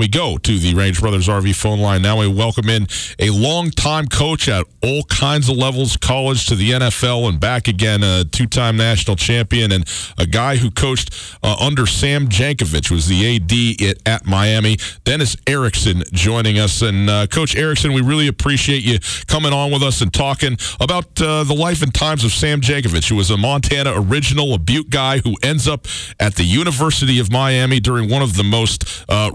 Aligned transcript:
We 0.00 0.08
go 0.08 0.38
to 0.38 0.58
the 0.58 0.74
Range 0.74 0.98
Brothers 0.98 1.28
RV 1.28 1.54
phone 1.56 1.78
line. 1.78 2.00
Now 2.00 2.20
we 2.20 2.26
welcome 2.26 2.70
in 2.70 2.86
a 3.18 3.28
longtime 3.28 4.06
coach 4.06 4.48
at 4.48 4.64
all 4.82 5.02
kinds 5.02 5.50
of 5.50 5.58
levels, 5.58 5.98
college 5.98 6.46
to 6.46 6.54
the 6.54 6.70
NFL 6.70 7.28
and 7.28 7.38
back 7.38 7.68
again, 7.68 8.02
a 8.02 8.24
two-time 8.24 8.78
national 8.78 9.16
champion 9.16 9.70
and 9.70 9.86
a 10.16 10.24
guy 10.24 10.56
who 10.56 10.70
coached 10.70 11.14
uh, 11.42 11.54
under 11.60 11.86
Sam 11.86 12.28
Jankovich, 12.28 12.90
was 12.90 13.08
the 13.08 13.36
AD 13.36 13.90
at, 13.90 14.08
at 14.08 14.26
Miami. 14.26 14.78
Dennis 15.04 15.36
Erickson 15.46 16.02
joining 16.12 16.58
us. 16.58 16.80
And 16.80 17.10
uh, 17.10 17.26
Coach 17.26 17.54
Erickson, 17.54 17.92
we 17.92 18.00
really 18.00 18.26
appreciate 18.26 18.82
you 18.82 19.00
coming 19.26 19.52
on 19.52 19.70
with 19.70 19.82
us 19.82 20.00
and 20.00 20.10
talking 20.10 20.56
about 20.80 21.20
uh, 21.20 21.44
the 21.44 21.54
life 21.54 21.82
and 21.82 21.92
times 21.92 22.24
of 22.24 22.32
Sam 22.32 22.62
Jankovich, 22.62 23.10
who 23.10 23.16
was 23.16 23.30
a 23.30 23.36
Montana 23.36 23.92
original, 23.94 24.54
a 24.54 24.58
Butte 24.58 24.88
guy 24.88 25.18
who 25.18 25.36
ends 25.42 25.68
up 25.68 25.86
at 26.18 26.36
the 26.36 26.44
University 26.44 27.18
of 27.20 27.30
Miami 27.30 27.80
during 27.80 28.08
one 28.08 28.22
of 28.22 28.36
the 28.36 28.44
most 28.44 29.04
uh, 29.06 29.30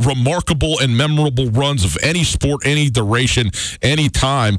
and 0.81 0.97
memorable 0.97 1.49
runs 1.51 1.83
of 1.83 1.97
any 2.01 2.23
sport, 2.23 2.61
any 2.65 2.89
duration, 2.89 3.51
any 3.81 4.09
time. 4.09 4.57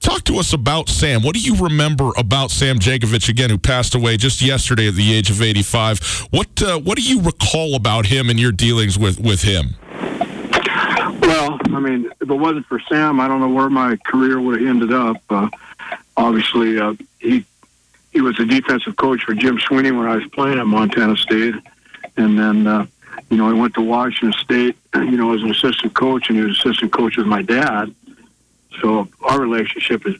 Talk 0.00 0.24
to 0.24 0.38
us 0.38 0.52
about 0.52 0.88
Sam. 0.88 1.22
What 1.22 1.34
do 1.34 1.40
you 1.40 1.56
remember 1.56 2.10
about 2.16 2.50
Sam 2.50 2.78
Jankovich 2.78 3.28
again, 3.28 3.50
who 3.50 3.58
passed 3.58 3.94
away 3.94 4.16
just 4.16 4.42
yesterday 4.42 4.88
at 4.88 4.94
the 4.94 5.14
age 5.14 5.30
of 5.30 5.40
85? 5.40 6.28
What 6.30 6.62
uh, 6.62 6.78
what 6.80 6.98
do 6.98 7.04
you 7.04 7.20
recall 7.22 7.76
about 7.76 8.06
him 8.06 8.28
and 8.28 8.38
your 8.38 8.52
dealings 8.52 8.98
with 8.98 9.20
with 9.20 9.42
him? 9.42 9.76
Well, 11.20 11.58
I 11.66 11.80
mean, 11.80 12.10
if 12.20 12.28
it 12.28 12.34
wasn't 12.34 12.66
for 12.66 12.80
Sam, 12.88 13.20
I 13.20 13.28
don't 13.28 13.40
know 13.40 13.48
where 13.48 13.70
my 13.70 13.96
career 14.04 14.40
would 14.40 14.60
have 14.60 14.68
ended 14.68 14.92
up. 14.92 15.18
Uh, 15.30 15.48
obviously, 16.16 16.80
uh, 16.80 16.94
he 17.20 17.44
he 18.12 18.20
was 18.20 18.38
a 18.40 18.44
defensive 18.44 18.96
coach 18.96 19.22
for 19.22 19.34
Jim 19.34 19.58
Sweeney 19.60 19.92
when 19.92 20.06
I 20.06 20.16
was 20.16 20.26
playing 20.30 20.58
at 20.58 20.66
Montana 20.66 21.16
State, 21.16 21.54
and 22.16 22.38
then 22.38 22.66
uh, 22.66 22.86
you 23.32 23.38
know 23.38 23.48
I 23.48 23.54
went 23.54 23.72
to 23.74 23.80
Washington 23.80 24.38
State, 24.38 24.76
you 24.94 25.16
know, 25.16 25.34
as 25.34 25.42
an 25.42 25.50
assistant 25.50 25.94
coach, 25.94 26.28
and 26.28 26.38
he 26.38 26.44
was 26.44 26.58
assistant 26.58 26.92
coach 26.92 27.16
with 27.16 27.26
my 27.26 27.40
dad. 27.40 27.94
So 28.80 29.08
our 29.22 29.40
relationship 29.40 30.04
has 30.04 30.16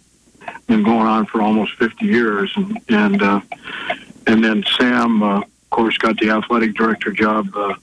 been 0.66 0.82
going 0.82 1.06
on 1.06 1.26
for 1.26 1.42
almost 1.42 1.74
50 1.74 2.06
years, 2.06 2.50
and 2.56 2.80
and 2.88 3.22
uh, 3.22 3.40
and 4.26 4.42
then 4.42 4.64
Sam, 4.78 5.22
uh, 5.22 5.40
of 5.40 5.70
course, 5.70 5.98
got 5.98 6.16
the 6.18 6.30
athletic 6.30 6.74
director 6.74 7.12
job 7.12 7.54
uh, 7.54 7.74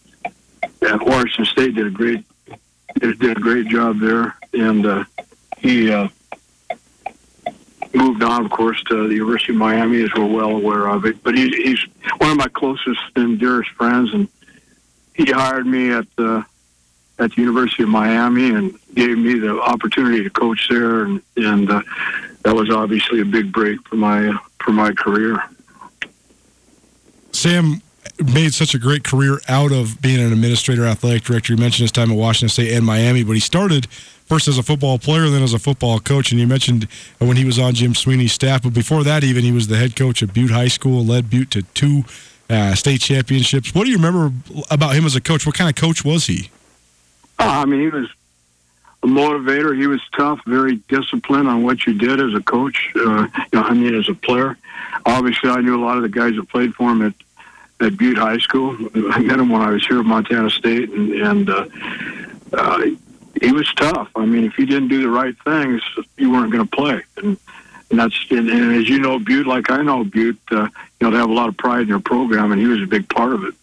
at 0.81 1.01
Washington 1.01 1.45
State. 1.45 1.75
Did 1.75 1.85
a 1.85 1.91
great 1.91 2.25
did, 2.99 3.21
a 3.23 3.35
great 3.35 3.67
job 3.67 3.99
there, 3.99 4.35
and 4.53 4.83
uh, 4.83 5.03
he 5.59 5.91
uh, 5.91 6.07
moved 7.93 8.23
on, 8.23 8.45
of 8.45 8.51
course, 8.51 8.81
to 8.85 9.07
the 9.07 9.13
University 9.13 9.53
of 9.53 9.59
Miami, 9.59 10.01
as 10.01 10.09
we're 10.15 10.25
well 10.25 10.55
aware 10.55 10.87
of 10.87 11.05
it. 11.05 11.21
But 11.23 11.37
he, 11.37 11.49
he's 11.49 11.85
one 12.17 12.31
of 12.31 12.37
my 12.37 12.47
closest 12.47 12.99
and 13.15 13.39
dearest 13.39 13.69
friends, 13.71 14.11
and 14.11 14.27
he 15.13 15.31
hired 15.31 15.65
me 15.65 15.91
at 15.91 16.05
the 16.15 16.45
at 17.19 17.31
the 17.31 17.41
University 17.41 17.83
of 17.83 17.89
Miami 17.89 18.51
and 18.51 18.79
gave 18.95 19.17
me 19.17 19.37
the 19.37 19.61
opportunity 19.61 20.23
to 20.23 20.29
coach 20.29 20.67
there, 20.69 21.03
and 21.03 21.21
and 21.35 21.69
uh, 21.69 21.81
that 22.43 22.55
was 22.55 22.69
obviously 22.69 23.21
a 23.21 23.25
big 23.25 23.51
break 23.51 23.85
for 23.87 23.95
my 23.95 24.33
for 24.61 24.71
my 24.71 24.91
career. 24.91 25.43
Sam 27.31 27.81
made 28.33 28.53
such 28.53 28.73
a 28.73 28.79
great 28.79 29.03
career 29.03 29.39
out 29.47 29.71
of 29.71 30.01
being 30.01 30.19
an 30.19 30.31
administrator, 30.31 30.85
athletic 30.85 31.23
director. 31.23 31.53
You 31.53 31.57
mentioned 31.57 31.83
his 31.83 31.91
time 31.91 32.11
at 32.11 32.17
Washington 32.17 32.49
State 32.49 32.73
and 32.73 32.85
Miami, 32.85 33.23
but 33.23 33.33
he 33.33 33.39
started 33.39 33.87
first 34.25 34.47
as 34.47 34.57
a 34.57 34.63
football 34.63 34.99
player, 34.99 35.29
then 35.29 35.41
as 35.41 35.53
a 35.53 35.59
football 35.59 35.99
coach. 35.99 36.31
And 36.31 36.39
you 36.39 36.47
mentioned 36.47 36.87
when 37.19 37.37
he 37.37 37.45
was 37.45 37.57
on 37.57 37.73
Jim 37.73 37.95
Sweeney's 37.95 38.33
staff, 38.33 38.63
but 38.63 38.73
before 38.73 39.03
that, 39.03 39.23
even 39.23 39.43
he 39.43 39.51
was 39.51 39.67
the 39.67 39.77
head 39.77 39.95
coach 39.95 40.21
at 40.21 40.33
Butte 40.33 40.51
High 40.51 40.67
School, 40.67 41.05
led 41.05 41.29
Butte 41.29 41.51
to 41.51 41.61
two 41.61 42.03
uh, 42.49 42.75
state 42.75 43.01
championships. 43.01 43.73
What 43.73 43.85
do 43.85 43.91
you 43.91 43.97
remember 43.97 44.31
about 44.69 44.95
him 44.95 45.05
as 45.05 45.15
a 45.15 45.21
coach? 45.21 45.45
What 45.45 45.55
kind 45.55 45.69
of 45.69 45.75
coach 45.75 46.03
was 46.03 46.27
he? 46.27 46.49
Oh, 47.39 47.47
I 47.47 47.65
mean, 47.65 47.81
he 47.81 47.89
was 47.89 48.09
a 49.03 49.07
motivator. 49.07 49.77
He 49.77 49.87
was 49.87 50.01
tough, 50.15 50.41
very 50.45 50.77
disciplined 50.87 51.47
on 51.47 51.63
what 51.63 51.85
you 51.85 51.93
did 51.93 52.19
as 52.19 52.33
a 52.33 52.41
coach. 52.41 52.91
Uh, 52.95 53.27
I 53.53 53.73
mean, 53.73 53.95
as 53.95 54.09
a 54.09 54.13
player. 54.13 54.57
Obviously, 55.05 55.49
I 55.49 55.61
knew 55.61 55.81
a 55.81 55.83
lot 55.83 55.97
of 55.97 56.03
the 56.03 56.09
guys 56.09 56.35
that 56.35 56.49
played 56.49 56.73
for 56.75 56.91
him 56.91 57.01
at 57.01 57.13
at 57.81 57.97
Butte 57.97 58.17
High 58.17 58.39
School. 58.39 58.75
I 59.11 59.19
met 59.19 59.39
him 59.39 59.49
when 59.49 59.61
I 59.61 59.69
was 59.71 59.85
here 59.87 59.99
at 59.99 60.05
Montana 60.05 60.49
State, 60.49 60.89
and, 60.89 61.13
and 61.13 61.49
uh, 61.49 61.65
uh, 62.53 62.85
he 63.41 63.51
was 63.53 63.71
tough. 63.75 64.09
I 64.15 64.25
mean, 64.25 64.43
if 64.43 64.57
you 64.57 64.65
didn't 64.65 64.89
do 64.89 65.01
the 65.01 65.09
right 65.09 65.35
things, 65.45 65.81
you 66.17 66.29
weren't 66.31 66.51
going 66.51 66.67
to 66.67 66.75
play. 66.75 67.03
And, 67.17 67.37
and 67.91 68.01
and 68.01 68.75
as 68.75 68.87
you 68.87 68.99
know, 68.99 69.19
Butte, 69.19 69.47
like 69.47 69.71
I 69.71 69.81
know 69.81 70.03
Butte, 70.03 70.37
uh, 70.51 70.63
you 70.63 70.69
know, 71.01 71.11
they 71.11 71.17
have 71.17 71.29
a 71.29 71.33
lot 71.33 71.49
of 71.49 71.57
pride 71.57 71.81
in 71.81 71.87
their 71.89 71.99
program, 71.99 72.51
and 72.51 72.61
he 72.61 72.67
was 72.67 72.81
a 72.81 72.87
big 72.87 73.09
part 73.09 73.33
of 73.33 73.43
it. 73.43 73.53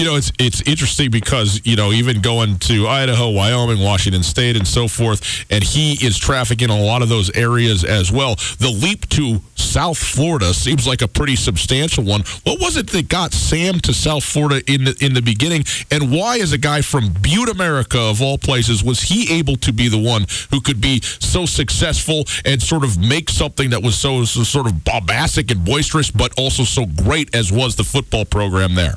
You 0.00 0.06
know, 0.06 0.16
it's 0.16 0.32
it's 0.38 0.62
interesting 0.62 1.10
because 1.10 1.60
you 1.66 1.76
know 1.76 1.92
even 1.92 2.22
going 2.22 2.56
to 2.60 2.88
Idaho, 2.88 3.28
Wyoming, 3.28 3.84
Washington 3.84 4.22
State, 4.22 4.56
and 4.56 4.66
so 4.66 4.88
forth, 4.88 5.44
and 5.50 5.62
he 5.62 5.92
is 6.02 6.16
trafficking 6.16 6.70
in 6.70 6.74
a 6.74 6.82
lot 6.82 7.02
of 7.02 7.10
those 7.10 7.30
areas 7.36 7.84
as 7.84 8.10
well. 8.10 8.36
The 8.60 8.74
leap 8.74 9.10
to 9.10 9.42
South 9.56 9.98
Florida 9.98 10.54
seems 10.54 10.86
like 10.86 11.02
a 11.02 11.06
pretty 11.06 11.36
substantial 11.36 12.02
one. 12.02 12.22
What 12.44 12.62
was 12.62 12.78
it 12.78 12.88
that 12.92 13.10
got 13.10 13.34
Sam 13.34 13.78
to 13.80 13.92
South 13.92 14.24
Florida 14.24 14.62
in 14.72 14.84
the 14.84 14.96
in 15.02 15.12
the 15.12 15.20
beginning, 15.20 15.64
and 15.90 16.10
why, 16.10 16.38
as 16.38 16.52
a 16.52 16.58
guy 16.58 16.80
from 16.80 17.12
Butte, 17.20 17.50
America, 17.50 18.00
of 18.00 18.22
all 18.22 18.38
places, 18.38 18.82
was 18.82 19.02
he 19.02 19.30
able 19.34 19.56
to 19.56 19.70
be 19.70 19.88
the 19.88 20.02
one 20.02 20.24
who 20.50 20.62
could 20.62 20.80
be 20.80 21.02
so 21.02 21.44
successful 21.44 22.24
and 22.46 22.62
sort 22.62 22.84
of 22.84 22.96
make 22.96 23.28
something 23.28 23.68
that 23.68 23.82
was 23.82 23.96
so, 23.96 24.24
so 24.24 24.44
sort 24.44 24.66
of 24.66 24.82
bombastic 24.82 25.50
and 25.50 25.62
boisterous, 25.62 26.10
but 26.10 26.32
also 26.38 26.64
so 26.64 26.86
great 26.86 27.34
as 27.34 27.52
was 27.52 27.76
the 27.76 27.84
football 27.84 28.24
program 28.24 28.74
there? 28.76 28.94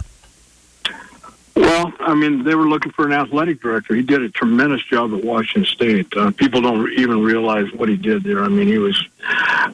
Well, 1.56 1.94
I 2.00 2.16
mean, 2.16 2.44
they 2.44 2.56
were 2.56 2.68
looking 2.68 2.92
for 2.94 3.06
an 3.06 3.14
athletic 3.14 3.62
director. 3.62 3.94
He 3.94 4.02
did 4.02 4.24
a 4.24 4.30
tremendous 4.30 4.84
job 4.84 5.14
at 5.14 5.24
Washington 5.24 5.66
State. 5.66 6.08
Uh, 6.16 6.32
people 6.32 6.62
don't 6.62 6.92
even 6.94 7.22
realize 7.22 7.72
what 7.74 7.90
he 7.90 7.96
did 7.96 8.24
there. 8.24 8.44
I 8.44 8.48
mean, 8.48 8.68
he 8.68 8.80
was 8.80 9.02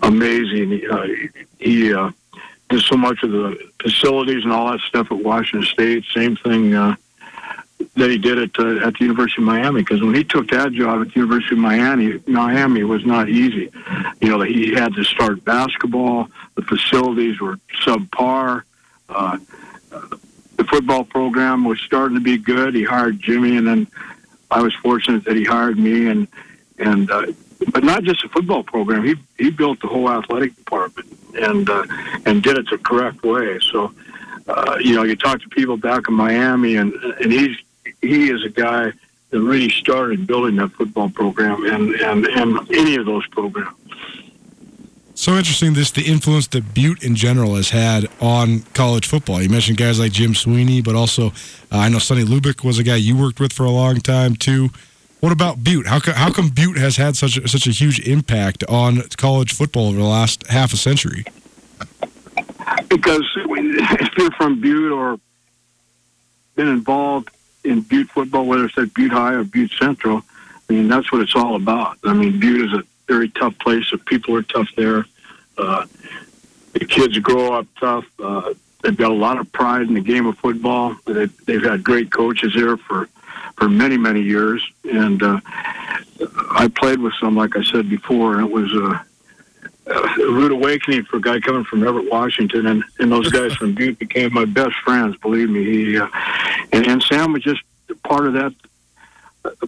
amazing. 0.04 0.72
He, 0.72 0.88
uh, 0.88 1.08
he 1.58 1.94
uh, 1.94 2.12
did 2.70 2.82
so 2.82 2.98
much 2.98 3.24
of 3.24 3.32
the 3.32 3.58
facilities 3.82 4.44
and 4.44 4.52
all 4.52 4.72
that 4.72 4.82
stuff 4.82 5.12
at 5.12 5.24
Washington 5.24 5.68
State. 5.70 6.04
Same 6.14 6.36
thing 6.36 6.76
uh, 6.76 6.96
that 7.96 8.10
he 8.10 8.18
did 8.18 8.38
at 8.40 8.60
uh, 8.60 8.86
at 8.86 8.96
the 8.96 9.06
University 9.06 9.42
of 9.42 9.46
Miami. 9.46 9.82
Because 9.82 10.02
when 10.02 10.14
he 10.14 10.26
took 10.26 10.50
that 10.50 10.74
job 10.74 11.02
at 11.02 11.14
the 11.14 11.20
University 11.20 11.56
of 11.56 11.60
Miami, 11.60 12.20
Miami 12.28 12.84
was 12.84 13.06
not 13.06 13.30
easy. 13.30 13.72
You 14.20 14.30
know, 14.30 14.42
he 14.42 14.74
had 14.74 14.94
to 14.96 15.04
start 15.06 15.46
basketball. 15.46 16.28
The 16.56 16.62
facilities 16.64 17.40
were 17.40 17.58
subpar. 17.84 18.64
Uh, 19.08 19.38
football 20.70 21.04
program 21.04 21.64
was 21.64 21.80
starting 21.82 22.16
to 22.16 22.22
be 22.22 22.38
good. 22.38 22.76
He 22.76 22.84
hired 22.84 23.20
Jimmy, 23.20 23.58
and 23.58 23.68
then 23.68 23.88
I 24.52 24.62
was 24.62 24.74
fortunate 24.76 25.26
that 25.26 25.36
he 25.36 25.44
hired 25.44 25.78
me. 25.78 26.08
And 26.08 26.28
and 26.78 27.12
uh, 27.12 27.28
but 27.72 27.84
not 27.84 28.04
just 28.04 28.22
the 28.22 28.30
football 28.30 28.64
program. 28.64 29.04
He 29.04 29.16
he 29.38 29.50
built 29.50 29.80
the 29.82 29.88
whole 29.88 30.10
athletic 30.10 30.56
department 30.56 31.08
and 31.40 31.70
uh, 31.70 31.86
and 32.26 32.42
did 32.42 32.58
it 32.58 32.70
the 32.70 32.78
correct 32.78 33.24
way. 33.24 33.60
So 33.60 33.94
uh, 34.50 34.78
you 34.80 34.96
know, 34.96 35.04
you 35.04 35.16
talk 35.16 35.42
to 35.42 35.50
people 35.50 35.78
back 35.78 36.08
in 36.08 36.14
Miami, 36.14 36.78
and 36.78 36.94
and 36.94 37.32
he's 37.32 37.58
he 38.02 38.30
is 38.30 38.44
a 38.44 38.50
guy 38.50 38.92
that 39.30 39.40
really 39.40 39.70
started 39.70 40.26
building 40.26 40.56
that 40.56 40.72
football 40.72 41.10
program 41.10 41.66
and 41.66 41.94
and 41.96 42.26
and 42.26 42.72
any 42.72 42.96
of 42.96 43.06
those 43.06 43.26
programs. 43.28 43.76
So 45.20 45.36
interesting, 45.36 45.74
this 45.74 45.92
the 45.92 46.04
influence 46.04 46.48
that 46.48 46.74
Butte 46.74 47.04
in 47.04 47.14
general 47.14 47.56
has 47.56 47.72
had 47.72 48.08
on 48.22 48.62
college 48.74 49.06
football. 49.06 49.42
You 49.42 49.50
mentioned 49.50 49.78
guys 49.78 50.00
like 50.00 50.14
Jim 50.14 50.34
Sweeney, 50.34 50.82
but 50.82 50.96
also 50.96 51.28
uh, 51.28 51.32
I 51.74 51.90
know 51.90 52.00
Sonny 52.00 52.24
Lubick 52.24 52.64
was 52.64 52.80
a 52.80 52.84
guy 52.84 52.96
you 52.96 53.18
worked 53.18 53.42
with 53.42 53.52
for 53.52 53.66
a 53.66 53.70
long 53.70 53.98
time 54.00 54.38
too. 54.38 54.70
What 55.20 55.34
about 55.34 55.62
Butte? 55.62 55.88
How 55.88 56.00
come, 56.00 56.14
how 56.14 56.32
come 56.32 56.48
Butte 56.48 56.78
has 56.78 56.96
had 56.96 57.18
such 57.18 57.36
a, 57.36 57.46
such 57.50 57.68
a 57.68 57.72
huge 57.72 58.00
impact 58.08 58.64
on 58.70 59.02
college 59.18 59.52
football 59.52 59.90
over 59.90 59.98
the 59.98 60.06
last 60.06 60.48
half 60.48 60.72
a 60.72 60.78
century? 60.78 61.26
Because 62.88 63.26
if 63.36 64.18
you're 64.18 64.32
from 64.32 64.62
Butte 64.62 64.94
or 64.94 65.20
been 66.56 66.70
involved 66.70 67.28
in 67.66 67.82
Butte 67.82 68.10
football, 68.10 68.46
whether 68.46 68.64
it's 68.64 68.78
at 68.78 68.94
Butte 68.94 69.12
High 69.12 69.34
or 69.34 69.44
Butte 69.44 69.72
Central, 69.78 70.24
I 70.70 70.74
mean 70.74 70.88
that's 70.88 71.12
what 71.12 71.20
it's 71.20 71.36
all 71.36 71.58
about. 71.58 71.98
I 72.06 72.14
mean 72.14 72.40
Butte 72.40 72.68
is 72.68 72.74
a 72.80 72.84
very 73.10 73.30
tough 73.30 73.58
place. 73.60 73.90
The 73.92 73.98
people 73.98 74.36
are 74.36 74.44
tough 74.44 74.70
there. 74.78 75.06
Uh, 75.58 75.86
the 76.74 76.86
kids 76.86 77.18
grow 77.20 77.54
up 77.54 77.68
tough. 77.80 78.06
Uh, 78.20 78.54
they've 78.82 78.96
got 78.96 79.12
a 79.12 79.22
lot 79.28 79.40
of 79.40 79.52
pride 79.52 79.82
in 79.82 79.96
the 79.96 80.02
game 80.02 80.26
of 80.28 80.38
football. 80.38 80.96
They've, 81.06 81.46
they've 81.46 81.64
had 81.64 81.84
great 81.84 82.12
coaches 82.12 82.54
there 82.56 82.78
for 82.78 83.10
for 83.58 83.68
many 83.68 83.98
many 83.98 84.22
years, 84.22 84.66
and 84.90 85.22
uh, 85.22 85.42
I 86.52 86.70
played 86.74 87.00
with 87.00 87.14
some, 87.20 87.36
like 87.36 87.58
I 87.58 87.64
said 87.64 87.90
before, 87.90 88.36
and 88.36 88.48
it 88.48 88.52
was 88.52 88.72
a, 88.74 89.06
a 89.92 90.32
rude 90.32 90.54
awakening 90.54 91.04
for 91.04 91.18
a 91.18 91.22
guy 91.22 91.42
coming 91.42 91.66
from 91.66 91.86
Everett, 91.86 92.10
Washington, 92.10 92.68
and, 92.68 92.86
and 93.00 93.12
those 93.12 93.30
guys 93.30 93.54
from 93.56 93.76
Butte 93.76 94.00
became 94.00 94.34
my 94.34 94.46
best 94.46 94.76
friends. 94.86 95.18
Believe 95.18 95.50
me, 95.50 95.66
he 95.66 96.00
uh, 96.00 96.08
and, 96.72 96.88
and 96.88 97.04
Sam 97.04 97.34
was 97.34 97.44
just 97.44 97.62
part 98.04 98.26
of 98.28 98.34
that 98.34 98.54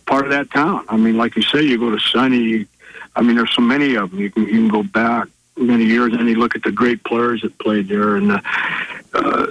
part 0.05 0.23
of 0.23 0.31
that 0.31 0.49
town. 0.51 0.85
I 0.87 0.95
mean, 0.95 1.17
like 1.17 1.35
you 1.35 1.41
say, 1.41 1.61
you 1.61 1.77
go 1.77 1.91
to 1.91 1.99
Sonny, 1.99 2.67
I 3.15 3.21
mean, 3.21 3.35
there's 3.35 3.53
so 3.53 3.61
many 3.61 3.95
of 3.95 4.11
them. 4.11 4.19
You 4.19 4.31
can 4.31 4.43
you 4.43 4.53
can 4.53 4.67
go 4.67 4.83
back 4.83 5.27
many 5.57 5.85
years 5.85 6.13
and 6.13 6.27
you 6.27 6.35
look 6.35 6.55
at 6.55 6.63
the 6.63 6.71
great 6.71 7.03
players 7.03 7.41
that 7.41 7.57
played 7.59 7.87
there 7.87 8.15
and 8.15 8.31
the, 8.31 8.41
uh, 9.13 9.47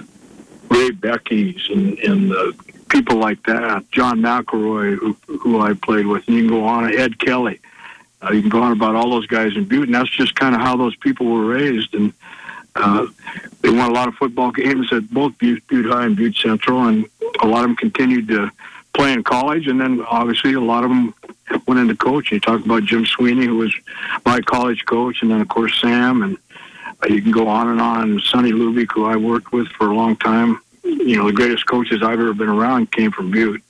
Ray 0.71 0.91
Becky's 0.91 1.69
and 1.71 1.99
and 1.99 2.31
the 2.31 2.55
people 2.89 3.17
like 3.17 3.43
that. 3.45 3.91
John 3.93 4.21
McElroy, 4.21 4.97
who, 4.97 5.13
who 5.39 5.61
I 5.61 5.75
played 5.75 6.07
with, 6.07 6.27
and 6.27 6.37
you 6.37 6.43
can 6.43 6.51
go 6.51 6.65
on. 6.65 6.93
Ed 6.97 7.19
Kelly. 7.19 7.61
Uh, 8.23 8.33
you 8.33 8.43
can 8.43 8.51
go 8.51 8.61
on 8.61 8.73
about 8.73 8.97
all 8.97 9.11
those 9.11 9.27
guys 9.27 9.57
in 9.57 9.65
Butte, 9.65 9.87
and 9.87 9.95
that's 9.95 10.11
just 10.11 10.35
kind 10.35 10.55
of 10.55 10.61
how 10.61 10.77
those 10.77 10.95
people 10.97 11.27
were 11.27 11.47
raised. 11.47 11.95
And 11.95 12.13
uh, 12.75 13.07
they 13.63 13.71
won 13.71 13.91
a 13.91 13.95
lot 13.95 14.09
of 14.09 14.15
football 14.15 14.51
games 14.51 14.93
at 14.93 15.09
both 15.11 15.39
Butte, 15.39 15.67
Butte 15.69 15.87
High 15.87 16.05
and 16.05 16.17
Butte 16.17 16.37
Central, 16.37 16.83
and 16.85 17.07
a 17.41 17.47
lot 17.47 17.61
of 17.61 17.69
them 17.69 17.77
continued 17.77 18.29
to 18.29 18.51
play 18.93 19.13
in 19.13 19.25
college. 19.25 19.69
And 19.69 19.81
then 19.81 20.03
obviously 20.03 20.53
a 20.53 20.61
lot 20.61 20.85
of 20.85 20.91
them 20.91 21.15
went 21.67 21.81
into 21.81 21.97
coaching. 21.97 22.37
You 22.37 22.41
talk 22.41 22.65
about 22.65 22.85
Jim 22.85 23.07
Sweeney, 23.07 23.47
who 23.47 23.57
was 23.57 23.75
my 24.25 24.41
college 24.41 24.85
coach, 24.87 25.23
and 25.23 25.31
then 25.31 25.41
of 25.41 25.49
course 25.49 25.81
Sam, 25.81 26.23
and 26.23 26.39
you 27.09 27.23
can 27.23 27.31
go 27.31 27.49
on 27.49 27.69
and 27.69 27.81
on. 27.81 28.21
Sonny 28.21 28.53
Lubick, 28.53 28.93
who 28.93 29.05
I 29.05 29.17
worked 29.17 29.53
with 29.53 29.69
for 29.69 29.89
a 29.89 29.95
long 29.95 30.17
time. 30.17 30.61
You 30.83 31.17
know, 31.17 31.27
the 31.27 31.33
greatest 31.33 31.67
coaches 31.67 32.03
I've 32.03 32.21
ever 32.21 32.35
been 32.35 32.49
around 32.49 32.93
came 32.93 33.11
from 33.11 33.31
Butte. 33.31 33.63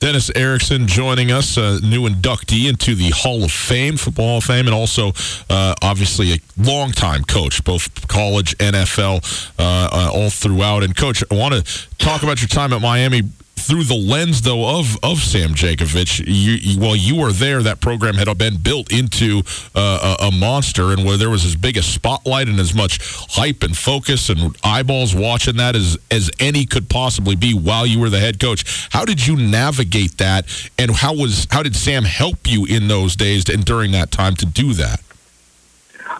Dennis 0.00 0.30
Erickson 0.34 0.86
joining 0.86 1.30
us, 1.30 1.58
a 1.58 1.78
new 1.80 2.08
inductee 2.08 2.70
into 2.70 2.94
the 2.94 3.10
Hall 3.10 3.44
of 3.44 3.52
Fame, 3.52 3.98
Football 3.98 4.28
Hall 4.28 4.38
of 4.38 4.44
Fame, 4.44 4.66
and 4.66 4.74
also 4.74 5.12
uh, 5.50 5.74
obviously 5.82 6.32
a 6.32 6.38
longtime 6.56 7.22
coach, 7.24 7.62
both 7.64 8.08
college, 8.08 8.56
NFL, 8.56 9.52
uh, 9.58 9.62
uh, 9.62 10.10
all 10.10 10.30
throughout. 10.30 10.82
And 10.84 10.96
coach, 10.96 11.22
I 11.30 11.34
want 11.34 11.54
to 11.54 11.96
talk 11.98 12.22
about 12.22 12.40
your 12.40 12.48
time 12.48 12.72
at 12.72 12.80
Miami 12.80 13.24
through 13.60 13.84
the 13.84 13.94
lens, 13.94 14.42
though, 14.42 14.78
of 14.78 14.98
of 15.02 15.18
Sam 15.18 15.50
Jankovich, 15.50 16.20
you, 16.26 16.52
you, 16.52 16.80
while 16.80 16.96
you 16.96 17.16
were 17.16 17.32
there, 17.32 17.62
that 17.62 17.80
program 17.80 18.14
had 18.14 18.36
been 18.38 18.56
built 18.56 18.92
into 18.92 19.42
uh, 19.74 20.16
a, 20.20 20.26
a, 20.26 20.30
monster, 20.30 20.92
and 20.92 21.04
where 21.04 21.16
there 21.16 21.30
was 21.30 21.44
as 21.44 21.56
big 21.56 21.76
a 21.76 21.82
spotlight 21.82 22.48
and 22.48 22.58
as 22.58 22.74
much 22.74 22.98
hype 23.30 23.62
and 23.62 23.76
focus 23.76 24.28
and 24.28 24.56
eyeballs 24.64 25.14
watching 25.14 25.56
that 25.56 25.76
as 25.76 25.98
as 26.10 26.30
any 26.40 26.64
could 26.64 26.88
possibly 26.88 27.36
be 27.36 27.54
while 27.54 27.86
you 27.86 27.98
were 27.98 28.10
the 28.10 28.20
head 28.20 28.40
coach. 28.40 28.88
How 28.90 29.04
did 29.04 29.26
you 29.26 29.36
navigate 29.36 30.18
that, 30.18 30.46
and 30.78 30.90
how 30.90 31.14
was 31.14 31.46
how 31.50 31.62
did 31.62 31.76
Sam 31.76 32.04
help 32.04 32.50
you 32.50 32.64
in 32.64 32.88
those 32.88 33.16
days 33.16 33.48
and 33.48 33.64
during 33.64 33.92
that 33.92 34.10
time 34.10 34.34
to 34.36 34.46
do 34.46 34.72
that? 34.74 35.00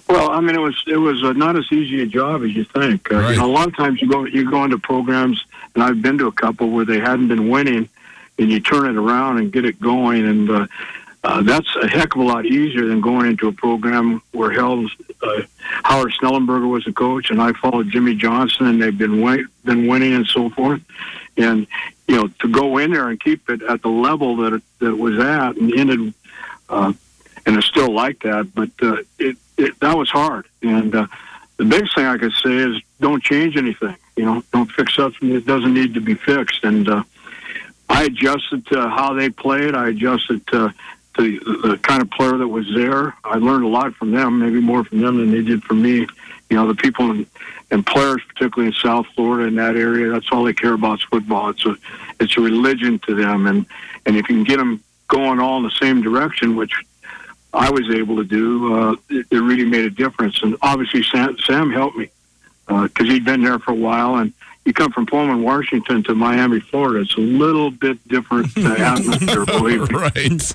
Well, 0.09 0.31
I 0.31 0.41
mean, 0.41 0.57
it 0.57 0.61
was 0.61 0.83
it 0.87 0.97
was 0.97 1.23
uh, 1.23 1.33
not 1.33 1.57
as 1.57 1.71
easy 1.73 2.03
a 2.03 2.07
job 2.07 2.43
as 2.43 2.55
you 2.55 2.65
think. 2.65 3.13
Uh, 3.13 3.17
right. 3.17 3.31
you 3.31 3.37
know, 3.37 3.47
a 3.47 3.53
lot 3.53 3.69
of 3.69 3.77
times 3.77 4.03
you 4.03 4.09
go 4.09 4.25
you 4.25 4.51
go 4.51 4.65
into 4.65 4.79
programs 4.79 5.45
and 5.75 5.85
I've 5.85 6.03
been 6.03 6.19
to 6.19 6.27
a 6.27 6.33
couple 6.33 6.71
where 6.71 6.85
they 6.85 6.99
hadn't 6.99 7.29
been 7.29 7.49
winning, 7.49 7.89
and 8.39 8.51
you 8.51 8.61
turn 8.61 8.89
it 8.89 8.97
around 8.97 9.39
and 9.39 9.53
get 9.53 9.65
it 9.65 9.81
going, 9.81 10.27
and 10.27 10.51
uh, 10.51 10.67
uh, 11.23 11.43
that's 11.43 11.69
a 11.77 11.87
heck 11.87 12.15
of 12.15 12.23
a 12.23 12.25
lot 12.25 12.47
easier 12.47 12.87
than 12.87 13.01
going 13.01 13.27
into 13.27 13.49
a 13.49 13.53
program 13.53 14.23
where 14.33 14.51
Hell's, 14.51 14.91
uh, 15.23 15.43
Howard 15.85 16.13
Schnellenberger 16.13 16.69
was 16.69 16.85
the 16.85 16.93
coach, 16.93 17.31
and 17.31 17.43
I 17.43 17.53
followed 17.53 17.91
Jimmy 17.91 18.15
Johnson, 18.15 18.67
and 18.67 18.81
they've 18.81 18.97
been 18.97 19.21
been 19.65 19.87
winning 19.87 20.15
and 20.15 20.27
so 20.27 20.49
forth, 20.51 20.81
and 21.37 21.67
you 22.09 22.17
know 22.17 22.29
to 22.41 22.49
go 22.49 22.79
in 22.79 22.93
there 22.93 23.09
and 23.09 23.21
keep 23.21 23.51
it 23.51 23.63
at 23.63 23.83
the 23.83 23.89
level 23.89 24.37
that 24.37 24.55
it, 24.55 24.63
that 24.79 24.89
it 24.89 24.99
was 24.99 25.19
at, 25.19 25.57
and 25.57 25.75
ended, 25.75 26.15
uh, 26.71 26.93
and 27.45 27.57
it's 27.57 27.67
still 27.67 27.93
like 27.93 28.21
that, 28.21 28.55
but 28.55 28.71
uh, 28.81 28.97
it, 29.19 29.37
it 29.59 29.79
that 29.81 29.99
was 29.99 30.09
hard, 30.09 30.47
and 30.63 30.95
uh, 30.95 31.07
the 31.59 31.67
biggest 31.67 31.95
thing 31.95 32.07
I 32.07 32.17
could 32.17 32.33
say 32.33 32.57
is 32.57 32.81
don't 32.99 33.23
change 33.23 33.59
anything. 33.59 33.97
You 34.21 34.27
know, 34.27 34.45
don't 34.53 34.71
fix 34.71 34.97
something 34.97 35.31
that 35.31 35.47
doesn't 35.47 35.73
need 35.73 35.95
to 35.95 36.01
be 36.03 36.13
fixed. 36.13 36.63
And 36.63 36.87
uh, 36.87 37.05
I 37.89 38.05
adjusted 38.05 38.67
to 38.67 38.87
how 38.91 39.15
they 39.15 39.31
played. 39.31 39.75
I 39.75 39.89
adjusted 39.89 40.47
to, 40.49 40.75
to 41.17 41.39
the 41.41 41.79
kind 41.83 42.03
of 42.03 42.11
player 42.11 42.37
that 42.37 42.47
was 42.47 42.71
there. 42.75 43.17
I 43.25 43.37
learned 43.37 43.65
a 43.65 43.69
lot 43.69 43.95
from 43.95 44.11
them, 44.11 44.41
maybe 44.41 44.61
more 44.61 44.85
from 44.85 45.01
them 45.01 45.17
than 45.17 45.31
they 45.31 45.41
did 45.41 45.63
from 45.63 45.81
me. 45.81 46.01
You 46.51 46.57
know, 46.57 46.69
the 46.69 46.75
people 46.75 47.11
in, 47.13 47.27
and 47.71 47.87
players, 47.87 48.21
particularly 48.29 48.75
in 48.75 48.75
South 48.75 49.07
Florida 49.15 49.49
in 49.49 49.55
that 49.55 49.75
area, 49.75 50.13
that's 50.13 50.29
all 50.31 50.45
they 50.45 50.53
care 50.53 50.75
about 50.75 50.99
is 50.99 51.05
football. 51.05 51.49
It's 51.49 51.65
a 51.65 51.77
it's 52.21 52.37
a 52.37 52.43
religion 52.43 52.99
to 53.07 53.15
them, 53.15 53.47
and 53.47 53.65
and 54.05 54.19
if 54.19 54.29
you 54.29 54.37
can 54.37 54.45
get 54.45 54.59
them 54.59 54.83
going 55.09 55.41
all 55.41 55.57
in 55.57 55.63
the 55.63 55.71
same 55.81 56.03
direction, 56.03 56.57
which 56.57 56.75
I 57.55 57.71
was 57.71 57.89
able 57.89 58.17
to 58.17 58.25
do, 58.25 58.75
uh, 58.75 58.97
it, 59.09 59.27
it 59.31 59.39
really 59.39 59.65
made 59.65 59.87
a 59.87 59.91
difference. 59.91 60.43
And 60.43 60.57
obviously, 60.61 61.05
Sam, 61.05 61.39
Sam 61.39 61.71
helped 61.71 61.97
me 61.97 62.11
because 62.71 63.09
uh, 63.09 63.13
he'd 63.13 63.25
been 63.25 63.43
there 63.43 63.59
for 63.59 63.73
a 63.73 63.77
while. 63.77 64.17
And 64.17 64.33
you 64.65 64.73
come 64.73 64.93
from 64.93 65.07
Pullman, 65.07 65.43
Washington 65.43 66.03
to 66.05 66.15
Miami, 66.15 66.61
Florida. 66.61 67.01
It's 67.01 67.17
a 67.17 67.21
little 67.21 67.71
bit 67.71 68.07
different 68.09 68.57
uh, 68.57 68.75
atmosphere, 68.79 69.45
believe 69.45 69.91
me. 69.91 69.99
Right. 69.99 70.55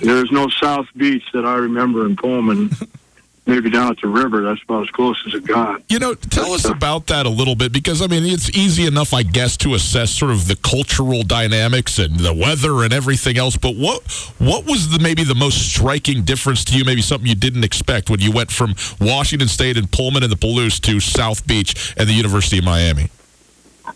There's 0.00 0.30
no 0.30 0.48
South 0.48 0.86
Beach 0.96 1.24
that 1.32 1.44
I 1.44 1.56
remember 1.56 2.06
in 2.06 2.16
Pullman 2.16 2.70
maybe 3.46 3.70
down 3.70 3.92
at 3.92 4.00
the 4.00 4.08
river. 4.08 4.42
That's 4.42 4.62
about 4.62 4.84
as 4.84 4.90
close 4.90 5.22
as 5.26 5.34
it 5.34 5.46
got. 5.46 5.82
You 5.88 5.98
know, 5.98 6.14
tell 6.14 6.52
us 6.52 6.64
about 6.64 7.06
that 7.08 7.26
a 7.26 7.30
little 7.30 7.54
bit 7.54 7.72
because 7.72 8.00
I 8.02 8.06
mean, 8.06 8.24
it's 8.24 8.50
easy 8.56 8.86
enough, 8.86 9.12
I 9.12 9.22
guess, 9.22 9.56
to 9.58 9.74
assess 9.74 10.10
sort 10.10 10.30
of 10.30 10.48
the 10.48 10.56
cultural 10.56 11.22
dynamics 11.22 11.98
and 11.98 12.18
the 12.18 12.34
weather 12.34 12.84
and 12.84 12.92
everything 12.92 13.36
else. 13.36 13.56
But 13.56 13.76
what 13.76 14.02
what 14.38 14.64
was 14.66 14.90
the 14.90 14.98
maybe 14.98 15.24
the 15.24 15.34
most 15.34 15.58
striking 15.70 16.22
difference 16.22 16.64
to 16.64 16.78
you? 16.78 16.84
Maybe 16.84 17.02
something 17.02 17.28
you 17.28 17.34
didn't 17.34 17.64
expect 17.64 18.10
when 18.10 18.20
you 18.20 18.32
went 18.32 18.50
from 18.50 18.74
Washington 19.00 19.48
State 19.48 19.76
and 19.76 19.90
Pullman 19.90 20.22
and 20.22 20.32
the 20.32 20.36
Palouse 20.36 20.80
to 20.82 21.00
South 21.00 21.46
Beach 21.46 21.94
and 21.96 22.08
the 22.08 22.14
University 22.14 22.58
of 22.58 22.64
Miami. 22.64 23.10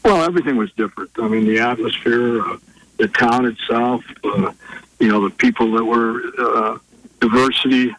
Well, 0.05 0.23
everything 0.23 0.57
was 0.57 0.71
different. 0.73 1.11
I 1.19 1.29
mean, 1.29 1.47
the 1.47 1.61
atmosphere, 1.61 2.41
uh, 2.43 2.59
the 2.99 3.09
town 3.09 3.47
itself, 3.47 4.05
uh, 4.25 4.53
you 5.01 5.09
know, 5.09 5.27
the 5.27 5.35
people 5.35 5.73
that 5.73 5.85
were 5.85 6.21
uh, 6.39 6.79
diversity. 7.21 7.95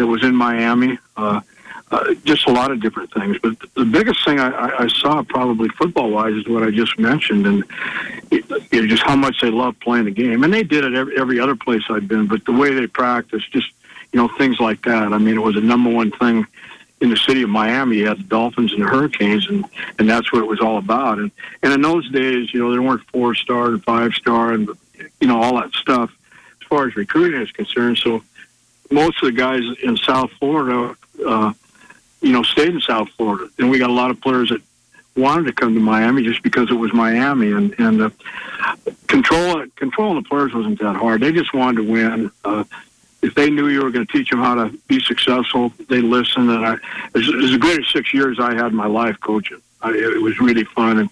That 0.00 0.06
was 0.06 0.24
in 0.24 0.34
Miami. 0.34 0.98
Uh, 1.14 1.42
uh, 1.90 2.14
just 2.24 2.46
a 2.46 2.50
lot 2.50 2.70
of 2.70 2.80
different 2.80 3.12
things. 3.12 3.36
But 3.42 3.58
the 3.74 3.84
biggest 3.84 4.24
thing 4.24 4.40
I, 4.40 4.84
I 4.84 4.88
saw, 4.88 5.22
probably 5.22 5.68
football 5.68 6.08
wise, 6.08 6.32
is 6.32 6.48
what 6.48 6.62
I 6.62 6.70
just 6.70 6.98
mentioned, 6.98 7.46
and 7.46 7.64
it, 8.30 8.46
it, 8.70 8.86
just 8.86 9.02
how 9.02 9.14
much 9.14 9.42
they 9.42 9.50
love 9.50 9.78
playing 9.80 10.06
the 10.06 10.10
game. 10.10 10.42
And 10.42 10.54
they 10.54 10.62
did 10.62 10.84
it 10.84 10.94
every, 10.94 11.18
every 11.18 11.38
other 11.38 11.54
place 11.54 11.82
I've 11.90 12.08
been, 12.08 12.26
but 12.28 12.46
the 12.46 12.52
way 12.52 12.72
they 12.72 12.86
practice, 12.86 13.44
just 13.50 13.70
you 14.10 14.16
know, 14.18 14.28
things 14.38 14.58
like 14.58 14.80
that. 14.84 15.12
I 15.12 15.18
mean, 15.18 15.36
it 15.36 15.42
was 15.42 15.56
a 15.56 15.60
number 15.60 15.90
one 15.90 16.12
thing 16.12 16.46
in 17.02 17.10
the 17.10 17.16
city 17.18 17.42
of 17.42 17.50
Miami. 17.50 17.98
You 17.98 18.08
had 18.08 18.20
the 18.20 18.24
Dolphins 18.24 18.72
and 18.72 18.82
the 18.82 18.86
Hurricanes, 18.86 19.50
and 19.50 19.66
and 19.98 20.08
that's 20.08 20.32
what 20.32 20.42
it 20.42 20.48
was 20.48 20.60
all 20.60 20.78
about. 20.78 21.18
And 21.18 21.30
and 21.62 21.74
in 21.74 21.82
those 21.82 22.10
days, 22.10 22.54
you 22.54 22.60
know, 22.60 22.72
there 22.72 22.80
weren't 22.80 23.02
four 23.08 23.34
star 23.34 23.66
and 23.66 23.84
five 23.84 24.14
star, 24.14 24.54
and 24.54 24.70
you 25.20 25.28
know 25.28 25.42
all 25.42 25.60
that 25.60 25.74
stuff 25.74 26.10
as 26.62 26.68
far 26.68 26.86
as 26.86 26.96
recruiting 26.96 27.42
is 27.42 27.52
concerned. 27.52 27.98
So 27.98 28.22
most 28.90 29.22
of 29.22 29.26
the 29.26 29.32
guys 29.32 29.62
in 29.82 29.96
South 29.96 30.30
Florida. 30.38 30.96
Uh, 31.24 31.52
you 32.20 32.32
know, 32.32 32.42
stayed 32.42 32.74
in 32.74 32.80
South 32.80 33.08
Florida. 33.10 33.48
And 33.58 33.70
we 33.70 33.78
got 33.78 33.90
a 33.90 33.94
lot 33.94 34.10
of 34.10 34.20
players 34.20 34.50
that 34.50 34.60
wanted 35.16 35.46
to 35.46 35.52
come 35.52 35.74
to 35.74 35.80
Miami 35.80 36.22
just 36.22 36.42
because 36.42 36.70
it 36.70 36.74
was 36.74 36.92
Miami. 36.92 37.52
And 37.52 37.74
and 37.78 38.02
uh, 38.02 38.10
control 39.06 39.64
controlling 39.76 40.22
the 40.22 40.28
players 40.28 40.52
wasn't 40.52 40.78
that 40.80 40.96
hard. 40.96 41.22
They 41.22 41.32
just 41.32 41.54
wanted 41.54 41.82
to 41.82 41.90
win. 41.90 42.30
Uh, 42.44 42.64
if 43.22 43.34
they 43.34 43.50
knew 43.50 43.68
you 43.68 43.82
were 43.82 43.90
going 43.90 44.06
to 44.06 44.12
teach 44.12 44.30
them 44.30 44.40
how 44.40 44.54
to 44.54 44.78
be 44.86 44.98
successful, 45.00 45.72
they 45.88 46.00
listened. 46.00 46.50
And 46.50 46.64
I, 46.64 46.74
it 46.74 47.14
was, 47.14 47.52
the 47.52 47.58
greatest 47.58 47.92
six 47.92 48.14
years 48.14 48.38
I 48.40 48.54
had 48.54 48.66
in 48.66 48.74
my 48.74 48.86
life 48.86 49.18
coaching. 49.20 49.60
I, 49.82 49.90
it 49.90 50.22
was 50.22 50.40
really 50.40 50.64
fun. 50.64 50.98
And 50.98 51.10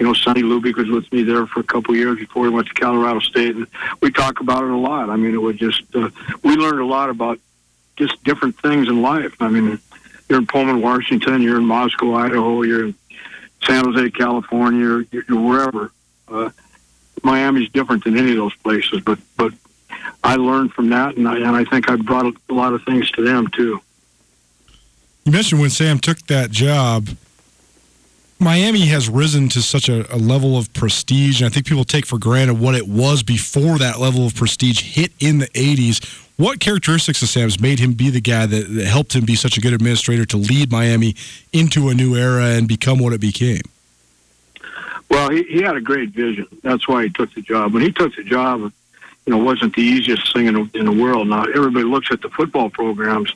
you 0.00 0.06
know, 0.06 0.14
Sonny 0.14 0.42
Lubick 0.42 0.76
was 0.76 0.88
with 0.88 1.12
me 1.12 1.22
there 1.22 1.46
for 1.46 1.60
a 1.60 1.62
couple 1.62 1.92
of 1.92 1.98
years 1.98 2.18
before 2.18 2.46
he 2.46 2.50
went 2.50 2.66
to 2.68 2.74
Colorado 2.74 3.20
State, 3.20 3.54
and 3.54 3.66
we 4.00 4.10
talk 4.10 4.40
about 4.40 4.64
it 4.64 4.70
a 4.70 4.76
lot. 4.76 5.10
I 5.10 5.16
mean, 5.16 5.34
it 5.34 5.42
was 5.42 5.56
just 5.56 5.82
uh, 5.94 6.08
we 6.42 6.56
learned 6.56 6.80
a 6.80 6.86
lot 6.86 7.10
about 7.10 7.38
just 7.96 8.24
different 8.24 8.58
things 8.60 8.88
in 8.88 9.02
life. 9.02 9.34
I 9.40 9.48
mean, 9.48 9.78
you're 10.28 10.38
in 10.38 10.46
Pullman, 10.46 10.80
Washington, 10.80 11.42
you're 11.42 11.58
in 11.58 11.66
Moscow, 11.66 12.14
Idaho, 12.14 12.62
you're 12.62 12.86
in 12.86 12.94
San 13.62 13.84
Jose, 13.84 14.10
California, 14.12 15.04
you're, 15.12 15.24
you're 15.28 15.38
wherever. 15.38 15.92
Uh, 16.26 16.48
Miami's 17.22 17.68
different 17.68 18.04
than 18.04 18.16
any 18.16 18.30
of 18.30 18.38
those 18.38 18.56
places, 18.56 19.02
but 19.02 19.18
but 19.36 19.52
I 20.24 20.36
learned 20.36 20.72
from 20.72 20.88
that, 20.90 21.18
and 21.18 21.28
I, 21.28 21.36
and 21.36 21.54
I 21.54 21.64
think 21.64 21.90
I 21.90 21.96
brought 21.96 22.34
a 22.48 22.54
lot 22.54 22.72
of 22.72 22.82
things 22.84 23.10
to 23.12 23.22
them 23.22 23.48
too. 23.48 23.82
You 25.26 25.32
mentioned 25.32 25.60
when 25.60 25.68
Sam 25.68 25.98
took 25.98 26.26
that 26.28 26.50
job, 26.50 27.10
Miami 28.42 28.86
has 28.86 29.10
risen 29.10 29.50
to 29.50 29.60
such 29.60 29.90
a, 29.90 30.12
a, 30.14 30.16
level 30.16 30.56
of 30.56 30.72
prestige, 30.72 31.42
and 31.42 31.50
I 31.50 31.52
think 31.52 31.66
people 31.66 31.84
take 31.84 32.06
for 32.06 32.18
granted 32.18 32.58
what 32.58 32.74
it 32.74 32.88
was 32.88 33.22
before 33.22 33.76
that 33.76 34.00
level 34.00 34.26
of 34.26 34.34
prestige 34.34 34.80
hit 34.80 35.12
in 35.20 35.38
the 35.38 35.48
80s. 35.48 36.02
What 36.38 36.58
characteristics 36.58 37.20
of 37.20 37.28
Sam's 37.28 37.60
made 37.60 37.80
him 37.80 37.92
be 37.92 38.08
the 38.08 38.22
guy 38.22 38.46
that, 38.46 38.74
that 38.74 38.86
helped 38.86 39.14
him 39.14 39.26
be 39.26 39.36
such 39.36 39.58
a 39.58 39.60
good 39.60 39.74
administrator 39.74 40.24
to 40.24 40.38
lead 40.38 40.72
Miami 40.72 41.14
into 41.52 41.90
a 41.90 41.94
new 41.94 42.16
era 42.16 42.46
and 42.46 42.66
become 42.66 42.98
what 42.98 43.12
it 43.12 43.20
became? 43.20 43.60
Well, 45.10 45.28
he, 45.28 45.42
he 45.42 45.60
had 45.60 45.76
a 45.76 45.80
great 45.82 46.10
vision. 46.10 46.46
That's 46.62 46.88
why 46.88 47.02
he 47.02 47.10
took 47.10 47.34
the 47.34 47.42
job. 47.42 47.74
When 47.74 47.82
he 47.82 47.92
took 47.92 48.16
the 48.16 48.24
job, 48.24 48.72
you 49.26 49.36
know, 49.36 49.36
wasn't 49.36 49.76
the 49.76 49.82
easiest 49.82 50.32
thing 50.32 50.46
in 50.46 50.54
the, 50.54 50.70
in 50.78 50.86
the 50.86 50.92
world. 50.92 51.28
Now 51.28 51.42
everybody 51.42 51.84
looks 51.84 52.10
at 52.10 52.22
the 52.22 52.30
football 52.30 52.70
programs 52.70 53.34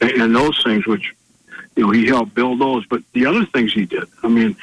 and, 0.00 0.12
and 0.12 0.36
those 0.36 0.62
things, 0.62 0.86
which 0.86 1.12
you 1.76 1.86
know 1.86 1.90
he 1.90 2.06
helped 2.06 2.34
build 2.34 2.60
those. 2.60 2.86
But 2.86 3.02
the 3.12 3.26
other 3.26 3.44
things 3.46 3.72
he 3.72 3.86
did, 3.86 4.08
I 4.22 4.28
mean, 4.28 4.56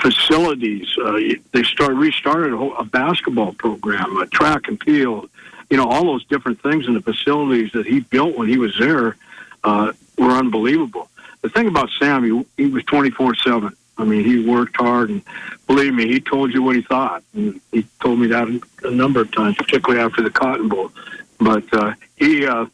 facilities. 0.00 0.96
Uh, 0.98 1.18
they 1.52 1.62
start 1.62 1.94
restarted 1.94 2.52
a, 2.52 2.56
whole, 2.56 2.76
a 2.76 2.84
basketball 2.84 3.52
program, 3.54 4.16
a 4.18 4.26
track 4.26 4.68
and 4.68 4.82
field, 4.82 5.30
you 5.70 5.76
know, 5.76 5.88
all 5.88 6.04
those 6.04 6.24
different 6.26 6.60
things 6.62 6.86
in 6.86 6.94
the 6.94 7.00
facilities 7.00 7.72
that 7.72 7.86
he 7.86 8.00
built 8.00 8.36
when 8.36 8.48
he 8.48 8.58
was 8.58 8.76
there 8.78 9.16
uh, 9.64 9.92
were 10.18 10.30
unbelievable. 10.30 11.08
The 11.42 11.48
thing 11.48 11.68
about 11.68 11.90
Sam, 11.98 12.24
he, 12.24 12.46
he 12.56 12.70
was 12.70 12.84
24 12.84 13.34
7. 13.36 13.76
I 13.96 14.04
mean, 14.04 14.24
he 14.24 14.48
worked 14.48 14.76
hard, 14.76 15.10
and 15.10 15.22
believe 15.66 15.94
me, 15.94 16.08
he 16.08 16.20
told 16.20 16.52
you 16.52 16.62
what 16.62 16.74
he 16.74 16.82
thought. 16.82 17.22
And 17.34 17.60
he 17.70 17.86
told 18.00 18.18
me 18.18 18.26
that 18.28 18.48
a 18.82 18.90
number 18.90 19.20
of 19.20 19.30
times, 19.30 19.56
particularly 19.56 20.02
after 20.02 20.22
the 20.22 20.30
Cotton 20.30 20.68
Bowl. 20.68 20.90
But 21.38 21.72
uh, 21.72 21.94
he 22.16 22.46
uh, 22.46 22.66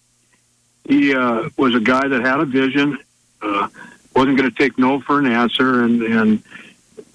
he 0.88 1.14
uh, 1.14 1.50
was 1.56 1.74
a 1.74 1.80
guy 1.80 2.08
that 2.08 2.22
had 2.22 2.40
a 2.40 2.46
vision, 2.46 2.98
uh, 3.42 3.68
wasn't 4.14 4.36
going 4.36 4.50
to 4.50 4.56
take 4.56 4.78
no 4.78 5.00
for 5.00 5.18
an 5.18 5.26
answer, 5.26 5.84
and 5.84 6.02
and 6.02 6.42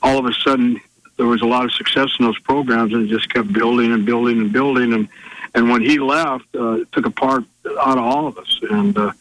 all 0.02 0.18
of 0.18 0.26
a 0.26 0.34
sudden 0.34 0.80
there 1.18 1.26
was 1.26 1.42
a 1.42 1.46
lot 1.46 1.66
of 1.66 1.72
success 1.72 2.10
in 2.20 2.26
those 2.26 2.40
programs, 2.40 2.94
and 2.94 3.06
it 3.06 3.08
just 3.08 3.30
kept 3.34 3.52
building 3.52 3.92
and 3.92 4.06
building 4.06 4.40
and 4.40 4.52
building, 4.52 4.94
and 4.94 5.08
and 5.54 5.70
when 5.70 5.82
he 5.82 6.00
left, 6.00 6.46
uh, 6.56 6.82
it 6.82 6.92
took 6.92 7.06
a 7.06 7.12
part 7.12 7.44
out 7.80 7.98
of 7.98 8.04
all 8.04 8.28
of 8.28 8.38
us. 8.38 8.60
And 8.70 8.98
uh, 8.98 9.12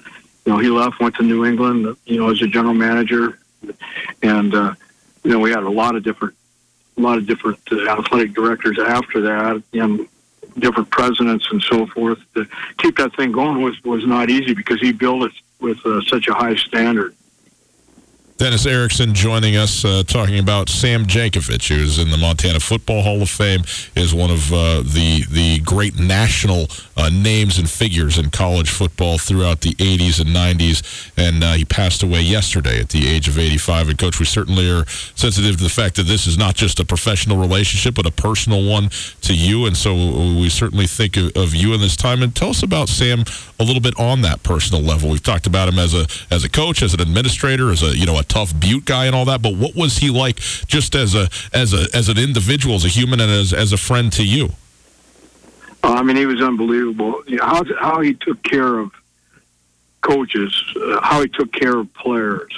you 0.45 0.53
know, 0.53 0.59
he 0.59 0.69
left, 0.69 1.01
went 1.01 1.15
to 1.17 1.23
New 1.23 1.45
England, 1.45 1.97
you 2.05 2.19
know, 2.19 2.31
as 2.31 2.43
a 2.43 2.47
general 2.47 2.75
manager, 2.75 3.39
and 4.23 4.55
uh, 4.55 4.75
you 5.23 5.31
know, 5.31 5.39
we 5.39 5.51
had 5.51 5.63
a 5.63 5.71
lot 5.71 5.97
of 5.97 6.03
different, 6.03 6.35
a 6.99 7.01
lot 7.01 7.19
of 7.19 7.27
different 7.27 7.61
uh, 7.71 7.89
athletic 7.89 8.35
directors 8.35 8.79
after 8.79 9.21
that, 9.23 9.63
and 9.73 10.09
different 10.59 10.91
presidents 10.91 11.49
and 11.51 11.63
so 11.63 11.87
forth. 11.87 12.19
To 12.35 12.47
keep 12.79 12.97
that 12.99 13.15
thing 13.17 13.33
going 13.33 13.63
was 13.63 13.83
was 13.85 14.05
not 14.05 14.29
easy 14.29 14.55
because 14.55 14.81
he 14.81 14.93
built 14.93 15.23
it 15.25 15.33
with 15.65 15.85
uh, 15.85 16.01
such 16.03 16.29
a 16.29 16.35
high 16.35 16.55
standard. 16.55 17.17
Dennis 18.37 18.67
Erickson 18.67 19.15
joining 19.15 19.57
us, 19.57 19.85
uh, 19.85 20.03
talking 20.05 20.41
about 20.41 20.69
Sam 20.69 21.07
Jankovich, 21.07 21.69
who's 21.69 21.99
in 21.99 22.11
the 22.11 22.17
Montana 22.17 22.59
Football 22.59 23.03
Hall 23.03 23.23
of 23.23 23.31
Fame, 23.31 23.63
is 23.95 24.13
one 24.13 24.31
of 24.31 24.53
uh, 24.53 24.83
the 24.83 25.25
the 25.31 25.61
great 25.61 25.99
national 25.99 26.67
uh, 26.97 27.11
names 27.11 27.59
and 27.59 27.69
figures 27.69 28.19
in 28.19 28.31
college 28.31 28.71
football 28.71 29.19
throughout 29.19 29.61
the 29.61 29.75
80s 29.75 30.21
and 30.21 30.31
90s. 30.31 31.11
And 31.17 31.43
uh, 31.43 31.53
he 31.55 31.65
passed 31.65 32.03
away 32.03 32.21
yesterday 32.23 32.81
at 32.81 32.91
the 32.91 33.09
age 33.09 33.29
of 33.29 33.39
85. 33.39 33.91
And 33.91 33.99
coach, 33.99 34.19
we 34.19 34.27
certainly 34.27 34.71
are 34.71 34.87
sensitive 35.15 35.57
to 35.57 35.63
the 35.63 35.71
fact 35.71 35.97
that 35.97 36.05
this 36.05 36.27
is 36.27 36.39
not 36.39 36.55
just 36.55 36.81
a 36.81 36.85
professional 36.85 37.39
relationship, 37.39 37.95
but 37.95 38.07
a 38.07 38.11
personal 38.11 38.69
one 38.69 38.91
to 39.23 39.35
you. 39.35 39.67
And 39.67 39.77
so 39.77 39.95
we 39.95 40.49
certainly 40.49 40.87
think 40.87 41.17
of, 41.17 41.37
of 41.37 41.55
you 41.55 41.75
in 41.75 41.81
this 41.81 41.97
time. 41.97 42.23
And 42.23 42.35
tell 42.35 42.51
us 42.51 42.63
about 42.63 42.89
Sam 42.89 43.25
a 43.59 43.65
little 43.65 43.83
bit 43.83 43.99
on 43.99 44.23
that 44.23 44.43
personal 44.43 44.83
level. 44.83 45.11
We've 45.11 45.23
talked 45.23 45.47
about 45.47 45.69
him 45.69 45.79
as 45.79 45.95
a 45.95 46.07
as 46.31 46.45
a 46.45 46.49
coach, 46.49 46.83
as 46.83 46.95
an 46.95 47.01
administrator, 47.01 47.71
as 47.71 47.83
a 47.83 47.97
you 47.97 48.07
know 48.07 48.19
a 48.19 48.25
tough 48.25 48.59
Butte 48.59 48.85
guy 48.85 49.07
and 49.07 49.15
all 49.15 49.25
that. 49.27 49.43
But 49.43 49.57
what 49.57 49.75
was 49.75 49.99
he 49.99 50.11
like 50.11 50.37
just 50.67 50.95
as 50.95 51.15
a 51.15 51.29
as 51.53 51.73
a 51.73 51.87
as 51.95 52.09
an 52.09 52.19
individual, 52.19 52.77
as 52.77 52.85
a 52.85 52.89
human, 52.89 53.21
and 53.21 53.31
as 53.31 53.53
as 53.53 53.73
a 53.73 53.77
friend 53.77 54.13
to 54.13 54.25
you? 54.25 54.51
I 55.93 56.03
mean, 56.03 56.17
he 56.17 56.27
was 56.27 56.41
unbelievable. 56.41 57.23
You 57.27 57.37
know, 57.37 57.45
how 57.45 57.65
how 57.79 58.01
he 58.01 58.15
took 58.15 58.43
care 58.43 58.79
of 58.79 58.93
coaches, 60.01 60.53
uh, 60.77 61.01
how 61.01 61.23
he 61.23 61.29
took 61.29 61.53
care 61.53 61.77
of 61.79 61.93
players, 61.95 62.53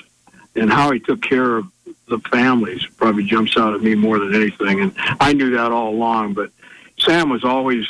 and 0.54 0.72
how 0.72 0.90
he 0.90 1.00
took 1.00 1.22
care 1.22 1.56
of 1.56 1.66
the 2.08 2.18
families 2.30 2.86
probably 2.96 3.24
jumps 3.24 3.56
out 3.56 3.74
at 3.74 3.82
me 3.82 3.94
more 3.94 4.18
than 4.18 4.34
anything. 4.34 4.80
And 4.80 4.92
I 5.20 5.32
knew 5.32 5.50
that 5.50 5.72
all 5.72 5.90
along, 5.90 6.34
but 6.34 6.50
Sam 6.98 7.28
was 7.30 7.44
always, 7.44 7.84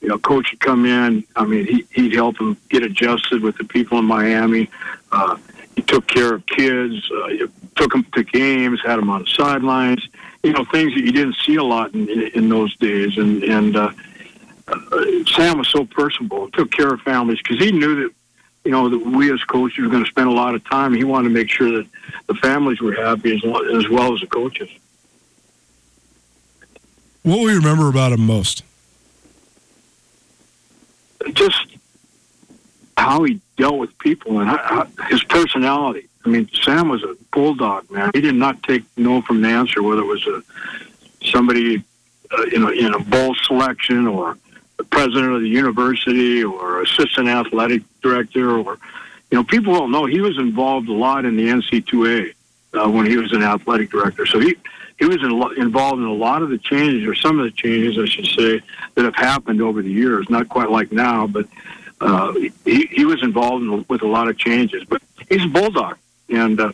you 0.00 0.08
know, 0.08 0.18
coach 0.18 0.50
would 0.50 0.60
come 0.60 0.86
in. 0.86 1.24
I 1.36 1.44
mean, 1.44 1.66
he, 1.66 1.86
he'd 1.92 2.14
help 2.14 2.40
him 2.40 2.56
get 2.68 2.82
adjusted 2.82 3.42
with 3.42 3.56
the 3.56 3.64
people 3.64 3.98
in 3.98 4.06
Miami. 4.06 4.70
Uh, 5.12 5.36
he 5.76 5.82
took 5.82 6.06
care 6.06 6.34
of 6.34 6.46
kids, 6.46 7.10
uh, 7.10 7.46
took 7.74 7.92
them 7.92 8.04
to 8.14 8.22
games, 8.22 8.80
had 8.82 8.98
them 8.98 9.10
on 9.10 9.22
the 9.22 9.26
sidelines. 9.26 10.08
You 10.42 10.52
know, 10.52 10.64
things 10.64 10.94
that 10.94 11.00
you 11.00 11.12
didn't 11.12 11.36
see 11.36 11.56
a 11.56 11.64
lot 11.64 11.94
in, 11.94 12.08
in, 12.08 12.22
in 12.28 12.48
those 12.48 12.74
days. 12.76 13.18
And 13.18 13.42
and 13.44 13.76
uh, 13.76 13.92
Sam 15.26 15.58
was 15.58 15.68
so 15.68 15.84
personable, 15.84 16.50
took 16.50 16.70
care 16.70 16.88
of 16.88 17.00
families 17.02 17.38
because 17.38 17.58
he 17.58 17.72
knew 17.72 18.02
that 18.02 18.14
you 18.64 18.70
know 18.70 18.88
that 18.88 18.98
we 18.98 19.32
as 19.32 19.42
coaches 19.44 19.84
were 19.84 19.90
going 19.90 20.04
to 20.04 20.10
spend 20.10 20.28
a 20.28 20.32
lot 20.32 20.54
of 20.54 20.64
time. 20.64 20.94
He 20.94 21.04
wanted 21.04 21.28
to 21.28 21.34
make 21.34 21.50
sure 21.50 21.70
that 21.70 21.86
the 22.26 22.34
families 22.34 22.80
were 22.80 22.94
happy 22.94 23.34
as 23.34 23.42
well 23.42 23.76
as, 23.76 23.88
well 23.88 24.14
as 24.14 24.20
the 24.20 24.26
coaches. 24.26 24.70
What 27.22 27.40
will 27.40 27.50
you 27.50 27.58
remember 27.58 27.88
about 27.88 28.12
him 28.12 28.26
most? 28.26 28.62
Just 31.32 31.66
how 32.96 33.24
he 33.24 33.40
dealt 33.56 33.78
with 33.78 33.96
people 33.98 34.40
and 34.40 34.48
how, 34.48 34.86
his 35.08 35.22
personality. 35.24 36.08
I 36.24 36.28
mean, 36.30 36.48
Sam 36.62 36.88
was 36.88 37.02
a 37.02 37.16
bulldog, 37.32 37.90
man. 37.90 38.10
He 38.14 38.20
did 38.22 38.34
not 38.34 38.62
take 38.62 38.84
no 38.96 39.20
from 39.22 39.44
an 39.44 39.50
answer, 39.50 39.82
whether 39.82 40.00
it 40.00 40.06
was 40.06 40.26
a 40.26 40.42
somebody 41.26 41.82
uh, 42.30 42.42
in 42.52 42.62
a 42.62 42.70
in 42.70 42.94
a 42.94 42.98
bowl 42.98 43.34
selection 43.34 44.06
or 44.06 44.38
president 44.90 45.32
of 45.32 45.40
the 45.40 45.48
university 45.48 46.42
or 46.42 46.82
assistant 46.82 47.28
athletic 47.28 47.82
director 48.00 48.58
or 48.58 48.78
you 49.30 49.38
know 49.38 49.44
people 49.44 49.72
don't 49.72 49.90
know 49.90 50.04
he 50.04 50.20
was 50.20 50.36
involved 50.38 50.88
a 50.88 50.92
lot 50.92 51.24
in 51.24 51.36
the 51.36 51.48
NC2A 51.48 52.34
uh, 52.74 52.90
when 52.90 53.06
he 53.06 53.16
was 53.16 53.32
an 53.32 53.42
athletic 53.42 53.90
director. 53.90 54.26
So 54.26 54.40
he 54.40 54.56
he 54.98 55.06
was 55.06 55.16
in, 55.22 55.60
involved 55.60 56.00
in 56.00 56.06
a 56.06 56.12
lot 56.12 56.42
of 56.42 56.50
the 56.50 56.58
changes 56.58 57.06
or 57.06 57.14
some 57.14 57.38
of 57.38 57.44
the 57.44 57.50
changes 57.50 57.98
I 57.98 58.06
should 58.06 58.26
say 58.26 58.62
that 58.94 59.04
have 59.04 59.16
happened 59.16 59.60
over 59.60 59.82
the 59.82 59.90
years. 59.90 60.28
Not 60.30 60.48
quite 60.48 60.70
like 60.70 60.92
now, 60.92 61.26
but 61.26 61.46
uh, 62.00 62.32
he, 62.64 62.86
he 62.90 63.04
was 63.04 63.22
involved 63.22 63.64
in, 63.64 63.84
with 63.88 64.02
a 64.02 64.06
lot 64.06 64.28
of 64.28 64.38
changes. 64.38 64.84
But 64.84 65.02
he's 65.28 65.44
a 65.44 65.48
bulldog, 65.48 65.96
and 66.28 66.60
uh, 66.60 66.72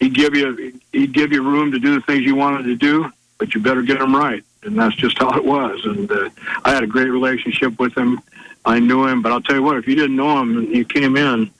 he'd 0.00 0.14
give 0.14 0.34
you 0.34 0.78
he'd 0.92 1.12
give 1.12 1.32
you 1.32 1.42
room 1.42 1.72
to 1.72 1.78
do 1.78 1.94
the 1.94 2.00
things 2.02 2.22
you 2.22 2.34
wanted 2.34 2.64
to 2.64 2.76
do, 2.76 3.10
but 3.38 3.54
you 3.54 3.60
better 3.60 3.82
get 3.82 3.98
them 3.98 4.14
right. 4.14 4.44
And 4.62 4.78
that's 4.78 4.96
just 4.96 5.18
how 5.18 5.36
it 5.36 5.44
was. 5.44 5.84
And 5.84 6.10
uh, 6.10 6.30
I 6.64 6.72
had 6.72 6.82
a 6.82 6.86
great 6.86 7.08
relationship 7.08 7.78
with 7.78 7.96
him. 7.96 8.20
I 8.64 8.80
knew 8.80 9.06
him, 9.06 9.22
but 9.22 9.30
I'll 9.32 9.42
tell 9.42 9.56
you 9.56 9.62
what, 9.62 9.76
if 9.76 9.86
you 9.86 9.94
didn't 9.94 10.16
know 10.16 10.40
him 10.40 10.58
and 10.58 10.74
you 10.74 10.84
came 10.84 11.16
in, 11.16 11.50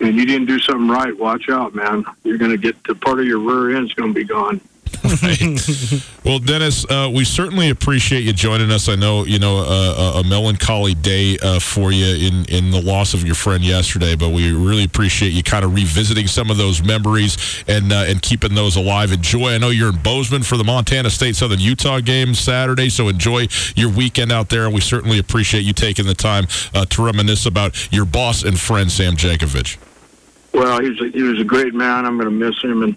and 0.00 0.16
you 0.16 0.24
didn't 0.24 0.46
do 0.46 0.58
something 0.58 0.88
right, 0.88 1.16
watch 1.18 1.48
out, 1.50 1.74
man. 1.74 2.04
You're 2.24 2.38
going 2.38 2.50
to 2.50 2.56
get 2.56 2.82
the 2.84 2.94
part 2.94 3.20
of 3.20 3.26
your 3.26 3.38
rear 3.38 3.76
end's 3.76 3.92
going 3.92 4.12
to 4.12 4.14
be 4.14 4.24
gone. 4.24 4.60
Right. 5.22 5.58
well, 6.24 6.38
Dennis, 6.38 6.86
uh, 6.88 7.10
we 7.12 7.24
certainly 7.24 7.70
appreciate 7.70 8.22
you 8.22 8.32
joining 8.32 8.70
us. 8.70 8.88
I 8.88 8.94
know 8.94 9.24
you 9.24 9.38
know 9.38 9.58
uh, 9.58 10.20
a 10.20 10.28
melancholy 10.28 10.94
day 10.94 11.36
uh, 11.42 11.58
for 11.58 11.90
you 11.90 12.28
in 12.28 12.44
in 12.46 12.70
the 12.70 12.80
loss 12.80 13.12
of 13.12 13.24
your 13.24 13.34
friend 13.34 13.64
yesterday, 13.64 14.14
but 14.14 14.28
we 14.30 14.52
really 14.52 14.84
appreciate 14.84 15.30
you 15.30 15.42
kind 15.42 15.64
of 15.64 15.74
revisiting 15.74 16.26
some 16.26 16.50
of 16.50 16.58
those 16.58 16.82
memories 16.82 17.36
and 17.66 17.92
uh, 17.92 18.04
and 18.06 18.22
keeping 18.22 18.54
those 18.54 18.76
alive. 18.76 19.10
Enjoy. 19.12 19.54
I 19.54 19.58
know 19.58 19.70
you're 19.70 19.90
in 19.90 20.00
Bozeman 20.02 20.42
for 20.42 20.56
the 20.56 20.64
Montana 20.64 21.10
State 21.10 21.34
Southern 21.36 21.60
Utah 21.60 22.00
game 22.00 22.34
Saturday, 22.34 22.88
so 22.88 23.08
enjoy 23.08 23.48
your 23.74 23.90
weekend 23.90 24.30
out 24.30 24.48
there. 24.48 24.66
And 24.66 24.74
we 24.74 24.80
certainly 24.80 25.18
appreciate 25.18 25.62
you 25.62 25.72
taking 25.72 26.06
the 26.06 26.14
time 26.14 26.46
uh, 26.74 26.84
to 26.84 27.04
reminisce 27.04 27.46
about 27.46 27.92
your 27.92 28.04
boss 28.04 28.44
and 28.44 28.58
friend 28.58 28.92
Sam 28.92 29.16
Jankovich. 29.16 29.76
Well, 30.52 30.80
he 30.80 30.90
was 30.90 31.00
a, 31.00 31.08
he 31.10 31.22
was 31.22 31.40
a 31.40 31.44
great 31.44 31.74
man. 31.74 32.04
I'm 32.04 32.18
going 32.18 32.28
to 32.28 32.46
miss 32.46 32.60
him 32.62 32.82
and 32.82 32.96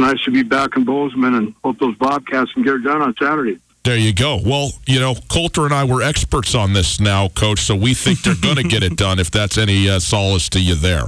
nice 0.00 0.22
to 0.24 0.30
be 0.30 0.42
back 0.42 0.76
in 0.76 0.84
Bozeman 0.84 1.34
and 1.34 1.54
hope 1.62 1.78
those 1.78 1.96
Bobcats 1.96 2.52
can 2.52 2.62
get 2.62 2.74
it 2.74 2.84
done 2.84 3.02
on 3.02 3.14
Saturday. 3.16 3.58
There 3.82 3.96
you 3.96 4.12
go. 4.12 4.38
Well, 4.44 4.72
you 4.86 5.00
know, 5.00 5.14
Colter 5.28 5.64
and 5.64 5.72
I 5.72 5.84
were 5.84 6.02
experts 6.02 6.54
on 6.54 6.74
this 6.74 7.00
now, 7.00 7.28
Coach, 7.28 7.60
so 7.60 7.74
we 7.74 7.94
think 7.94 8.22
they're 8.22 8.34
going 8.34 8.56
to 8.56 8.62
get 8.62 8.82
it 8.82 8.96
done 8.96 9.18
if 9.18 9.30
that's 9.30 9.56
any 9.56 9.88
uh, 9.88 10.00
solace 10.00 10.48
to 10.50 10.60
you 10.60 10.74
there. 10.74 11.04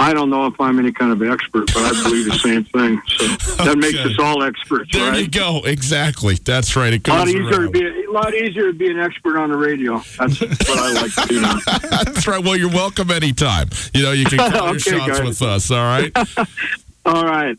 I 0.00 0.14
don't 0.14 0.30
know 0.30 0.46
if 0.46 0.58
I'm 0.58 0.78
any 0.78 0.92
kind 0.92 1.12
of 1.12 1.22
expert, 1.22 1.66
but 1.74 1.76
I 1.76 2.02
believe 2.02 2.24
the 2.24 2.38
same 2.38 2.64
thing. 2.64 3.02
So 3.06 3.26
that 3.56 3.68
okay. 3.68 3.78
makes 3.78 3.98
us 3.98 4.18
all 4.18 4.42
experts, 4.42 4.90
there 4.92 5.10
right? 5.10 5.20
you 5.20 5.28
go. 5.28 5.60
Exactly. 5.64 6.36
That's 6.36 6.74
right. 6.74 6.94
It 6.94 7.02
goes 7.02 7.14
a 7.14 7.18
lot 7.18 7.28
easier 7.28 7.42
around. 7.42 7.60
to 7.60 7.70
be 7.70 7.84
a, 7.84 8.08
a 8.08 8.10
lot 8.10 8.34
easier 8.34 8.72
to 8.72 8.72
be 8.72 8.90
an 8.90 8.98
expert 8.98 9.36
on 9.36 9.50
the 9.50 9.58
radio. 9.58 9.98
That's 10.18 10.40
what 10.40 10.78
I 10.78 10.92
like 10.94 11.14
to 11.14 11.26
do. 11.28 11.40
Now. 11.42 11.58
That's 11.90 12.26
right. 12.26 12.42
Well, 12.42 12.56
you're 12.56 12.70
welcome 12.70 13.10
anytime. 13.10 13.68
You 13.92 14.04
know, 14.04 14.12
you 14.12 14.24
can 14.24 14.38
call 14.52 14.68
okay, 14.70 14.90
your 14.90 15.00
shots 15.00 15.18
guys. 15.18 15.22
with 15.22 15.42
us. 15.42 15.70
All 15.70 15.84
right. 15.84 16.10
all 17.04 17.24
right. 17.24 17.58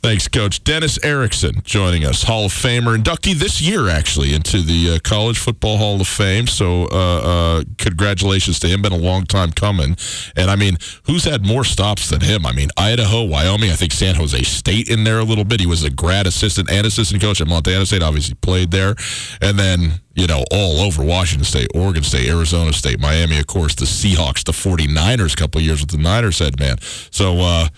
Thanks, 0.00 0.28
Coach. 0.28 0.62
Dennis 0.62 0.96
Erickson 1.02 1.60
joining 1.64 2.04
us, 2.04 2.22
Hall 2.22 2.46
of 2.46 2.52
Famer, 2.52 2.96
inductee 2.96 3.34
this 3.34 3.60
year, 3.60 3.88
actually, 3.88 4.32
into 4.32 4.60
the 4.60 4.94
uh, 4.94 4.98
College 5.02 5.36
Football 5.36 5.78
Hall 5.78 6.00
of 6.00 6.06
Fame. 6.06 6.46
So, 6.46 6.84
uh, 6.84 7.58
uh, 7.58 7.64
congratulations 7.78 8.60
to 8.60 8.68
him. 8.68 8.80
Been 8.80 8.92
a 8.92 8.96
long 8.96 9.24
time 9.24 9.50
coming. 9.50 9.96
And 10.36 10.52
I 10.52 10.56
mean, 10.56 10.76
who's 11.06 11.24
had 11.24 11.44
more 11.44 11.64
stops 11.64 12.10
than 12.10 12.20
him? 12.20 12.46
I 12.46 12.52
mean, 12.52 12.68
Idaho, 12.76 13.24
Wyoming, 13.24 13.70
I 13.70 13.74
think 13.74 13.90
San 13.90 14.14
Jose 14.14 14.40
State 14.44 14.88
in 14.88 15.02
there 15.02 15.18
a 15.18 15.24
little 15.24 15.44
bit. 15.44 15.58
He 15.58 15.66
was 15.66 15.82
a 15.82 15.90
grad 15.90 16.28
assistant 16.28 16.70
and 16.70 16.86
assistant 16.86 17.20
coach 17.20 17.40
at 17.40 17.48
Montana 17.48 17.84
State, 17.84 18.02
obviously 18.02 18.36
played 18.36 18.70
there. 18.70 18.94
And 19.42 19.58
then, 19.58 20.00
you 20.14 20.28
know, 20.28 20.44
all 20.52 20.78
over 20.78 21.02
Washington 21.02 21.44
State, 21.44 21.68
Oregon 21.74 22.04
State, 22.04 22.28
Arizona 22.28 22.72
State, 22.72 23.00
Miami, 23.00 23.40
of 23.40 23.48
course, 23.48 23.74
the 23.74 23.84
Seahawks, 23.84 24.44
the 24.44 24.52
49ers, 24.52 25.32
a 25.32 25.36
couple 25.36 25.60
years 25.60 25.80
with 25.80 25.90
the 25.90 25.98
Niners 25.98 26.38
head 26.38 26.60
man. 26.60 26.78
So, 27.10 27.40
uh, 27.40 27.68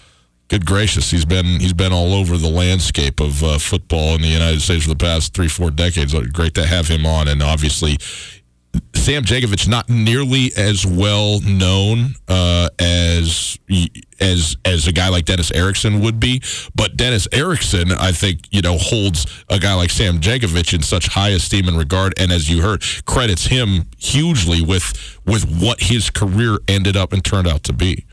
good 0.51 0.67
gracious, 0.67 1.11
he's 1.11 1.25
been 1.25 1.47
he's 1.61 1.73
been 1.73 1.93
all 1.93 2.13
over 2.13 2.37
the 2.37 2.51
landscape 2.51 3.21
of 3.21 3.43
uh, 3.43 3.59
football 3.59 4.15
in 4.17 4.21
the 4.21 4.29
United 4.29 4.61
States 4.61 4.83
for 4.83 4.91
the 4.91 4.97
past 4.97 5.33
three 5.33 5.49
four 5.49 5.71
decades. 5.71 6.13
Great 6.33 6.55
to 6.55 6.67
have 6.67 6.89
him 6.89 7.07
on, 7.07 7.27
and 7.27 7.43
obviously. 7.43 7.97
Sam 8.95 9.25
Jankovich 9.25 9.67
not 9.67 9.89
nearly 9.89 10.53
as 10.57 10.87
well 10.87 11.41
known 11.41 12.15
uh, 12.29 12.69
as 12.79 13.59
as 14.21 14.57
as 14.65 14.87
a 14.87 14.93
guy 14.93 15.09
like 15.09 15.25
Dennis 15.25 15.51
Erickson 15.51 16.01
would 16.03 16.21
be, 16.21 16.41
but 16.77 16.97
Dennis 16.97 17.27
Erickson, 17.33 17.91
I 17.91 18.13
think, 18.13 18.41
you 18.51 18.63
know, 18.63 18.79
holds 18.79 19.27
a 19.49 19.59
guy 19.59 19.75
like 19.75 19.91
Sam 19.91 20.21
Jankovich 20.21 20.73
in 20.73 20.83
such 20.83 21.09
high 21.09 21.31
esteem 21.31 21.67
and 21.67 21.77
regard, 21.77 22.15
and 22.17 22.31
as 22.31 22.49
you 22.49 22.63
heard, 22.63 22.85
credits 23.07 23.47
him 23.47 23.87
hugely 23.99 24.63
with 24.63 25.19
with 25.27 25.61
what 25.61 25.81
his 25.81 26.11
career 26.11 26.59
ended 26.69 26.97
up 26.97 27.13
and 27.13 27.25
turned 27.25 27.49
out 27.49 27.65
to 27.65 27.73
be. 27.73 28.05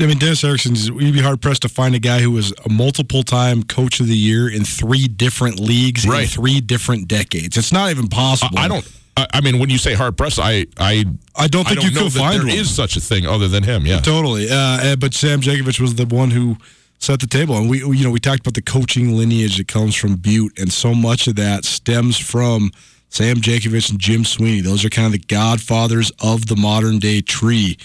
I 0.00 0.06
mean, 0.06 0.18
Dennis 0.18 0.42
Erickson, 0.42 0.74
you'd 0.74 1.14
be 1.14 1.20
hard 1.20 1.40
pressed 1.40 1.62
to 1.62 1.68
find 1.68 1.94
a 1.94 1.98
guy 1.98 2.20
who 2.20 2.30
was 2.30 2.52
a 2.64 2.68
multiple 2.68 3.22
time 3.22 3.62
coach 3.62 4.00
of 4.00 4.06
the 4.06 4.16
year 4.16 4.50
in 4.50 4.64
three 4.64 5.06
different 5.06 5.60
leagues 5.60 6.06
right. 6.06 6.22
in 6.22 6.28
three 6.28 6.60
different 6.60 7.08
decades. 7.08 7.56
It's 7.56 7.72
not 7.72 7.90
even 7.90 8.08
possible. 8.08 8.58
I, 8.58 8.64
I 8.64 8.68
don't. 8.68 8.90
I 9.16 9.40
mean, 9.42 9.60
when 9.60 9.70
you 9.70 9.78
say 9.78 9.94
hard 9.94 10.16
pressed, 10.16 10.40
I 10.40 10.66
I 10.76 11.04
I 11.36 11.46
don't 11.46 11.66
think 11.66 11.78
I 11.78 11.82
don't 11.82 11.94
you 11.94 12.00
could 12.00 12.12
find 12.12 12.40
there 12.40 12.48
one. 12.48 12.58
is 12.58 12.74
such 12.74 12.96
a 12.96 13.00
thing 13.00 13.26
other 13.26 13.46
than 13.46 13.62
him. 13.62 13.86
Yeah, 13.86 14.00
totally. 14.00 14.48
Uh, 14.50 14.96
but 14.96 15.14
Sam 15.14 15.40
Jankovich 15.40 15.78
was 15.78 15.94
the 15.94 16.06
one 16.06 16.32
who 16.32 16.56
set 16.98 17.20
the 17.20 17.28
table, 17.28 17.56
and 17.56 17.70
we 17.70 17.78
you 17.78 18.02
know 18.02 18.10
we 18.10 18.18
talked 18.18 18.40
about 18.40 18.54
the 18.54 18.62
coaching 18.62 19.16
lineage 19.16 19.58
that 19.58 19.68
comes 19.68 19.94
from 19.94 20.16
Butte, 20.16 20.58
and 20.58 20.72
so 20.72 20.94
much 20.94 21.28
of 21.28 21.36
that 21.36 21.64
stems 21.64 22.18
from 22.18 22.72
Sam 23.08 23.36
Jankovich 23.36 23.90
and 23.90 24.00
Jim 24.00 24.24
Sweeney. 24.24 24.60
Those 24.60 24.84
are 24.84 24.88
kind 24.88 25.06
of 25.06 25.12
the 25.12 25.26
godfathers 25.26 26.10
of 26.20 26.46
the 26.46 26.56
modern 26.56 26.98
day 26.98 27.20
tree. 27.20 27.78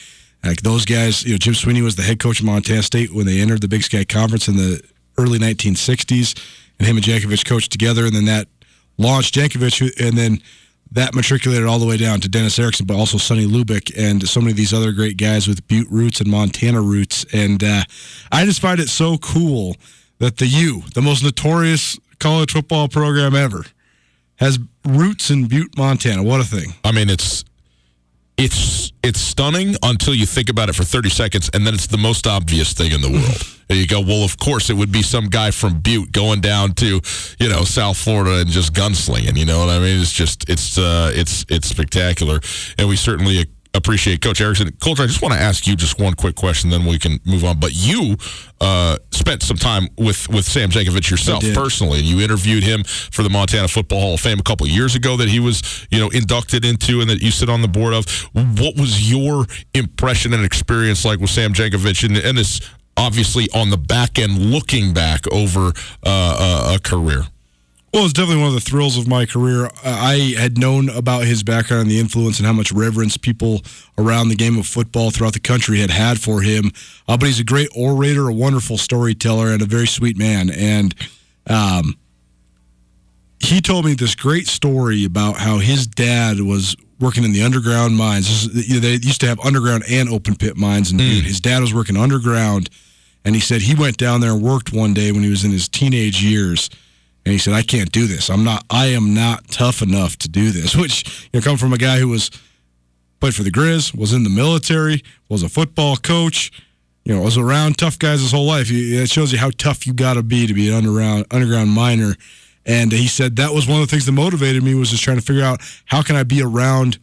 Like 0.43 0.61
those 0.61 0.85
guys, 0.85 1.23
you 1.23 1.31
know, 1.31 1.37
Jim 1.37 1.53
Sweeney 1.53 1.81
was 1.81 1.95
the 1.95 2.01
head 2.01 2.19
coach 2.19 2.39
of 2.39 2.45
Montana 2.45 2.83
State 2.83 3.13
when 3.13 3.25
they 3.25 3.39
entered 3.39 3.61
the 3.61 3.67
Big 3.67 3.83
Sky 3.83 4.05
Conference 4.05 4.47
in 4.47 4.55
the 4.55 4.81
early 5.17 5.37
1960s, 5.37 6.39
and 6.79 6.87
him 6.87 6.95
and 6.95 7.05
Jankovich 7.05 7.45
coached 7.45 7.71
together, 7.71 8.05
and 8.05 8.15
then 8.15 8.25
that 8.25 8.47
launched 8.97 9.35
Jankovich, 9.35 9.81
and 9.99 10.17
then 10.17 10.41
that 10.91 11.13
matriculated 11.13 11.67
all 11.67 11.77
the 11.77 11.85
way 11.85 11.97
down 11.97 12.19
to 12.21 12.29
Dennis 12.29 12.57
Erickson, 12.57 12.85
but 12.85 12.95
also 12.95 13.17
Sonny 13.17 13.45
Lubick 13.45 13.91
and 13.97 14.27
so 14.27 14.39
many 14.39 14.51
of 14.51 14.57
these 14.57 14.73
other 14.73 14.91
great 14.91 15.17
guys 15.17 15.47
with 15.47 15.67
Butte 15.67 15.89
roots 15.91 16.19
and 16.19 16.29
Montana 16.29 16.81
roots. 16.81 17.25
And 17.31 17.63
uh, 17.63 17.83
I 18.31 18.45
just 18.45 18.59
find 18.59 18.79
it 18.79 18.89
so 18.89 19.17
cool 19.17 19.75
that 20.17 20.37
the 20.37 20.47
U, 20.47 20.83
the 20.95 21.01
most 21.01 21.23
notorious 21.23 21.99
college 22.19 22.53
football 22.53 22.87
program 22.87 23.35
ever, 23.35 23.65
has 24.37 24.57
roots 24.85 25.29
in 25.29 25.47
Butte, 25.47 25.77
Montana. 25.77 26.23
What 26.23 26.41
a 26.41 26.45
thing! 26.45 26.73
I 26.83 26.91
mean, 26.91 27.09
it's 27.09 27.43
it's 28.39 28.93
it's 29.03 29.19
stunning 29.19 29.75
until 29.83 30.13
you 30.13 30.25
think 30.25 30.49
about 30.49 30.69
it 30.69 30.73
for 30.73 30.83
30 30.83 31.09
seconds 31.09 31.49
and 31.53 31.67
then 31.67 31.73
it's 31.73 31.87
the 31.87 31.97
most 31.97 32.25
obvious 32.25 32.73
thing 32.73 32.91
in 32.91 33.01
the 33.01 33.11
world. 33.11 33.41
There 33.69 33.77
you 33.77 33.85
go. 33.85 34.01
Well 34.01 34.23
of 34.23 34.35
course 34.39 34.71
it 34.71 34.73
would 34.73 34.91
be 34.91 35.03
some 35.03 35.25
guy 35.25 35.51
from 35.51 35.79
butte 35.79 36.11
going 36.11 36.41
down 36.41 36.73
to 36.81 36.99
you 37.39 37.49
know 37.49 37.63
south 37.63 37.97
florida 37.97 38.39
and 38.39 38.49
just 38.49 38.73
gunslinging 38.73 39.37
you 39.37 39.45
know 39.45 39.59
what 39.59 39.69
i 39.69 39.77
mean? 39.77 40.01
It's 40.01 40.11
just 40.11 40.49
it's 40.49 40.79
uh 40.79 41.11
it's 41.13 41.45
it's 41.49 41.67
spectacular. 41.67 42.39
And 42.79 42.89
we 42.89 42.95
certainly 42.95 43.45
appreciate 43.73 44.21
Coach 44.21 44.41
Erickson. 44.41 44.71
Coach, 44.81 44.99
I 44.99 45.05
just 45.05 45.21
want 45.21 45.33
to 45.33 45.39
ask 45.39 45.67
you 45.67 45.75
just 45.75 45.99
one 45.99 46.13
quick 46.13 46.35
question, 46.35 46.69
then 46.69 46.85
we 46.85 46.97
can 46.97 47.19
move 47.25 47.43
on. 47.43 47.59
But 47.59 47.71
you 47.73 48.15
uh, 48.59 48.97
spent 49.11 49.43
some 49.43 49.57
time 49.57 49.87
with, 49.97 50.29
with 50.29 50.45
Sam 50.45 50.69
Jankovich 50.69 51.09
yourself 51.09 51.43
personally, 51.53 51.99
and 51.99 52.07
you 52.07 52.19
interviewed 52.21 52.63
him 52.63 52.83
for 52.83 53.23
the 53.23 53.29
Montana 53.29 53.67
Football 53.67 54.01
Hall 54.01 54.13
of 54.15 54.19
Fame 54.19 54.39
a 54.39 54.43
couple 54.43 54.67
years 54.67 54.95
ago 54.95 55.17
that 55.17 55.29
he 55.29 55.39
was, 55.39 55.87
you 55.91 55.99
know, 55.99 56.09
inducted 56.09 56.65
into 56.65 57.01
and 57.01 57.09
that 57.09 57.21
you 57.21 57.31
sit 57.31 57.49
on 57.49 57.61
the 57.61 57.67
board 57.67 57.93
of. 57.93 58.05
What 58.33 58.75
was 58.75 59.09
your 59.09 59.45
impression 59.73 60.33
and 60.33 60.43
experience 60.43 61.05
like 61.05 61.19
with 61.19 61.29
Sam 61.29 61.53
Jankovich 61.53 62.03
and, 62.03 62.17
and 62.17 62.37
this 62.37 62.61
obviously 62.97 63.47
on 63.53 63.69
the 63.69 63.77
back 63.77 64.19
end 64.19 64.37
looking 64.37 64.93
back 64.93 65.21
over 65.31 65.71
uh, 66.05 66.71
a, 66.71 66.75
a 66.75 66.79
career? 66.79 67.23
Well, 67.91 68.03
it's 68.03 68.13
definitely 68.13 68.43
one 68.43 68.49
of 68.49 68.53
the 68.53 68.69
thrills 68.69 68.97
of 68.97 69.07
my 69.07 69.25
career. 69.25 69.65
Uh, 69.65 69.69
I 69.83 70.35
had 70.37 70.59
known 70.59 70.89
about 70.89 71.23
his 71.23 71.41
background 71.41 71.83
and 71.83 71.91
the 71.91 71.99
influence 71.99 72.37
and 72.37 72.45
how 72.45 72.53
much 72.53 72.71
reverence 72.71 73.17
people 73.17 73.61
around 73.97 74.29
the 74.29 74.35
game 74.35 74.59
of 74.59 74.67
football 74.67 75.09
throughout 75.09 75.33
the 75.33 75.39
country 75.39 75.79
had 75.79 75.89
had 75.89 76.19
for 76.19 76.41
him. 76.41 76.71
Uh, 77.07 77.17
but 77.17 77.25
he's 77.25 77.39
a 77.39 77.43
great 77.43 77.69
orator, 77.75 78.27
a 78.27 78.33
wonderful 78.33 78.77
storyteller, 78.77 79.47
and 79.47 79.63
a 79.63 79.65
very 79.65 79.87
sweet 79.87 80.17
man. 80.17 80.51
And 80.51 80.93
um, 81.47 81.97
he 83.39 83.59
told 83.59 83.85
me 83.85 83.95
this 83.95 84.13
great 84.13 84.47
story 84.47 85.03
about 85.03 85.37
how 85.37 85.57
his 85.57 85.87
dad 85.87 86.41
was 86.41 86.75
working 86.99 87.23
in 87.23 87.31
the 87.31 87.41
underground 87.41 87.95
mines. 87.95 88.53
They 88.53 88.99
used 89.01 89.21
to 89.21 89.27
have 89.27 89.39
underground 89.39 89.83
and 89.89 90.09
open 90.09 90.35
pit 90.35 90.57
mines, 90.57 90.91
and 90.91 90.99
mm. 90.99 91.21
his 91.21 91.39
dad 91.39 91.61
was 91.61 91.73
working 91.73 91.97
underground. 91.97 92.69
And 93.25 93.33
he 93.33 93.41
said 93.41 93.63
he 93.63 93.73
went 93.73 93.97
down 93.97 94.21
there 94.21 94.31
and 94.31 94.43
worked 94.43 94.71
one 94.71 94.93
day 94.93 95.11
when 95.11 95.23
he 95.23 95.29
was 95.29 95.43
in 95.43 95.51
his 95.51 95.67
teenage 95.67 96.23
years 96.23 96.69
and 97.29 97.33
he 97.33 97.37
said, 97.37 97.53
"I 97.53 97.61
can't 97.61 97.91
do 97.91 98.07
this. 98.07 98.31
I'm 98.31 98.43
not. 98.43 98.65
I 98.71 98.87
am 98.87 99.13
not 99.13 99.47
tough 99.49 99.83
enough 99.83 100.17
to 100.17 100.27
do 100.27 100.49
this." 100.49 100.75
Which 100.81 101.29
you 101.31 101.39
know, 101.39 101.43
come 101.43 101.57
from 101.57 101.73
a 101.73 101.77
guy 101.77 101.99
who 101.99 102.07
was 102.07 102.31
played 103.19 103.35
for 103.35 103.43
the 103.43 103.51
Grizz, 103.51 103.95
was 103.95 104.13
in 104.13 104.23
the 104.23 104.31
military, 104.31 105.03
was 105.29 105.43
a 105.43 105.49
football 105.49 105.95
coach. 105.95 106.51
You 107.05 107.15
know, 107.15 107.21
was 107.21 107.37
around 107.37 107.77
tough 107.77 107.99
guys 107.99 108.21
his 108.21 108.31
whole 108.31 108.47
life. 108.47 108.69
It 108.71 109.09
shows 109.09 109.31
you 109.31 109.37
how 109.37 109.51
tough 109.51 109.85
you 109.85 109.93
got 109.93 110.15
to 110.15 110.23
be 110.23 110.47
to 110.47 110.53
be 110.55 110.69
an 110.69 110.75
underground 110.75 111.27
underground 111.29 111.69
miner. 111.69 112.15
And 112.65 112.91
he 112.91 113.07
said 113.07 113.35
that 113.35 113.53
was 113.53 113.67
one 113.67 113.79
of 113.79 113.87
the 113.87 113.91
things 113.91 114.07
that 114.07 114.11
motivated 114.11 114.63
me 114.63 114.73
was 114.73 114.89
just 114.89 115.03
trying 115.03 115.17
to 115.17 115.23
figure 115.23 115.43
out 115.43 115.61
how 115.85 116.01
can 116.01 116.15
I 116.15 116.23
be 116.23 116.41
around 116.41 116.97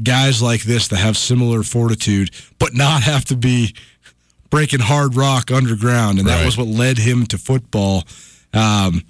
guys 0.00 0.40
like 0.40 0.62
this 0.62 0.86
that 0.88 0.96
have 0.96 1.16
similar 1.16 1.64
fortitude, 1.64 2.30
but 2.60 2.72
not 2.72 3.02
have 3.02 3.24
to 3.26 3.36
be 3.36 3.74
breaking 4.48 4.80
hard 4.80 5.16
rock 5.16 5.50
underground. 5.50 6.20
And 6.20 6.28
right. 6.28 6.38
that 6.38 6.44
was 6.44 6.56
what 6.56 6.68
led 6.68 6.98
him 6.98 7.26
to 7.26 7.38
football. 7.38 8.04
Um, 8.54 9.02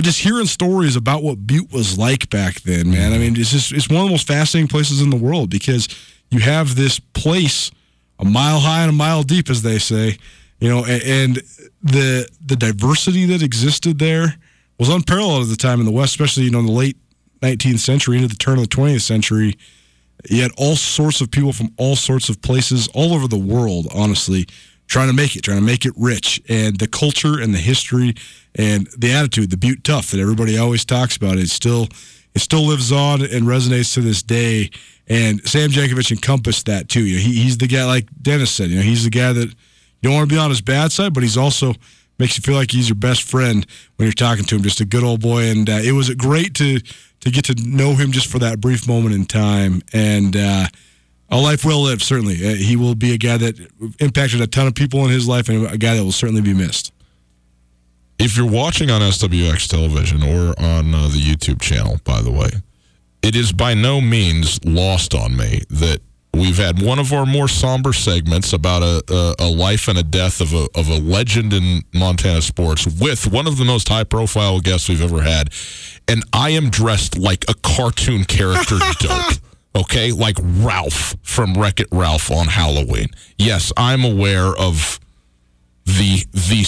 but 0.00 0.06
just 0.06 0.20
hearing 0.20 0.46
stories 0.46 0.96
about 0.96 1.22
what 1.22 1.46
Butte 1.46 1.70
was 1.74 1.98
like 1.98 2.30
back 2.30 2.62
then, 2.62 2.90
man. 2.90 3.12
I 3.12 3.18
mean, 3.18 3.38
it's 3.38 3.50
just 3.50 3.70
it's 3.70 3.86
one 3.86 4.00
of 4.00 4.06
the 4.06 4.10
most 4.12 4.26
fascinating 4.26 4.66
places 4.66 5.02
in 5.02 5.10
the 5.10 5.16
world 5.16 5.50
because 5.50 5.88
you 6.30 6.40
have 6.40 6.74
this 6.74 6.98
place 6.98 7.70
a 8.18 8.24
mile 8.24 8.60
high 8.60 8.80
and 8.80 8.88
a 8.88 8.94
mile 8.94 9.22
deep, 9.22 9.50
as 9.50 9.60
they 9.60 9.78
say, 9.78 10.16
you 10.58 10.70
know, 10.70 10.86
and 10.86 11.42
the 11.82 12.26
the 12.42 12.56
diversity 12.56 13.26
that 13.26 13.42
existed 13.42 13.98
there 13.98 14.36
was 14.78 14.88
unparalleled 14.88 15.42
at 15.42 15.50
the 15.50 15.56
time 15.56 15.80
in 15.80 15.84
the 15.84 15.92
West, 15.92 16.12
especially 16.12 16.44
you 16.44 16.50
know 16.50 16.60
in 16.60 16.66
the 16.66 16.72
late 16.72 16.96
19th 17.42 17.80
century 17.80 18.16
into 18.16 18.28
the 18.28 18.36
turn 18.36 18.56
of 18.56 18.70
the 18.70 18.74
20th 18.74 19.02
century. 19.02 19.58
You 20.30 20.40
had 20.40 20.52
all 20.56 20.76
sorts 20.76 21.20
of 21.20 21.30
people 21.30 21.52
from 21.52 21.74
all 21.76 21.94
sorts 21.94 22.30
of 22.30 22.40
places 22.40 22.88
all 22.94 23.12
over 23.12 23.28
the 23.28 23.36
world, 23.36 23.86
honestly, 23.94 24.46
trying 24.90 25.06
to 25.06 25.14
make 25.14 25.36
it, 25.36 25.42
trying 25.42 25.58
to 25.58 25.64
make 25.64 25.86
it 25.86 25.94
rich. 25.96 26.42
And 26.48 26.78
the 26.78 26.88
culture 26.88 27.40
and 27.40 27.54
the 27.54 27.58
history 27.58 28.14
and 28.56 28.88
the 28.98 29.12
attitude, 29.12 29.50
the 29.50 29.56
Butte 29.56 29.84
tough 29.84 30.10
that 30.10 30.20
everybody 30.20 30.58
always 30.58 30.84
talks 30.84 31.16
about, 31.16 31.38
it 31.38 31.48
still 31.48 31.88
it 32.34 32.40
still 32.40 32.66
lives 32.66 32.92
on 32.92 33.22
and 33.22 33.46
resonates 33.46 33.94
to 33.94 34.00
this 34.00 34.22
day. 34.22 34.70
And 35.08 35.40
Sam 35.48 35.70
Jankovich 35.70 36.12
encompassed 36.12 36.66
that 36.66 36.88
too. 36.88 37.04
You 37.04 37.16
know, 37.16 37.22
he, 37.22 37.42
he's 37.42 37.58
the 37.58 37.66
guy, 37.66 37.84
like 37.84 38.06
Dennis 38.20 38.50
said, 38.50 38.70
you 38.70 38.76
know, 38.76 38.82
he's 38.82 39.04
the 39.04 39.10
guy 39.10 39.32
that 39.32 39.48
you 39.48 39.54
don't 40.02 40.14
want 40.14 40.28
to 40.28 40.34
be 40.34 40.38
on 40.38 40.50
his 40.50 40.60
bad 40.60 40.92
side, 40.92 41.14
but 41.14 41.22
he's 41.22 41.36
also 41.36 41.74
makes 42.18 42.36
you 42.36 42.42
feel 42.42 42.54
like 42.54 42.70
he's 42.70 42.88
your 42.88 42.96
best 42.96 43.22
friend 43.22 43.66
when 43.96 44.06
you're 44.06 44.12
talking 44.12 44.44
to 44.44 44.56
him. 44.56 44.62
Just 44.62 44.80
a 44.80 44.84
good 44.84 45.02
old 45.02 45.20
boy, 45.20 45.44
and 45.50 45.68
uh, 45.68 45.80
it 45.82 45.92
was 45.92 46.12
great 46.14 46.54
to 46.56 46.80
to 46.80 47.30
get 47.30 47.44
to 47.46 47.54
know 47.54 47.94
him 47.94 48.12
just 48.12 48.28
for 48.28 48.38
that 48.38 48.60
brief 48.60 48.88
moment 48.88 49.14
in 49.14 49.24
time. 49.24 49.82
And 49.92 50.36
uh, 50.36 50.66
a 51.30 51.38
life 51.38 51.64
well 51.64 51.82
lived, 51.82 52.02
certainly. 52.02 52.34
Uh, 52.34 52.54
he 52.54 52.76
will 52.76 52.94
be 52.94 53.12
a 53.14 53.18
guy 53.18 53.36
that 53.36 53.58
impacted 54.00 54.40
a 54.40 54.46
ton 54.46 54.66
of 54.66 54.74
people 54.74 55.04
in 55.04 55.10
his 55.10 55.28
life, 55.28 55.48
and 55.48 55.66
a 55.66 55.78
guy 55.78 55.94
that 55.94 56.02
will 56.02 56.12
certainly 56.12 56.42
be 56.42 56.54
missed 56.54 56.92
if 58.20 58.36
you're 58.36 58.50
watching 58.50 58.90
on 58.90 59.00
SWX 59.00 59.66
television 59.66 60.22
or 60.22 60.54
on 60.62 60.94
uh, 60.94 61.08
the 61.08 61.18
YouTube 61.18 61.60
channel, 61.60 61.98
by 62.04 62.20
the 62.20 62.30
way, 62.30 62.50
it 63.22 63.34
is 63.34 63.50
by 63.50 63.72
no 63.72 64.00
means 64.00 64.62
lost 64.64 65.14
on 65.14 65.34
me 65.34 65.62
that 65.70 66.00
we've 66.34 66.58
had 66.58 66.82
one 66.82 66.98
of 66.98 67.14
our 67.14 67.24
more 67.24 67.48
somber 67.48 67.94
segments 67.94 68.52
about 68.52 68.82
a, 68.82 69.02
a, 69.08 69.44
a 69.46 69.48
life 69.48 69.88
and 69.88 69.98
a 69.98 70.02
death 70.02 70.42
of 70.42 70.52
a, 70.52 70.68
of 70.74 70.88
a 70.88 70.98
legend 70.98 71.54
in 71.54 71.82
Montana 71.94 72.42
sports 72.42 72.86
with 72.86 73.26
one 73.26 73.46
of 73.46 73.56
the 73.56 73.64
most 73.64 73.88
high 73.88 74.04
profile 74.04 74.60
guests 74.60 74.88
we've 74.90 75.02
ever 75.02 75.22
had. 75.22 75.48
And 76.06 76.22
I 76.32 76.50
am 76.50 76.68
dressed 76.68 77.16
like 77.16 77.46
a 77.48 77.54
cartoon 77.54 78.24
character 78.24 78.78
dope. 79.00 79.32
Okay, 79.74 80.10
like 80.12 80.36
Ralph 80.42 81.16
from 81.22 81.54
Wreck 81.54 81.80
It 81.80 81.88
Ralph 81.92 82.30
on 82.30 82.46
Halloween. 82.48 83.08
Yes, 83.38 83.72
I'm 83.76 84.04
aware 84.04 84.48
of 84.58 84.98
the 85.84 86.24
the 86.32 86.64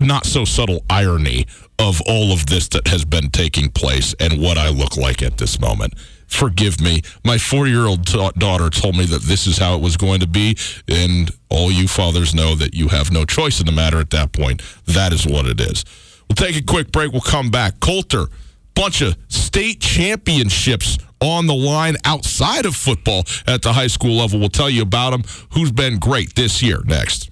not 0.00 0.26
so 0.26 0.44
subtle 0.44 0.84
irony 0.88 1.46
of 1.78 2.00
all 2.06 2.32
of 2.32 2.46
this 2.46 2.68
that 2.68 2.88
has 2.88 3.04
been 3.04 3.30
taking 3.30 3.70
place 3.70 4.14
and 4.20 4.40
what 4.40 4.58
I 4.58 4.68
look 4.68 4.96
like 4.96 5.22
at 5.22 5.38
this 5.38 5.60
moment. 5.60 5.94
Forgive 6.26 6.80
me. 6.80 7.02
My 7.24 7.38
four 7.38 7.66
year 7.66 7.86
old 7.86 8.06
t- 8.06 8.30
daughter 8.38 8.70
told 8.70 8.96
me 8.96 9.04
that 9.06 9.22
this 9.22 9.46
is 9.46 9.58
how 9.58 9.74
it 9.74 9.82
was 9.82 9.96
going 9.96 10.20
to 10.20 10.26
be, 10.26 10.56
and 10.88 11.30
all 11.50 11.70
you 11.70 11.88
fathers 11.88 12.34
know 12.34 12.54
that 12.54 12.74
you 12.74 12.88
have 12.88 13.10
no 13.10 13.24
choice 13.24 13.60
in 13.60 13.66
the 13.66 13.72
matter 13.72 13.98
at 13.98 14.10
that 14.10 14.32
point. 14.32 14.62
That 14.86 15.12
is 15.12 15.26
what 15.26 15.46
it 15.46 15.60
is. 15.60 15.84
We'll 16.28 16.36
take 16.36 16.56
a 16.56 16.62
quick 16.64 16.90
break. 16.92 17.12
We'll 17.12 17.20
come 17.20 17.50
back. 17.50 17.80
Colter, 17.80 18.28
bunch 18.74 19.02
of 19.02 19.16
state 19.28 19.80
championships 19.80 20.98
on 21.20 21.46
the 21.46 21.54
line 21.54 21.96
outside 22.04 22.66
of 22.66 22.74
football 22.74 23.24
at 23.46 23.62
the 23.62 23.72
high 23.72 23.86
school 23.86 24.16
level. 24.16 24.40
We'll 24.40 24.48
tell 24.48 24.70
you 24.70 24.82
about 24.82 25.10
them. 25.10 25.22
Who's 25.52 25.70
been 25.72 25.98
great 25.98 26.34
this 26.34 26.62
year? 26.62 26.82
Next. 26.84 27.30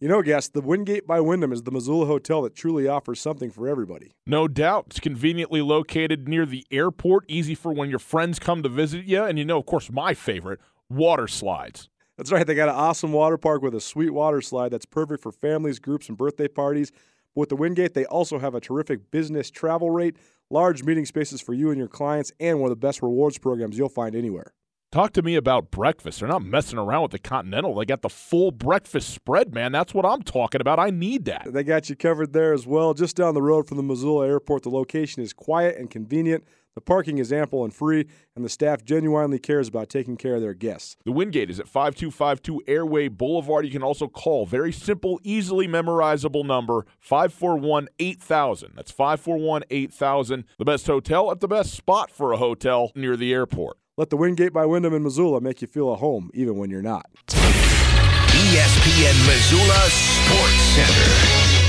You 0.00 0.06
know, 0.06 0.22
guests, 0.22 0.50
the 0.50 0.60
Wingate 0.60 1.08
by 1.08 1.18
Wyndham 1.18 1.52
is 1.52 1.64
the 1.64 1.72
Missoula 1.72 2.06
hotel 2.06 2.42
that 2.42 2.54
truly 2.54 2.86
offers 2.86 3.20
something 3.20 3.50
for 3.50 3.68
everybody. 3.68 4.12
No 4.26 4.46
doubt. 4.46 4.84
It's 4.90 5.00
conveniently 5.00 5.60
located 5.60 6.28
near 6.28 6.46
the 6.46 6.64
airport, 6.70 7.24
easy 7.26 7.56
for 7.56 7.72
when 7.72 7.90
your 7.90 7.98
friends 7.98 8.38
come 8.38 8.62
to 8.62 8.68
visit 8.68 9.06
you. 9.06 9.24
And 9.24 9.40
you 9.40 9.44
know, 9.44 9.58
of 9.58 9.66
course, 9.66 9.90
my 9.90 10.14
favorite 10.14 10.60
water 10.88 11.26
slides. 11.26 11.88
That's 12.16 12.30
right. 12.30 12.46
They 12.46 12.54
got 12.54 12.68
an 12.68 12.76
awesome 12.76 13.12
water 13.12 13.38
park 13.38 13.60
with 13.62 13.74
a 13.74 13.80
sweet 13.80 14.10
water 14.10 14.40
slide 14.40 14.68
that's 14.68 14.86
perfect 14.86 15.20
for 15.20 15.32
families, 15.32 15.80
groups, 15.80 16.08
and 16.08 16.16
birthday 16.16 16.46
parties. 16.48 16.92
With 17.38 17.50
the 17.50 17.54
Wingate, 17.54 17.94
they 17.94 18.04
also 18.04 18.40
have 18.40 18.56
a 18.56 18.60
terrific 18.60 19.12
business 19.12 19.48
travel 19.48 19.90
rate, 19.90 20.16
large 20.50 20.82
meeting 20.82 21.06
spaces 21.06 21.40
for 21.40 21.52
you 21.54 21.70
and 21.70 21.78
your 21.78 21.86
clients, 21.86 22.32
and 22.40 22.58
one 22.58 22.66
of 22.66 22.76
the 22.76 22.84
best 22.84 23.00
rewards 23.00 23.38
programs 23.38 23.78
you'll 23.78 23.88
find 23.88 24.16
anywhere. 24.16 24.54
Talk 24.90 25.12
to 25.12 25.22
me 25.22 25.36
about 25.36 25.70
breakfast. 25.70 26.18
They're 26.18 26.28
not 26.28 26.42
messing 26.42 26.80
around 26.80 27.02
with 27.02 27.10
the 27.12 27.20
Continental. 27.20 27.76
They 27.76 27.84
got 27.84 28.02
the 28.02 28.08
full 28.08 28.50
breakfast 28.50 29.10
spread, 29.10 29.54
man. 29.54 29.70
That's 29.70 29.94
what 29.94 30.04
I'm 30.04 30.22
talking 30.22 30.60
about. 30.60 30.80
I 30.80 30.90
need 30.90 31.26
that. 31.26 31.46
They 31.52 31.62
got 31.62 31.88
you 31.88 31.94
covered 31.94 32.32
there 32.32 32.52
as 32.52 32.66
well. 32.66 32.92
Just 32.92 33.14
down 33.14 33.34
the 33.34 33.42
road 33.42 33.68
from 33.68 33.76
the 33.76 33.84
Missoula 33.84 34.26
airport, 34.26 34.64
the 34.64 34.70
location 34.70 35.22
is 35.22 35.32
quiet 35.32 35.76
and 35.76 35.88
convenient. 35.88 36.42
The 36.78 36.82
parking 36.82 37.18
is 37.18 37.32
ample 37.32 37.64
and 37.64 37.74
free, 37.74 38.06
and 38.36 38.44
the 38.44 38.48
staff 38.48 38.84
genuinely 38.84 39.40
cares 39.40 39.66
about 39.66 39.88
taking 39.88 40.16
care 40.16 40.36
of 40.36 40.40
their 40.40 40.54
guests. 40.54 40.96
The 41.04 41.10
Wingate 41.10 41.50
is 41.50 41.58
at 41.58 41.66
5252 41.66 42.62
Airway 42.68 43.08
Boulevard. 43.08 43.64
You 43.64 43.72
can 43.72 43.82
also 43.82 44.06
call 44.06 44.46
very 44.46 44.70
simple, 44.70 45.18
easily 45.24 45.66
memorizable 45.66 46.46
number 46.46 46.86
541 47.00 47.88
8000. 47.98 48.74
That's 48.76 48.92
541 48.92 49.64
8000. 49.68 50.44
The 50.56 50.64
best 50.64 50.86
hotel 50.86 51.32
at 51.32 51.40
the 51.40 51.48
best 51.48 51.74
spot 51.74 52.12
for 52.12 52.30
a 52.30 52.36
hotel 52.36 52.92
near 52.94 53.16
the 53.16 53.32
airport. 53.32 53.76
Let 53.96 54.10
the 54.10 54.16
Wingate 54.16 54.52
by 54.52 54.64
Wyndham 54.64 54.94
in 54.94 55.02
Missoula 55.02 55.40
make 55.40 55.60
you 55.60 55.66
feel 55.66 55.92
at 55.92 55.98
home, 55.98 56.30
even 56.32 56.58
when 56.58 56.70
you're 56.70 56.80
not. 56.80 57.06
ESPN 57.26 59.26
Missoula 59.26 59.90
Sports 59.90 60.62
Center. 60.76 61.67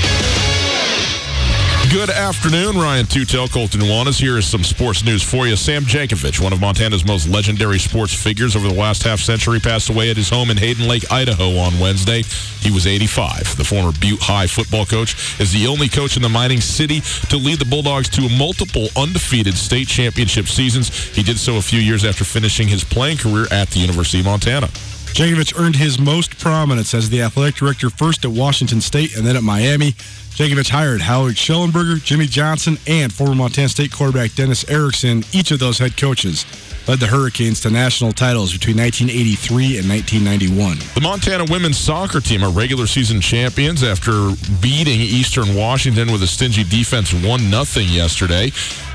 Good 1.90 2.08
afternoon, 2.08 2.76
Ryan 2.76 3.04
Tutel, 3.04 3.50
Colter 3.50 3.76
Nuanez. 3.76 4.20
Here 4.20 4.38
is 4.38 4.46
some 4.46 4.62
sports 4.62 5.04
news 5.04 5.24
for 5.24 5.48
you. 5.48 5.56
Sam 5.56 5.82
Jankovich, 5.82 6.40
one 6.40 6.52
of 6.52 6.60
Montana's 6.60 7.04
most 7.04 7.28
legendary 7.28 7.80
sports 7.80 8.14
figures 8.14 8.54
over 8.54 8.68
the 8.68 8.74
last 8.74 9.02
half 9.02 9.18
century, 9.18 9.58
passed 9.58 9.90
away 9.90 10.08
at 10.08 10.16
his 10.16 10.30
home 10.30 10.50
in 10.50 10.56
Hayden 10.56 10.86
Lake, 10.86 11.10
Idaho 11.10 11.56
on 11.56 11.76
Wednesday. 11.80 12.22
He 12.60 12.70
was 12.70 12.86
85. 12.86 13.56
The 13.56 13.64
former 13.64 13.90
Butte 13.98 14.20
High 14.20 14.46
football 14.46 14.86
coach 14.86 15.40
is 15.40 15.52
the 15.52 15.66
only 15.66 15.88
coach 15.88 16.16
in 16.16 16.22
the 16.22 16.28
mining 16.28 16.60
city 16.60 17.00
to 17.28 17.36
lead 17.36 17.58
the 17.58 17.64
Bulldogs 17.64 18.08
to 18.10 18.28
multiple 18.28 18.86
undefeated 18.96 19.56
state 19.56 19.88
championship 19.88 20.46
seasons. 20.46 20.90
He 21.08 21.24
did 21.24 21.40
so 21.40 21.56
a 21.56 21.62
few 21.62 21.80
years 21.80 22.04
after 22.04 22.22
finishing 22.22 22.68
his 22.68 22.84
playing 22.84 23.16
career 23.16 23.48
at 23.50 23.68
the 23.70 23.80
University 23.80 24.20
of 24.20 24.26
Montana. 24.26 24.68
Jankovich 25.14 25.58
earned 25.58 25.76
his 25.76 25.98
most 25.98 26.38
prominence 26.38 26.94
as 26.94 27.10
the 27.10 27.22
athletic 27.22 27.56
director 27.56 27.90
first 27.90 28.24
at 28.24 28.30
Washington 28.30 28.80
State 28.80 29.16
and 29.16 29.26
then 29.26 29.36
at 29.36 29.42
Miami. 29.42 29.92
Jankovich 29.92 30.70
hired 30.70 31.02
Howard 31.02 31.34
Schnellenberger, 31.34 32.02
Jimmy 32.02 32.26
Johnson, 32.26 32.78
and 32.86 33.12
former 33.12 33.34
Montana 33.34 33.68
State 33.68 33.92
quarterback 33.92 34.34
Dennis 34.34 34.68
Erickson. 34.70 35.24
Each 35.32 35.50
of 35.50 35.58
those 35.58 35.78
head 35.78 35.96
coaches 35.96 36.46
led 36.88 37.00
the 37.00 37.06
Hurricanes 37.06 37.60
to 37.60 37.70
national 37.70 38.12
titles 38.12 38.52
between 38.52 38.78
1983 38.78 39.78
and 39.78 39.88
1991. 39.88 40.78
The 40.94 41.00
Montana 41.00 41.44
women's 41.50 41.76
soccer 41.76 42.20
team 42.20 42.42
are 42.42 42.50
regular 42.50 42.86
season 42.86 43.20
champions 43.20 43.82
after 43.82 44.32
beating 44.62 45.00
Eastern 45.00 45.54
Washington 45.54 46.10
with 46.10 46.22
a 46.22 46.26
stingy 46.26 46.64
defense 46.64 47.12
1 47.12 47.22
0 47.22 47.86
yesterday. 47.86 48.50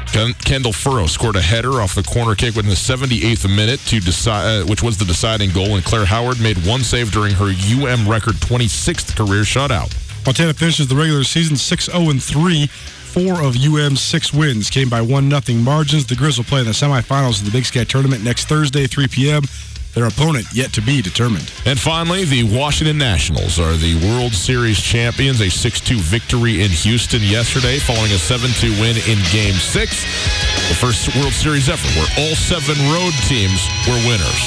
Kendall 0.07 0.71
Furrow 0.71 1.07
scored 1.07 1.35
a 1.35 1.41
header 1.41 1.81
off 1.81 1.95
the 1.95 2.03
corner 2.03 2.35
kick 2.35 2.55
within 2.55 2.69
the 2.69 2.75
78th 2.75 3.53
minute 3.53 3.79
to 3.87 3.99
decide, 3.99 4.61
uh, 4.61 4.65
which 4.65 4.81
was 4.81 4.97
the 4.97 5.05
deciding 5.05 5.51
goal, 5.51 5.75
and 5.75 5.83
Claire 5.83 6.05
Howard 6.05 6.39
made 6.39 6.57
one 6.65 6.81
save 6.81 7.11
during 7.11 7.33
her 7.33 7.45
UM 7.45 8.07
record 8.07 8.35
26th 8.35 9.15
career 9.15 9.43
shutout. 9.43 9.93
Montana 10.25 10.53
finishes 10.53 10.87
the 10.87 10.95
regular 10.95 11.23
season 11.23 11.55
6 11.55 11.85
0 11.85 12.09
and 12.09 12.23
3. 12.23 12.67
Four 12.67 13.41
of 13.41 13.55
UM's 13.55 14.01
six 14.01 14.33
wins 14.33 14.69
came 14.69 14.89
by 14.89 15.01
1 15.01 15.29
0 15.29 15.59
margins. 15.59 16.05
The 16.05 16.15
Grizz 16.15 16.37
will 16.37 16.43
play 16.43 16.59
in 16.59 16.65
the 16.65 16.73
semifinals 16.73 17.39
of 17.39 17.45
the 17.45 17.51
Big 17.51 17.63
Sky 17.63 17.85
tournament 17.85 18.23
next 18.23 18.49
Thursday, 18.49 18.87
3 18.87 19.07
p.m. 19.07 19.43
Their 19.95 20.07
opponent 20.07 20.45
yet 20.51 20.73
to 20.73 20.81
be 20.81 21.01
determined. 21.01 21.49
And 21.65 21.79
finally, 21.79 22.25
the 22.25 22.43
Washington 22.43 22.97
Nationals 22.97 23.57
are 23.57 23.77
the 23.77 23.95
World 24.03 24.33
Series 24.33 24.81
champions. 24.81 25.39
A 25.39 25.49
6 25.49 25.79
2 25.79 25.95
victory 25.99 26.63
in 26.63 26.69
Houston 26.69 27.23
yesterday, 27.23 27.79
following 27.79 28.11
a 28.11 28.19
7 28.19 28.51
2 28.59 28.71
win 28.81 28.97
in 29.07 29.17
Game 29.31 29.55
6. 29.55 29.71
The 30.67 30.75
first 30.75 31.15
World 31.15 31.31
Series 31.31 31.69
ever 31.69 31.87
where 31.95 32.11
all 32.19 32.35
seven 32.35 32.75
road 32.91 33.13
teams 33.31 33.63
were 33.87 33.95
winners. 34.03 34.43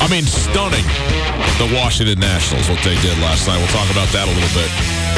I 0.00 0.06
mean, 0.08 0.24
stunning. 0.26 0.86
The 1.58 1.74
Washington 1.74 2.20
Nationals, 2.20 2.68
what 2.68 2.78
they 2.84 2.94
did 3.02 3.18
last 3.18 3.48
night. 3.48 3.58
We'll 3.58 3.66
talk 3.74 3.90
about 3.90 4.06
that 4.14 4.28
a 4.28 4.32
little 4.32 4.54
bit 4.54 5.08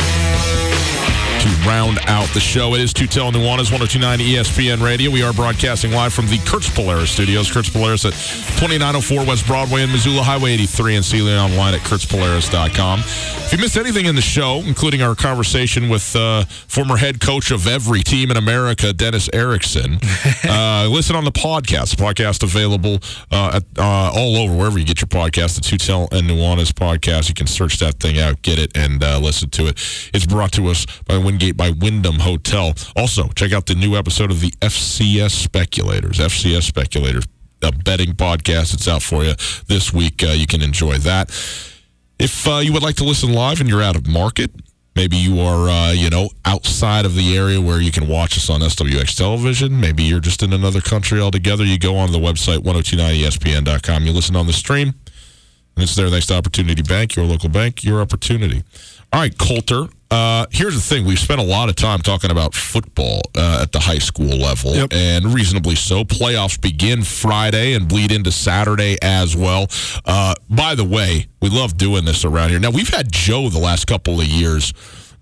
to 1.40 1.48
round 1.66 1.98
out 2.06 2.28
the 2.34 2.40
show. 2.40 2.74
It 2.74 2.82
is 2.82 2.92
Tutel 2.92 3.32
Nuanez, 3.32 3.72
1029 3.72 4.18
ESPN 4.18 4.84
Radio. 4.84 5.10
We 5.10 5.22
are 5.22 5.32
broadcasting 5.32 5.90
live 5.90 6.12
from 6.12 6.26
the 6.26 6.36
Kurtz 6.44 6.68
Polaris 6.68 7.10
studios. 7.10 7.50
Kurtz 7.50 7.70
Polaris 7.70 8.04
at 8.04 8.12
2904 8.12 9.24
West 9.24 9.46
Broadway 9.46 9.82
in 9.82 9.90
Missoula, 9.90 10.22
Highway 10.22 10.52
83, 10.52 10.96
and 10.96 11.04
see 11.04 11.16
you 11.16 11.30
online 11.30 11.72
at 11.72 11.80
kurtzpolaris.com. 11.80 13.00
If 13.00 13.52
you 13.52 13.58
missed 13.58 13.78
anything 13.78 14.04
in 14.04 14.16
the 14.16 14.20
show, 14.20 14.62
including 14.66 15.00
our 15.00 15.14
conversation 15.14 15.88
with 15.88 16.14
uh, 16.14 16.44
former 16.44 16.98
head 16.98 17.20
coach 17.20 17.50
of 17.50 17.66
every 17.66 18.02
team 18.02 18.30
in 18.30 18.36
America, 18.36 18.92
Dennis 18.92 19.30
Erickson, 19.32 19.98
uh, 20.44 20.88
listen 20.90 21.16
on 21.16 21.24
the 21.24 21.32
podcast. 21.32 21.96
The 21.96 22.02
podcast 22.02 22.42
available 22.42 22.98
uh, 23.32 23.60
at, 23.60 23.64
uh, 23.78 24.12
all 24.14 24.36
over, 24.36 24.54
wherever 24.54 24.78
you 24.78 24.84
get 24.84 25.00
your 25.00 25.08
podcast. 25.08 25.54
The 25.54 25.62
Tutel 25.62 26.12
and 26.12 26.28
Nuanez 26.28 26.70
podcast. 26.70 27.28
You 27.28 27.34
can 27.34 27.46
search 27.46 27.78
that 27.78 27.94
thing 27.94 28.18
out, 28.18 28.42
get 28.42 28.58
it, 28.58 28.76
and 28.76 29.02
uh, 29.02 29.18
listen 29.18 29.48
to 29.50 29.68
it. 29.68 29.80
It's 30.12 30.26
brought 30.26 30.52
to 30.52 30.66
us 30.66 30.84
by 31.06 31.16
Wingate 31.30 31.56
by 31.56 31.70
Wyndham 31.70 32.18
Hotel. 32.18 32.74
Also, 32.96 33.28
check 33.36 33.52
out 33.52 33.66
the 33.66 33.76
new 33.76 33.94
episode 33.94 34.32
of 34.32 34.40
the 34.40 34.50
FCS 34.62 35.30
Speculators. 35.30 36.18
FCS 36.18 36.64
Speculators, 36.64 37.24
a 37.62 37.70
betting 37.70 38.14
podcast. 38.14 38.74
It's 38.74 38.88
out 38.88 39.00
for 39.00 39.22
you 39.22 39.34
this 39.68 39.92
week. 39.92 40.24
Uh, 40.24 40.32
you 40.32 40.48
can 40.48 40.60
enjoy 40.60 40.98
that. 40.98 41.30
If 42.18 42.48
uh, 42.48 42.56
you 42.56 42.72
would 42.72 42.82
like 42.82 42.96
to 42.96 43.04
listen 43.04 43.32
live 43.32 43.60
and 43.60 43.68
you're 43.68 43.80
out 43.80 43.94
of 43.94 44.08
market, 44.08 44.50
maybe 44.96 45.16
you 45.16 45.38
are, 45.40 45.68
uh, 45.68 45.92
you 45.92 46.10
know, 46.10 46.30
outside 46.44 47.06
of 47.06 47.14
the 47.14 47.36
area 47.36 47.60
where 47.60 47.80
you 47.80 47.92
can 47.92 48.08
watch 48.08 48.36
us 48.36 48.50
on 48.50 48.60
SWX 48.60 49.16
television. 49.16 49.78
Maybe 49.78 50.02
you're 50.02 50.18
just 50.18 50.42
in 50.42 50.52
another 50.52 50.80
country 50.80 51.20
altogether. 51.20 51.64
You 51.64 51.78
go 51.78 51.96
on 51.96 52.10
the 52.10 52.18
website 52.18 52.58
1029ESPN.com. 52.64 54.02
You 54.02 54.10
listen 54.10 54.34
on 54.34 54.48
the 54.48 54.52
stream, 54.52 54.88
and 55.76 55.84
it's 55.84 55.94
there 55.94 56.10
next 56.10 56.32
Opportunity 56.32 56.82
Bank, 56.82 57.14
your 57.14 57.24
local 57.24 57.50
bank, 57.50 57.84
your 57.84 58.00
opportunity. 58.00 58.64
All 59.12 59.20
right, 59.20 59.38
Colter. 59.38 59.86
Uh, 60.10 60.46
here's 60.50 60.74
the 60.74 60.80
thing: 60.80 61.04
we've 61.06 61.18
spent 61.18 61.40
a 61.40 61.44
lot 61.44 61.68
of 61.68 61.76
time 61.76 62.00
talking 62.00 62.30
about 62.30 62.54
football 62.54 63.20
uh, 63.36 63.60
at 63.62 63.72
the 63.72 63.78
high 63.78 63.98
school 63.98 64.26
level, 64.36 64.74
Yep. 64.74 64.92
and 64.92 65.26
reasonably 65.26 65.76
so. 65.76 66.04
Playoffs 66.04 66.60
begin 66.60 67.02
Friday 67.02 67.74
and 67.74 67.88
bleed 67.88 68.10
into 68.10 68.32
Saturday 68.32 68.96
as 69.02 69.36
well. 69.36 69.68
Uh, 70.04 70.34
by 70.48 70.74
the 70.74 70.84
way, 70.84 71.28
we 71.40 71.48
love 71.48 71.76
doing 71.76 72.04
this 72.04 72.24
around 72.24 72.50
here. 72.50 72.58
Now 72.58 72.70
we've 72.70 72.88
had 72.92 73.12
Joe 73.12 73.48
the 73.50 73.60
last 73.60 73.86
couple 73.86 74.20
of 74.20 74.26
years 74.26 74.72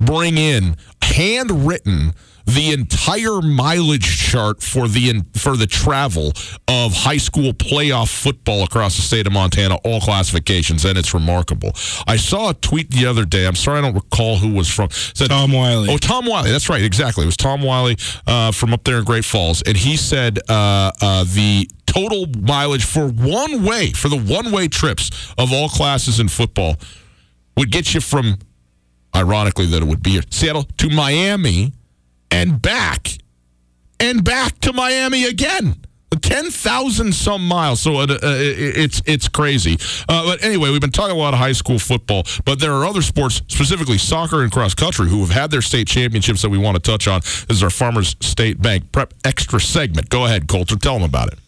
bring 0.00 0.38
in 0.38 0.76
handwritten 1.02 2.14
the 2.48 2.72
entire 2.72 3.42
mileage 3.42 4.16
chart 4.16 4.62
for 4.62 4.88
the 4.88 5.22
for 5.34 5.54
the 5.54 5.66
travel 5.66 6.32
of 6.66 6.94
high 6.94 7.18
school 7.18 7.52
playoff 7.52 8.08
football 8.08 8.64
across 8.64 8.96
the 8.96 9.02
state 9.02 9.26
of 9.26 9.34
Montana, 9.34 9.76
all 9.84 10.00
classifications, 10.00 10.84
and 10.86 10.96
it's 10.96 11.12
remarkable. 11.12 11.72
I 12.06 12.16
saw 12.16 12.50
a 12.50 12.54
tweet 12.54 12.90
the 12.90 13.04
other 13.04 13.26
day. 13.26 13.46
I'm 13.46 13.54
sorry 13.54 13.78
I 13.78 13.82
don't 13.82 13.94
recall 13.94 14.36
who 14.36 14.54
was 14.54 14.68
from. 14.70 14.88
Said, 14.90 15.28
Tom 15.28 15.52
Wiley. 15.52 15.90
Oh, 15.90 15.98
Tom 15.98 16.24
Wiley. 16.24 16.50
That's 16.50 16.70
right. 16.70 16.82
Exactly. 16.82 17.24
It 17.24 17.26
was 17.26 17.36
Tom 17.36 17.60
Wiley 17.60 17.98
uh, 18.26 18.50
from 18.52 18.72
up 18.72 18.82
there 18.84 18.96
in 18.96 19.04
Great 19.04 19.26
Falls, 19.26 19.60
and 19.62 19.76
he 19.76 19.98
said 19.98 20.38
uh, 20.48 20.90
uh, 21.02 21.24
the 21.24 21.68
total 21.84 22.26
mileage 22.40 22.84
for 22.84 23.08
one 23.08 23.62
way 23.62 23.92
for 23.92 24.08
the 24.08 24.18
one 24.18 24.52
way 24.52 24.68
trips 24.68 25.32
of 25.36 25.52
all 25.52 25.68
classes 25.68 26.18
in 26.18 26.28
football 26.28 26.76
would 27.58 27.70
get 27.70 27.92
you 27.92 28.00
from, 28.00 28.38
ironically, 29.14 29.66
that 29.66 29.82
it 29.82 29.86
would 29.86 30.02
be 30.02 30.20
Seattle 30.30 30.64
to 30.78 30.88
Miami 30.88 31.72
and 32.30 32.60
back 32.60 33.08
and 34.00 34.24
back 34.24 34.58
to 34.60 34.72
Miami 34.72 35.24
again. 35.24 35.76
10,000 36.20 37.12
some 37.12 37.46
miles. 37.46 37.80
So 37.80 38.00
it, 38.00 38.10
uh, 38.10 38.16
it's 38.22 39.02
it's 39.06 39.28
crazy. 39.28 39.78
Uh, 40.08 40.24
but 40.24 40.42
anyway, 40.42 40.70
we've 40.70 40.80
been 40.80 40.90
talking 40.90 41.14
a 41.14 41.18
lot 41.18 41.34
of 41.34 41.38
high 41.38 41.52
school 41.52 41.78
football, 41.78 42.24
but 42.44 42.60
there 42.60 42.72
are 42.72 42.86
other 42.86 43.02
sports, 43.02 43.42
specifically 43.48 43.98
soccer 43.98 44.42
and 44.42 44.50
cross 44.50 44.74
country, 44.74 45.08
who 45.08 45.20
have 45.20 45.30
had 45.30 45.50
their 45.50 45.62
state 45.62 45.86
championships 45.86 46.42
that 46.42 46.48
we 46.48 46.58
want 46.58 46.76
to 46.76 46.82
touch 46.82 47.06
on. 47.06 47.20
This 47.20 47.50
is 47.50 47.62
our 47.62 47.70
Farmers 47.70 48.16
State 48.20 48.60
Bank 48.60 48.90
Prep 48.90 49.14
Extra 49.24 49.60
segment. 49.60 50.08
Go 50.08 50.24
ahead, 50.24 50.48
Colter. 50.48 50.76
Tell 50.76 50.94
them 50.94 51.02
about 51.02 51.28
it. 51.32 51.38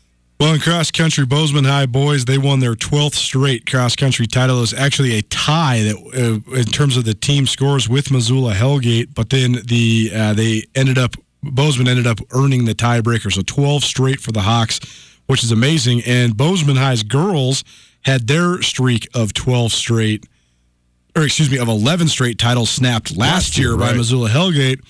Well, 0.40 0.54
in 0.54 0.60
cross 0.60 0.90
country, 0.90 1.26
Bozeman 1.26 1.64
High 1.64 1.84
boys 1.84 2.24
they 2.24 2.38
won 2.38 2.60
their 2.60 2.74
12th 2.74 3.12
straight 3.12 3.66
cross 3.66 3.94
country 3.94 4.26
title. 4.26 4.56
It 4.56 4.60
was 4.62 4.72
actually 4.72 5.18
a 5.18 5.22
tie 5.22 5.82
that, 5.82 5.96
uh, 5.96 6.56
in 6.56 6.64
terms 6.64 6.96
of 6.96 7.04
the 7.04 7.12
team 7.12 7.46
scores 7.46 7.90
with 7.90 8.10
Missoula 8.10 8.54
Hellgate, 8.54 9.14
but 9.14 9.28
then 9.28 9.58
the 9.66 10.10
uh, 10.14 10.32
they 10.32 10.64
ended 10.74 10.96
up 10.96 11.14
Bozeman 11.42 11.88
ended 11.88 12.06
up 12.06 12.20
earning 12.32 12.64
the 12.64 12.74
tiebreaker, 12.74 13.30
so 13.30 13.42
12 13.42 13.84
straight 13.84 14.18
for 14.18 14.32
the 14.32 14.40
Hawks, 14.40 14.80
which 15.26 15.44
is 15.44 15.52
amazing. 15.52 16.00
And 16.06 16.34
Bozeman 16.34 16.76
High's 16.76 17.02
girls 17.02 17.62
had 18.06 18.26
their 18.26 18.62
streak 18.62 19.08
of 19.14 19.34
12 19.34 19.72
straight, 19.72 20.24
or 21.14 21.22
excuse 21.24 21.50
me, 21.50 21.58
of 21.58 21.68
11 21.68 22.08
straight 22.08 22.38
titles 22.38 22.70
snapped 22.70 23.10
last, 23.10 23.18
Last 23.18 23.58
year, 23.58 23.68
year 23.68 23.76
by. 23.76 23.92
Missoula 23.92 24.30
Hellgate 24.30 24.80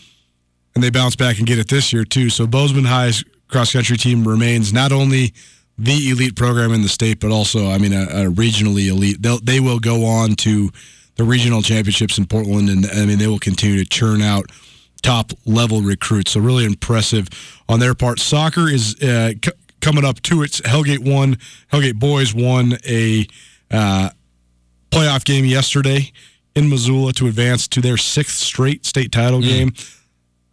and 0.77 0.85
they 0.85 0.91
bounce 0.91 1.17
back 1.17 1.39
and 1.39 1.47
get 1.47 1.59
it 1.59 1.69
this 1.69 1.93
year 1.93 2.05
too. 2.05 2.31
So 2.31 2.47
Bozeman 2.47 2.85
High's 2.85 3.25
cross 3.51 3.73
country 3.73 3.97
team 3.97 4.27
remains 4.27 4.73
not 4.73 4.93
only 4.93 5.35
the 5.79 6.11
elite 6.11 6.37
program 6.37 6.73
in 6.73 6.83
the 6.83 6.89
state, 6.89 7.21
but 7.21 7.31
also, 7.31 7.71
I 7.71 7.79
mean, 7.79 7.93
a, 7.93 8.03
a 8.03 8.31
regionally 8.31 8.89
elite. 8.89 9.23
They'll, 9.23 9.41
they 9.41 9.61
will 9.61 9.79
go 9.79 10.05
on 10.05 10.35
to 10.37 10.71
the 11.17 11.25
regional 11.25 11.63
championships 11.63 12.19
in 12.19 12.27
Portland, 12.27 12.69
and 12.69 12.87
I 12.87 13.07
mean, 13.07 13.19
they 13.19 13.27
will 13.27 13.39
continue 13.39 13.83
to 13.83 13.89
churn 13.89 14.23
out 14.23 14.47
top 15.03 15.33
level 15.47 15.81
recruits. 15.81 16.33
So 16.33 16.41
really 16.41 16.65
impressive 16.65 17.29
on 17.69 17.81
their 17.81 17.95
part. 17.95 18.19
Soccer 18.19 18.69
is 18.69 18.95
uh, 19.03 19.33
c- 19.43 19.53
coming 19.81 20.05
up 20.05 20.21
to 20.23 20.43
its 20.43 20.61
Hellgate 20.61 20.99
won. 21.07 21.37
Hellgate 21.73 21.99
boys 21.99 22.35
won 22.35 22.75
a 22.87 23.27
uh, 23.71 24.11
playoff 24.91 25.25
game 25.25 25.45
yesterday 25.45 26.13
in 26.55 26.69
Missoula 26.69 27.13
to 27.15 27.27
advance 27.27 27.67
to 27.69 27.81
their 27.81 27.97
sixth 27.97 28.39
straight 28.39 28.85
state 28.85 29.13
title 29.13 29.41
game. 29.41 29.73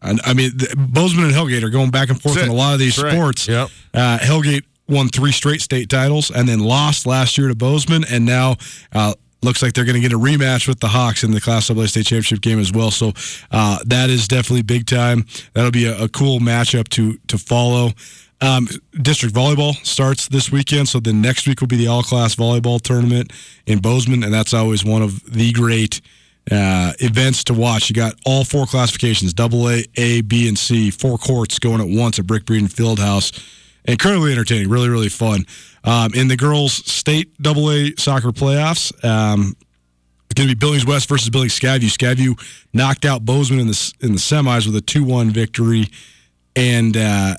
And 0.02 0.22
I 0.24 0.34
mean, 0.34 0.52
the, 0.56 0.76
Bozeman 0.78 1.26
and 1.26 1.34
Hellgate 1.34 1.64
are 1.64 1.70
going 1.70 1.92
back 1.92 2.10
and 2.10 2.22
forth 2.22 2.42
in 2.42 2.50
a 2.50 2.54
lot 2.54 2.74
of 2.74 2.80
these 2.80 2.96
That's 2.96 3.04
right. 3.06 3.14
sports. 3.14 3.48
Yep. 3.48 3.70
Uh, 3.94 4.18
Hellgate 4.20 4.64
won 4.88 5.10
three 5.10 5.32
straight 5.32 5.62
state 5.62 5.90
titles 5.90 6.32
and 6.32 6.48
then 6.48 6.60
lost 6.60 7.06
last 7.06 7.38
year 7.38 7.48
to 7.48 7.56
Bozeman, 7.56 8.06
and 8.10 8.26
now 8.26 8.56
uh, 8.94 9.14
looks 9.42 9.62
like 9.62 9.74
they're 9.74 9.86
going 9.86 9.96
to 9.96 10.02
get 10.02 10.14
a 10.14 10.20
rematch 10.20 10.68
with 10.68 10.80
the 10.80 10.88
Hawks 10.88 11.24
in 11.24 11.32
the 11.32 11.42
Class 11.42 11.70
AA 11.70 11.86
state 11.86 12.06
championship 12.06 12.42
game 12.42 12.60
as 12.60 12.72
well. 12.72 12.92
So 12.92 13.14
uh, 13.52 13.80
that 13.86 14.10
is 14.10 14.28
definitely 14.28 14.64
big 14.64 14.86
time. 14.86 15.26
That'll 15.54 15.72
be 15.72 15.86
a, 15.86 16.04
a 16.04 16.10
cool 16.10 16.40
matchup 16.40 16.88
to 16.90 17.18
to 17.28 17.38
follow. 17.38 17.92
Um, 18.40 18.68
district 19.02 19.34
volleyball 19.34 19.74
starts 19.86 20.28
this 20.28 20.52
weekend, 20.52 20.88
so 20.88 21.00
then 21.00 21.22
next 21.22 21.48
week 21.48 21.60
will 21.60 21.68
be 21.68 21.78
the 21.78 21.88
all 21.88 22.04
class 22.04 22.36
volleyball 22.36 22.80
tournament 22.80 23.34
in 23.66 23.80
Bozeman, 23.80 24.24
and 24.24 24.32
that's 24.32 24.54
always 24.54 24.86
one 24.86 25.02
of 25.02 25.24
the 25.34 25.52
great 25.54 26.02
uh, 26.52 26.94
events 27.00 27.44
to 27.46 27.54
watch. 27.54 27.90
You 27.90 27.96
got 27.96 28.14
all 28.26 28.44
four 28.44 28.66
classifications: 28.66 29.34
double 29.34 29.70
A, 29.70 29.84
A, 29.96 30.22
B, 30.22 30.48
and 30.48 30.58
C. 30.58 30.92
Four 30.92 31.18
courts 31.18 31.60
going 31.60 31.82
at 31.82 31.88
once 31.88 32.20
at 32.20 32.28
Brick 32.28 32.46
Breeden 32.46 32.72
Fieldhouse. 32.72 33.44
Incredibly 33.86 34.34
entertaining, 34.34 34.70
really, 34.70 34.90
really 34.90 35.10
fun. 35.10 35.46
Um, 35.84 36.14
in 36.14 36.28
the 36.28 36.36
girls' 36.36 36.74
state 36.74 37.42
double 37.42 37.72
A 37.72 37.94
soccer 37.98 38.32
playoffs, 38.32 38.92
um, 39.06 39.56
it's 40.26 40.34
going 40.36 40.50
to 40.50 40.56
be 40.56 40.60
Billings 40.60 40.86
West 40.86 41.08
versus 41.08 41.30
Billings 41.30 41.58
Skyview. 41.58 41.88
Skyview 41.90 42.38
knocked 42.74 43.06
out 43.06 43.24
Bozeman 43.24 43.62
in 43.62 43.68
the 43.68 43.94
in 44.02 44.12
the 44.12 44.18
semis 44.18 44.66
with 44.66 44.76
a 44.76 44.82
two 44.82 45.06
one 45.06 45.30
victory, 45.30 45.88
and 46.56 46.98
uh, 46.98 47.36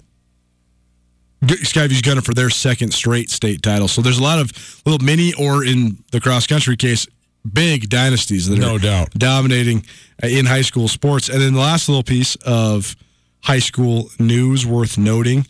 Skyview's 1.44 2.02
gunning 2.02 2.22
for 2.22 2.34
their 2.34 2.50
second 2.50 2.92
straight 2.92 3.30
state 3.30 3.62
title. 3.62 3.88
So 3.88 4.00
there's 4.02 4.18
a 4.18 4.22
lot 4.22 4.38
of 4.38 4.82
little 4.86 5.04
mini, 5.04 5.34
or 5.34 5.64
in 5.64 6.02
the 6.12 6.20
cross 6.20 6.46
country 6.46 6.76
case, 6.76 7.06
big 7.52 7.88
dynasties 7.88 8.48
that 8.48 8.58
No 8.58 8.76
are 8.76 8.78
doubt. 8.78 9.10
dominating 9.10 9.84
uh, 10.22 10.26
in 10.28 10.46
high 10.46 10.62
school 10.62 10.88
sports. 10.88 11.28
And 11.28 11.40
then 11.40 11.54
the 11.54 11.60
last 11.60 11.88
little 11.88 12.02
piece 12.02 12.36
of 12.36 12.96
high 13.42 13.58
school 13.60 14.10
news 14.18 14.66
worth 14.66 14.98
noting: 14.98 15.46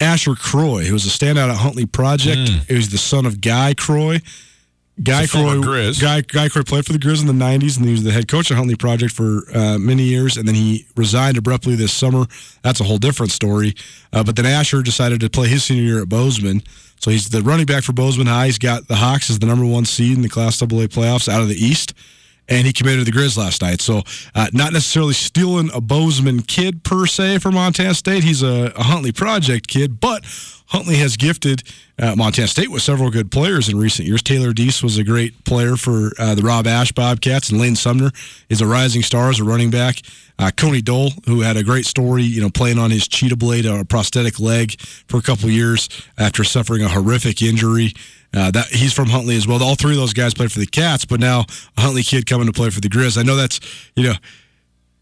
Asher 0.00 0.34
Croy, 0.34 0.84
who 0.84 0.92
was 0.92 1.06
a 1.06 1.10
standout 1.10 1.50
at 1.50 1.56
Huntley 1.56 1.86
Project, 1.86 2.48
he 2.68 2.74
was 2.74 2.90
the 2.90 2.98
son 2.98 3.26
of 3.26 3.40
Guy 3.40 3.74
Croy 3.74 4.20
Guy 5.02 5.26
Croy, 5.28 5.60
Guy, 6.00 6.22
Guy 6.22 6.48
Croy 6.48 6.62
played 6.64 6.84
for 6.84 6.92
the 6.92 6.98
Grizz 6.98 7.20
in 7.20 7.28
the 7.28 7.32
90s, 7.44 7.76
and 7.76 7.86
he 7.86 7.92
was 7.92 8.02
the 8.02 8.10
head 8.10 8.26
coach 8.26 8.50
of 8.50 8.56
Huntley 8.56 8.74
Project 8.74 9.14
for 9.14 9.42
uh, 9.54 9.78
many 9.78 10.02
years, 10.02 10.36
and 10.36 10.46
then 10.48 10.56
he 10.56 10.86
resigned 10.96 11.36
abruptly 11.36 11.76
this 11.76 11.92
summer. 11.92 12.26
That's 12.62 12.80
a 12.80 12.84
whole 12.84 12.98
different 12.98 13.30
story. 13.30 13.74
Uh, 14.12 14.24
but 14.24 14.34
then 14.34 14.44
Asher 14.44 14.82
decided 14.82 15.20
to 15.20 15.30
play 15.30 15.46
his 15.46 15.62
senior 15.64 15.84
year 15.84 16.02
at 16.02 16.08
Bozeman. 16.08 16.62
So 17.00 17.10
he's 17.10 17.28
the 17.28 17.42
running 17.42 17.66
back 17.66 17.84
for 17.84 17.92
Bozeman 17.92 18.26
High. 18.26 18.46
He's 18.46 18.58
got 18.58 18.88
the 18.88 18.96
Hawks 18.96 19.30
as 19.30 19.38
the 19.38 19.46
number 19.46 19.64
one 19.64 19.84
seed 19.84 20.16
in 20.16 20.22
the 20.22 20.28
Class 20.28 20.60
AA 20.60 20.66
playoffs 20.66 21.28
out 21.28 21.42
of 21.42 21.48
the 21.48 21.54
East. 21.54 21.94
And 22.48 22.66
he 22.66 22.72
committed 22.72 23.04
to 23.04 23.10
the 23.10 23.16
Grizz 23.16 23.36
last 23.36 23.60
night. 23.60 23.80
So, 23.80 24.02
uh, 24.34 24.48
not 24.52 24.72
necessarily 24.72 25.12
stealing 25.12 25.70
a 25.74 25.80
Bozeman 25.80 26.42
kid 26.42 26.82
per 26.82 27.06
se 27.06 27.38
for 27.38 27.52
Montana 27.52 27.94
State. 27.94 28.24
He's 28.24 28.42
a, 28.42 28.72
a 28.74 28.82
Huntley 28.84 29.12
Project 29.12 29.68
kid, 29.68 30.00
but 30.00 30.24
Huntley 30.68 30.96
has 30.96 31.16
gifted 31.16 31.62
uh, 31.98 32.14
Montana 32.14 32.46
State 32.46 32.70
with 32.70 32.82
several 32.82 33.10
good 33.10 33.30
players 33.30 33.68
in 33.68 33.78
recent 33.78 34.06
years. 34.06 34.22
Taylor 34.22 34.52
Deese 34.52 34.82
was 34.82 34.98
a 34.98 35.04
great 35.04 35.44
player 35.44 35.76
for 35.76 36.12
uh, 36.18 36.34
the 36.34 36.42
Rob 36.42 36.66
Ash 36.66 36.92
Bobcats, 36.92 37.50
and 37.50 37.58
Lane 37.58 37.74
Sumner 37.74 38.10
is 38.48 38.60
a 38.60 38.66
rising 38.66 39.02
star 39.02 39.30
as 39.30 39.40
a 39.40 39.44
running 39.44 39.70
back. 39.70 40.02
Uh, 40.38 40.50
Coney 40.56 40.82
Dole, 40.82 41.10
who 41.26 41.40
had 41.40 41.56
a 41.56 41.64
great 41.64 41.86
story, 41.86 42.22
you 42.22 42.40
know, 42.40 42.50
playing 42.50 42.78
on 42.78 42.90
his 42.90 43.08
cheetah 43.08 43.36
blade, 43.36 43.66
a 43.66 43.84
prosthetic 43.84 44.38
leg 44.38 44.80
for 45.08 45.16
a 45.16 45.22
couple 45.22 45.48
years 45.50 45.88
after 46.16 46.44
suffering 46.44 46.82
a 46.82 46.88
horrific 46.88 47.42
injury. 47.42 47.92
Uh, 48.34 48.50
that 48.50 48.66
he's 48.66 48.92
from 48.92 49.08
Huntley 49.08 49.36
as 49.36 49.46
well. 49.46 49.62
All 49.62 49.74
three 49.74 49.92
of 49.92 49.96
those 49.96 50.12
guys 50.12 50.34
played 50.34 50.52
for 50.52 50.58
the 50.58 50.66
Cats, 50.66 51.06
but 51.06 51.18
now 51.18 51.46
a 51.78 51.80
Huntley 51.80 52.02
kid 52.02 52.26
coming 52.26 52.46
to 52.46 52.52
play 52.52 52.68
for 52.68 52.80
the 52.80 52.88
Grizz. 52.88 53.16
I 53.16 53.22
know 53.22 53.36
that's 53.36 53.58
you 53.96 54.02
know 54.02 54.14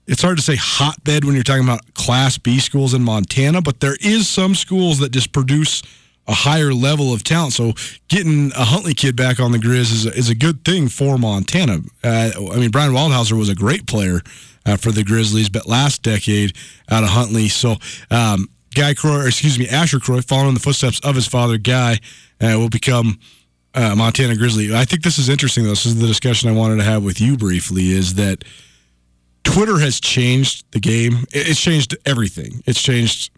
it's 0.07 0.23
hard 0.23 0.37
to 0.37 0.43
say 0.43 0.57
hotbed 0.57 1.25
when 1.25 1.35
you're 1.35 1.43
talking 1.43 1.65
about 1.65 1.95
Class 1.95 2.39
B 2.39 2.61
schools 2.61 2.95
in 2.95 3.03
Montana, 3.03 3.63
but 3.63 3.81
there 3.81 3.97
is 4.01 4.29
some 4.29 4.55
schools 4.55 5.01
that 5.01 5.11
just 5.11 5.33
produce 5.33 5.83
a 6.29 6.35
higher 6.35 6.73
level 6.73 7.13
of 7.13 7.23
talent. 7.23 7.53
So 7.53 7.73
getting 8.09 8.53
a 8.53 8.65
Huntley 8.65 8.95
kid 8.95 9.17
back 9.17 9.39
on 9.41 9.53
the 9.53 9.59
Grizz 9.59 9.93
is 9.93 10.07
a, 10.07 10.15
is 10.15 10.29
a 10.29 10.35
good 10.35 10.65
thing 10.65 10.89
for 10.89 11.19
Montana. 11.19 11.79
Uh, 12.03 12.31
I 12.53 12.57
mean, 12.57 12.71
Brian 12.71 12.93
Waldhauser 12.93 13.39
was 13.39 13.49
a 13.49 13.55
great 13.55 13.87
player 13.87 14.21
uh, 14.65 14.77
for 14.77 14.91
the 14.91 15.05
Grizzlies, 15.05 15.49
but 15.49 15.67
last 15.67 16.03
decade 16.03 16.57
out 16.91 17.05
of 17.05 17.11
Huntley. 17.11 17.49
So 17.49 17.77
um, 18.11 18.49
Guy 18.77 18.93
Croy, 18.93 19.23
or 19.23 19.27
excuse 19.27 19.59
me, 19.59 19.67
Asher 19.67 19.99
Croy, 19.99 20.21
following 20.21 20.49
in 20.49 20.55
the 20.55 20.61
footsteps 20.61 21.01
of 21.01 21.15
his 21.15 21.27
father, 21.27 21.57
Guy, 21.57 21.99
uh, 22.43 22.59
will 22.59 22.69
become 22.69 23.19
uh, 23.75 23.97
Montana 23.97 24.37
Grizzly. 24.37 24.75
I 24.75 24.85
think 24.85 25.03
this 25.03 25.19
is 25.19 25.31
interesting, 25.31 25.65
though. 25.65 25.71
This 25.71 25.87
is 25.87 25.99
the 25.99 26.07
discussion 26.07 26.51
I 26.51 26.53
wanted 26.53 26.77
to 26.77 26.85
have 26.85 27.03
with 27.03 27.19
you 27.19 27.39
briefly. 27.39 27.91
Is 27.91 28.15
that 28.15 28.45
Twitter 29.45 29.79
has 29.79 29.99
changed 29.99 30.67
the 30.73 30.81
game. 30.81 31.25
It's 31.33 31.61
changed 31.61 31.97
everything. 32.05 32.63
It's 32.67 32.83
changed 32.83 33.31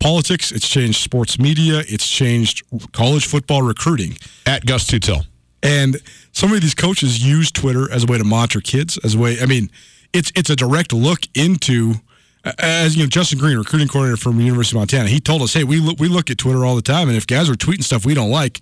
politics. 0.00 0.50
It's 0.50 0.68
changed 0.68 1.00
sports 1.00 1.38
media. 1.38 1.84
It's 1.86 2.08
changed 2.08 2.64
college 2.92 3.26
football 3.26 3.62
recruiting. 3.62 4.18
At 4.44 4.66
Gus 4.66 4.90
Tutel. 4.90 5.24
And 5.62 5.98
some 6.32 6.52
of 6.52 6.60
these 6.62 6.74
coaches 6.74 7.24
use 7.24 7.52
Twitter 7.52 7.90
as 7.92 8.02
a 8.02 8.06
way 8.06 8.18
to 8.18 8.24
monitor 8.24 8.60
kids, 8.60 8.98
as 9.04 9.14
a 9.14 9.18
way. 9.18 9.38
I 9.40 9.46
mean, 9.46 9.70
it's 10.12 10.32
it's 10.34 10.50
a 10.50 10.56
direct 10.56 10.92
look 10.92 11.20
into. 11.34 11.94
As 12.58 12.96
you 12.96 13.02
know, 13.02 13.08
Justin 13.08 13.38
Green, 13.38 13.58
recruiting 13.58 13.88
coordinator 13.88 14.16
from 14.16 14.38
the 14.38 14.44
University 14.44 14.76
of 14.76 14.80
Montana, 14.80 15.08
he 15.08 15.20
told 15.20 15.42
us, 15.42 15.52
"Hey, 15.52 15.64
we 15.64 15.78
look, 15.78 16.00
we 16.00 16.08
look 16.08 16.30
at 16.30 16.38
Twitter 16.38 16.64
all 16.64 16.74
the 16.74 16.82
time, 16.82 17.08
and 17.08 17.16
if 17.16 17.26
guys 17.26 17.50
are 17.50 17.54
tweeting 17.54 17.84
stuff 17.84 18.06
we 18.06 18.14
don't 18.14 18.30
like, 18.30 18.60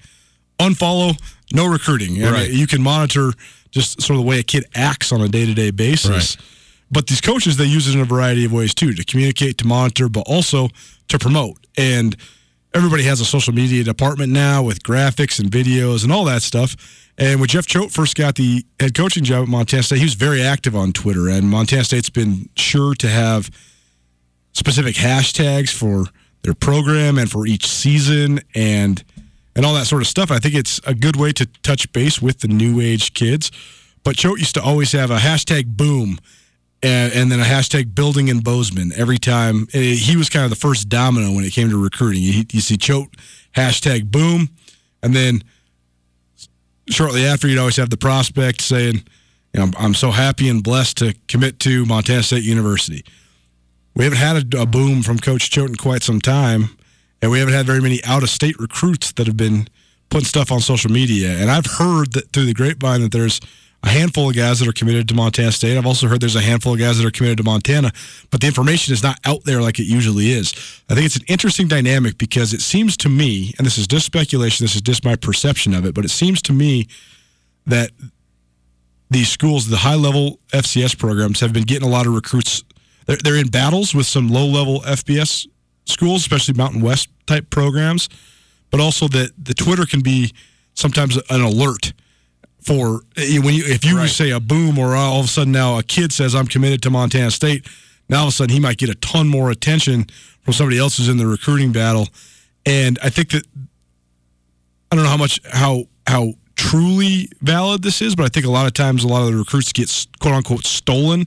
unfollow, 0.59 1.17
no 1.53 1.67
recruiting. 1.67 2.25
I 2.25 2.33
mean, 2.33 2.59
you 2.59 2.67
can 2.67 2.83
monitor 2.83 3.33
just 3.71 4.03
sort 4.03 4.19
of 4.19 4.25
the 4.25 4.29
way 4.29 4.41
a 4.41 4.43
kid 4.43 4.64
acts 4.75 5.12
on 5.12 5.21
a 5.21 5.29
day 5.29 5.47
to 5.47 5.55
day 5.55 5.71
basis. 5.71 6.37
Right. 6.37 6.47
But 6.91 7.07
these 7.07 7.21
coaches, 7.21 7.57
they 7.57 7.67
use 7.67 7.87
it 7.87 7.95
in 7.95 8.01
a 8.01 8.05
variety 8.05 8.45
of 8.45 8.53
ways 8.53 8.75
too 8.75 8.95
to 8.95 9.05
communicate, 9.05 9.59
to 9.59 9.67
monitor, 9.67 10.09
but 10.09 10.25
also 10.27 10.69
to 11.09 11.19
promote. 11.19 11.59
And 11.77 12.17
everybody 12.75 13.05
has 13.05 13.21
a 13.21 13.25
social 13.25 13.53
media 13.53 13.85
department 13.85 14.33
now 14.33 14.62
with 14.62 14.83
graphics 14.83 15.38
and 15.38 15.51
videos 15.51 16.03
and 16.03 16.12
all 16.12 16.25
that 16.25 16.43
stuff. 16.43 16.77
And 17.18 17.40
when 17.40 17.48
Jeff 17.48 17.66
Choate 17.66 17.90
first 17.90 18.14
got 18.14 18.37
the 18.37 18.64
head 18.78 18.94
coaching 18.94 19.24
job 19.24 19.42
at 19.42 19.48
Montana 19.48 19.83
State, 19.83 19.98
he 19.98 20.04
was 20.04 20.14
very 20.14 20.40
active 20.40 20.76
on 20.76 20.92
Twitter. 20.92 21.28
And 21.28 21.50
Montana 21.50 21.83
State's 21.83 22.11
been 22.11 22.48
sure 22.57 22.94
to 22.94 23.09
have 23.09 23.50
specific 24.52 24.94
hashtags 24.94 25.70
for 25.70 26.07
their 26.42 26.54
program 26.54 27.18
and 27.18 27.31
for 27.31 27.46
each 27.46 27.66
season 27.66 28.40
and 28.54 29.02
and 29.57 29.66
all 29.66 29.74
that 29.74 29.87
sort 29.87 30.02
of 30.02 30.07
stuff. 30.07 30.31
I 30.31 30.38
think 30.38 30.54
it's 30.54 30.81
a 30.87 30.94
good 30.94 31.16
way 31.16 31.33
to 31.33 31.46
touch 31.64 31.92
base 31.92 32.22
with 32.22 32.40
the 32.40 32.48
new 32.48 32.81
age 32.81 33.12
kids. 33.12 33.50
But 34.04 34.16
Choate 34.16 34.38
used 34.38 34.54
to 34.54 34.62
always 34.62 34.92
have 34.92 35.11
a 35.11 35.18
hashtag 35.18 35.76
boom 35.76 36.20
and, 36.81 37.12
and 37.12 37.33
then 37.33 37.40
a 37.40 37.44
hashtag 37.44 37.92
building 37.92 38.28
in 38.28 38.38
Bozeman 38.38 38.92
every 38.94 39.18
time. 39.18 39.66
And 39.74 39.83
he 39.83 40.16
was 40.16 40.28
kind 40.28 40.44
of 40.44 40.50
the 40.50 40.57
first 40.57 40.88
domino 40.88 41.33
when 41.33 41.44
it 41.44 41.52
came 41.52 41.70
to 41.70 41.83
recruiting. 41.83 42.22
You, 42.22 42.44
you 42.52 42.61
see 42.61 42.76
Choate 42.76 43.09
hashtag 43.57 44.12
boom, 44.12 44.50
and 45.02 45.14
then 45.14 45.42
shortly 46.90 47.24
after, 47.24 47.48
you'd 47.48 47.59
always 47.59 47.77
have 47.77 47.90
the 47.90 47.96
prospect 47.96 48.61
saying, 48.61 48.96
you 49.55 49.61
know, 49.61 49.64
I'm, 49.64 49.74
I'm 49.79 49.94
so 49.94 50.11
happy 50.11 50.48
and 50.48 50.62
blessed 50.62 50.98
to 50.98 51.14
commit 51.29 51.59
to 51.61 51.85
Montana 51.87 52.22
State 52.22 52.44
University. 52.44 53.05
We 53.94 54.05
haven't 54.05 54.18
had 54.18 54.55
a, 54.55 54.62
a 54.62 54.66
boom 54.66 55.03
from 55.03 55.18
Coach 55.18 55.51
Choate 55.51 55.70
in 55.70 55.77
quite 55.77 56.03
some 56.03 56.20
time, 56.20 56.77
and 57.20 57.31
we 57.31 57.38
haven't 57.38 57.55
had 57.55 57.66
very 57.66 57.81
many 57.81 58.03
out 58.05 58.22
of 58.22 58.31
state 58.31 58.59
recruits 58.59 59.12
that 59.12 59.27
have 59.27 59.37
been 59.37 59.68
putting 60.11 60.27
stuff 60.27 60.53
on 60.53 60.61
social 60.61 60.90
media. 60.90 61.31
And 61.31 61.51
I've 61.51 61.66
heard 61.66 62.12
that 62.12 62.33
through 62.33 62.46
the 62.46 62.55
grapevine 62.55 63.03
that 63.03 63.12
there's 63.12 63.40
a 63.85 63.88
handful 63.88 64.29
of 64.29 64.37
guys 64.37 64.59
that 64.59 64.69
are 64.69 64.73
committed 64.73 65.09
to 65.09 65.14
Montana 65.14 65.53
State. 65.53 65.79
I've 65.79 65.87
also 65.87 66.09
heard 66.09 66.21
there's 66.21 66.35
a 66.35 66.41
handful 66.41 66.73
of 66.75 66.81
guys 66.81 66.99
that 66.99 67.07
are 67.07 67.11
committed 67.11 67.38
to 67.38 67.45
Montana, 67.45 67.93
but 68.31 68.41
the 68.41 68.47
information 68.49 68.93
is 68.93 69.03
not 69.03 69.19
out 69.25 69.45
there 69.45 69.62
like 69.62 69.79
it 69.79 69.85
usually 69.85 70.33
is. 70.33 70.53
I 70.91 70.95
think 70.95 71.07
it's 71.07 71.17
an 71.17 71.25
interesting 71.29 71.69
dynamic 71.69 72.19
because 72.19 72.53
it 72.53 72.61
seems 72.61 72.97
to 72.99 73.09
me, 73.09 73.55
and 73.57 73.67
this 73.67 73.79
is 73.79 73.87
just 73.87 74.05
speculation, 74.05 74.64
this 74.64 74.75
is 74.75 74.83
just 74.83 75.05
my 75.05 75.14
perception 75.14 75.75
of 75.75 75.87
it, 75.87 75.95
but 75.95 76.05
it 76.05 76.11
seems 76.11 76.43
to 76.43 76.53
me 76.53 76.88
that 77.67 77.93
these 79.11 79.29
schools, 79.29 79.69
the 79.69 79.77
high 79.77 79.95
level 79.95 80.41
FCS 80.53 80.99
programs, 80.99 81.41
have 81.41 81.53
been 81.53 81.62
getting 81.62 81.87
a 81.87 81.91
lot 81.91 82.07
of 82.07 82.14
recruits. 82.14 82.64
They're, 83.07 83.17
they're 83.17 83.37
in 83.37 83.49
battles 83.49 83.95
with 83.95 84.07
some 84.07 84.29
low 84.29 84.47
level 84.47 84.81
FBS 84.81 85.47
schools, 85.85 86.23
especially 86.23 86.55
Mountain 86.55 86.83
West 86.83 87.09
type 87.27 87.49
programs, 87.49 88.09
but 88.71 88.81
also 88.81 89.07
that 89.09 89.33
the 89.43 89.55
Twitter 89.55 89.87
can 89.87 90.01
be 90.01 90.33
sometimes 90.75 91.17
an 91.31 91.41
alert 91.41 91.93
for 92.68 93.00
eh, 93.16 93.38
when 93.38 93.54
you 93.54 93.64
if 93.66 93.83
you 93.83 94.07
say 94.09 94.31
a 94.31 94.38
boom 94.38 94.78
or 94.78 94.94
all 94.94 95.20
of 95.20 95.24
a 95.24 95.28
sudden 95.28 95.52
now 95.52 95.78
a 95.78 95.83
kid 95.83 96.12
says 96.12 96.35
I'm 96.35 96.46
committed 96.46 96.83
to 96.83 96.90
Montana 96.90 97.31
State, 97.31 97.66
now 98.11 98.20
all 98.20 98.24
of 98.24 98.28
a 98.28 98.33
sudden 98.33 98.52
he 98.52 98.61
might 98.61 98.76
get 98.76 98.90
a 98.90 98.94
ton 98.96 99.26
more 99.26 99.50
attention 99.50 100.07
from 100.42 100.52
somebody 100.52 100.78
else 100.78 100.98
who's 100.98 101.09
in 101.09 101.16
the 101.16 101.26
recruiting 101.26 101.72
battle, 101.72 102.09
and 102.66 102.98
I 103.02 103.09
think 103.09 103.31
that 103.31 103.44
I 104.92 104.96
don't 104.96 105.04
know 105.04 105.11
how 105.11 105.16
much 105.16 105.40
how 105.50 105.85
how 106.07 106.35
truly 106.57 107.31
valid 107.40 107.83
this 107.83 108.02
is, 108.02 108.14
but 108.14 108.24
I 108.24 108.28
think 108.28 108.44
a 108.44 108.50
lot 108.50 108.66
of 108.66 108.74
times 108.74 109.02
a 109.02 109.09
lot 109.09 109.22
of 109.22 109.33
the 109.33 109.38
recruits 109.38 109.72
get 109.72 109.90
quote 110.20 110.35
unquote 110.35 110.64
stolen 110.66 111.24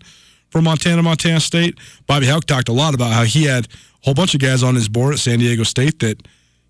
from 0.49 0.65
Montana, 0.65 1.01
Montana 1.01 1.39
State. 1.39 1.79
Bobby 2.05 2.27
Hauck 2.27 2.45
talked 2.45 2.69
a 2.69 2.73
lot 2.73 2.93
about 2.93 3.13
how 3.13 3.23
he 3.23 3.45
had 3.45 3.65
a 3.65 3.69
whole 4.05 4.13
bunch 4.13 4.35
of 4.35 4.41
guys 4.41 4.61
on 4.61 4.75
his 4.75 4.87
board 4.87 5.13
at 5.13 5.19
San 5.19 5.39
Diego 5.39 5.63
State 5.63 5.99
that 5.99 6.21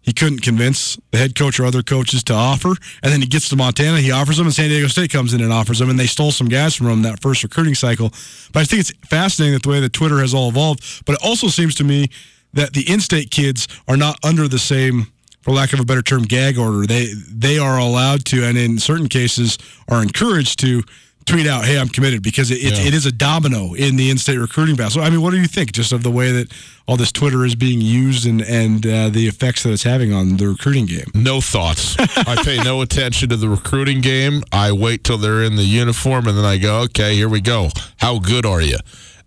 he 0.02 0.14
couldn't 0.14 0.42
convince 0.42 0.98
the 1.12 1.18
head 1.18 1.36
coach 1.36 1.60
or 1.60 1.66
other 1.66 1.84
coaches 1.84 2.24
to 2.24 2.34
offer. 2.34 2.70
And 3.04 3.12
then 3.14 3.22
he 3.22 3.28
gets 3.28 3.50
to 3.50 3.56
Montana, 3.56 4.00
he 4.00 4.12
offers 4.12 4.38
them, 4.38 4.48
and 4.48 4.54
San 4.54 4.70
Diego 4.70 4.88
State 4.88 5.12
comes 5.12 5.34
in 5.34 5.42
and 5.42 5.54
offers 5.54 5.80
them, 5.80 5.90
and 5.90 6.00
they 6.00 6.08
stole 6.08 6.32
some 6.32 6.50
guys 6.50 6.76
from 6.76 6.88
him 6.88 7.02
that 7.04 7.22
first 7.22 7.44
recruiting 7.44 7.76
cycle. 7.76 8.10
But 8.52 8.62
I 8.62 8.64
think 8.64 8.80
it's 8.80 8.92
fascinating 9.08 9.54
that 9.54 9.64
the 9.64 9.70
way 9.70 9.80
that 9.80 9.94
Twitter 9.94 10.20
has 10.20 10.34
all 10.34 10.50
evolved. 10.50 11.06
But 11.06 11.14
it 11.14 11.22
also 11.24 11.48
seems 11.48 11.76
to 11.76 11.84
me 11.84 12.10
that 12.54 12.74
the 12.74 12.92
in-state 12.92 13.32
kids 13.32 13.68
are 13.88 13.98
not 13.98 14.18
under 14.24 14.48
the 14.48 14.60
same, 14.60 15.08
for 15.42 15.52
lack 15.52 15.74
of 15.74 15.80
a 15.80 15.86
better 15.86 16.02
term, 16.02 16.24
gag 16.24 16.58
order. 16.58 16.86
They 16.86 17.14
they 17.28 17.58
are 17.58 17.78
allowed 17.78 18.26
to, 18.26 18.44
and 18.44 18.58
in 18.58 18.80
certain 18.80 19.08
cases, 19.08 19.58
are 19.88 20.02
encouraged 20.02 20.60
to 20.60 20.84
tweet 21.26 21.48
out, 21.48 21.66
"Hey, 21.66 21.78
I'm 21.80 21.90
committed," 21.90 22.22
because 22.24 22.52
it, 22.52 22.56
it, 22.60 22.78
Yeah. 22.80 22.88
it 22.88 22.94
is 22.94 23.06
a 23.06 23.12
domino 23.12 23.74
in 23.74 23.96
the 23.96 24.10
in-state 24.10 24.38
recruiting 24.38 24.76
battle. 24.76 24.92
So, 24.92 25.02
I 25.02 25.10
mean, 25.10 25.22
what 25.22 25.32
do 25.32 25.38
you 25.40 25.48
think 25.48 25.72
just 25.72 25.92
of 25.92 26.04
the 26.04 26.12
way 26.12 26.32
that 26.32 26.52
all 26.88 26.98
this 26.98 27.12
Twitter 27.12 27.46
is 27.46 27.56
being 27.56 27.82
used 27.82 28.26
and 28.26 28.42
and 28.42 28.86
uh, 28.86 29.10
the 29.10 29.28
effects 29.28 29.64
that 29.64 29.72
it's 29.72 29.84
having 29.84 30.12
on 30.14 30.38
the 30.38 30.48
recruiting 30.48 30.86
game? 30.86 31.06
No 31.14 31.42
thoughts. 31.42 31.96
I 32.00 32.42
pay 32.44 32.58
no 32.64 32.82
attention 32.82 33.30
to 33.30 33.38
the 33.38 33.50
recruiting 33.50 34.02
game. 34.02 34.44
I 34.52 34.72
wait 34.72 35.04
till 35.04 35.18
they're 35.18 35.44
in 35.44 35.56
the 35.56 35.64
uniform 35.64 36.28
and 36.28 36.38
then 36.38 36.46
I 36.46 36.58
go, 36.58 36.80
okay, 36.82 37.16
here 37.16 37.30
we 37.30 37.42
go. 37.42 37.70
How 37.98 38.20
good 38.20 38.46
are 38.46 38.62
you? 38.62 38.78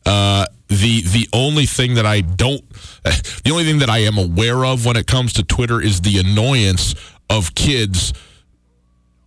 Uh, 0.07 0.47
the 0.69 1.03
the 1.03 1.29
only 1.33 1.67
thing 1.67 1.95
that 1.95 2.07
I 2.07 2.21
don't, 2.23 2.63
the 3.45 3.51
only 3.51 3.65
thing 3.65 3.79
that 3.79 3.91
I 3.91 3.99
am 3.99 4.19
aware 4.19 4.65
of 4.65 4.85
when 4.85 4.97
it 4.97 5.07
comes 5.07 5.33
to 5.35 5.43
Twitter 5.45 5.81
is 5.81 6.01
the 6.01 6.19
annoyance 6.19 6.95
of 7.31 7.55
kids 7.55 8.13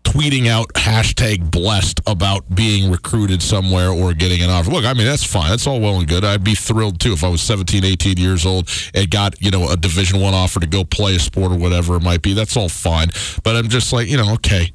tweeting 0.07 0.47
out 0.47 0.69
hashtag 0.69 1.51
blessed 1.51 1.99
about 2.07 2.55
being 2.55 2.89
recruited 2.89 3.41
somewhere 3.41 3.89
or 3.89 4.13
getting 4.13 4.41
an 4.41 4.49
offer. 4.49 4.71
Look, 4.71 4.85
I 4.85 4.93
mean, 4.93 5.05
that's 5.05 5.25
fine. 5.25 5.49
That's 5.49 5.67
all 5.67 5.81
well 5.81 5.99
and 5.99 6.07
good. 6.07 6.23
I'd 6.23 6.45
be 6.45 6.55
thrilled 6.55 7.01
too 7.01 7.11
if 7.11 7.25
I 7.25 7.27
was 7.27 7.41
17, 7.41 7.83
18 7.83 8.15
years 8.15 8.45
old 8.45 8.69
and 8.93 9.09
got, 9.11 9.41
you 9.41 9.51
know, 9.51 9.69
a 9.69 9.75
division 9.75 10.21
one 10.21 10.33
offer 10.33 10.61
to 10.61 10.67
go 10.67 10.85
play 10.85 11.17
a 11.17 11.19
sport 11.19 11.51
or 11.51 11.57
whatever 11.57 11.97
it 11.97 12.03
might 12.03 12.21
be. 12.21 12.33
That's 12.33 12.55
all 12.55 12.69
fine. 12.69 13.09
But 13.43 13.57
I'm 13.57 13.67
just 13.67 13.91
like, 13.91 14.07
you 14.07 14.15
know, 14.15 14.33
okay. 14.35 14.71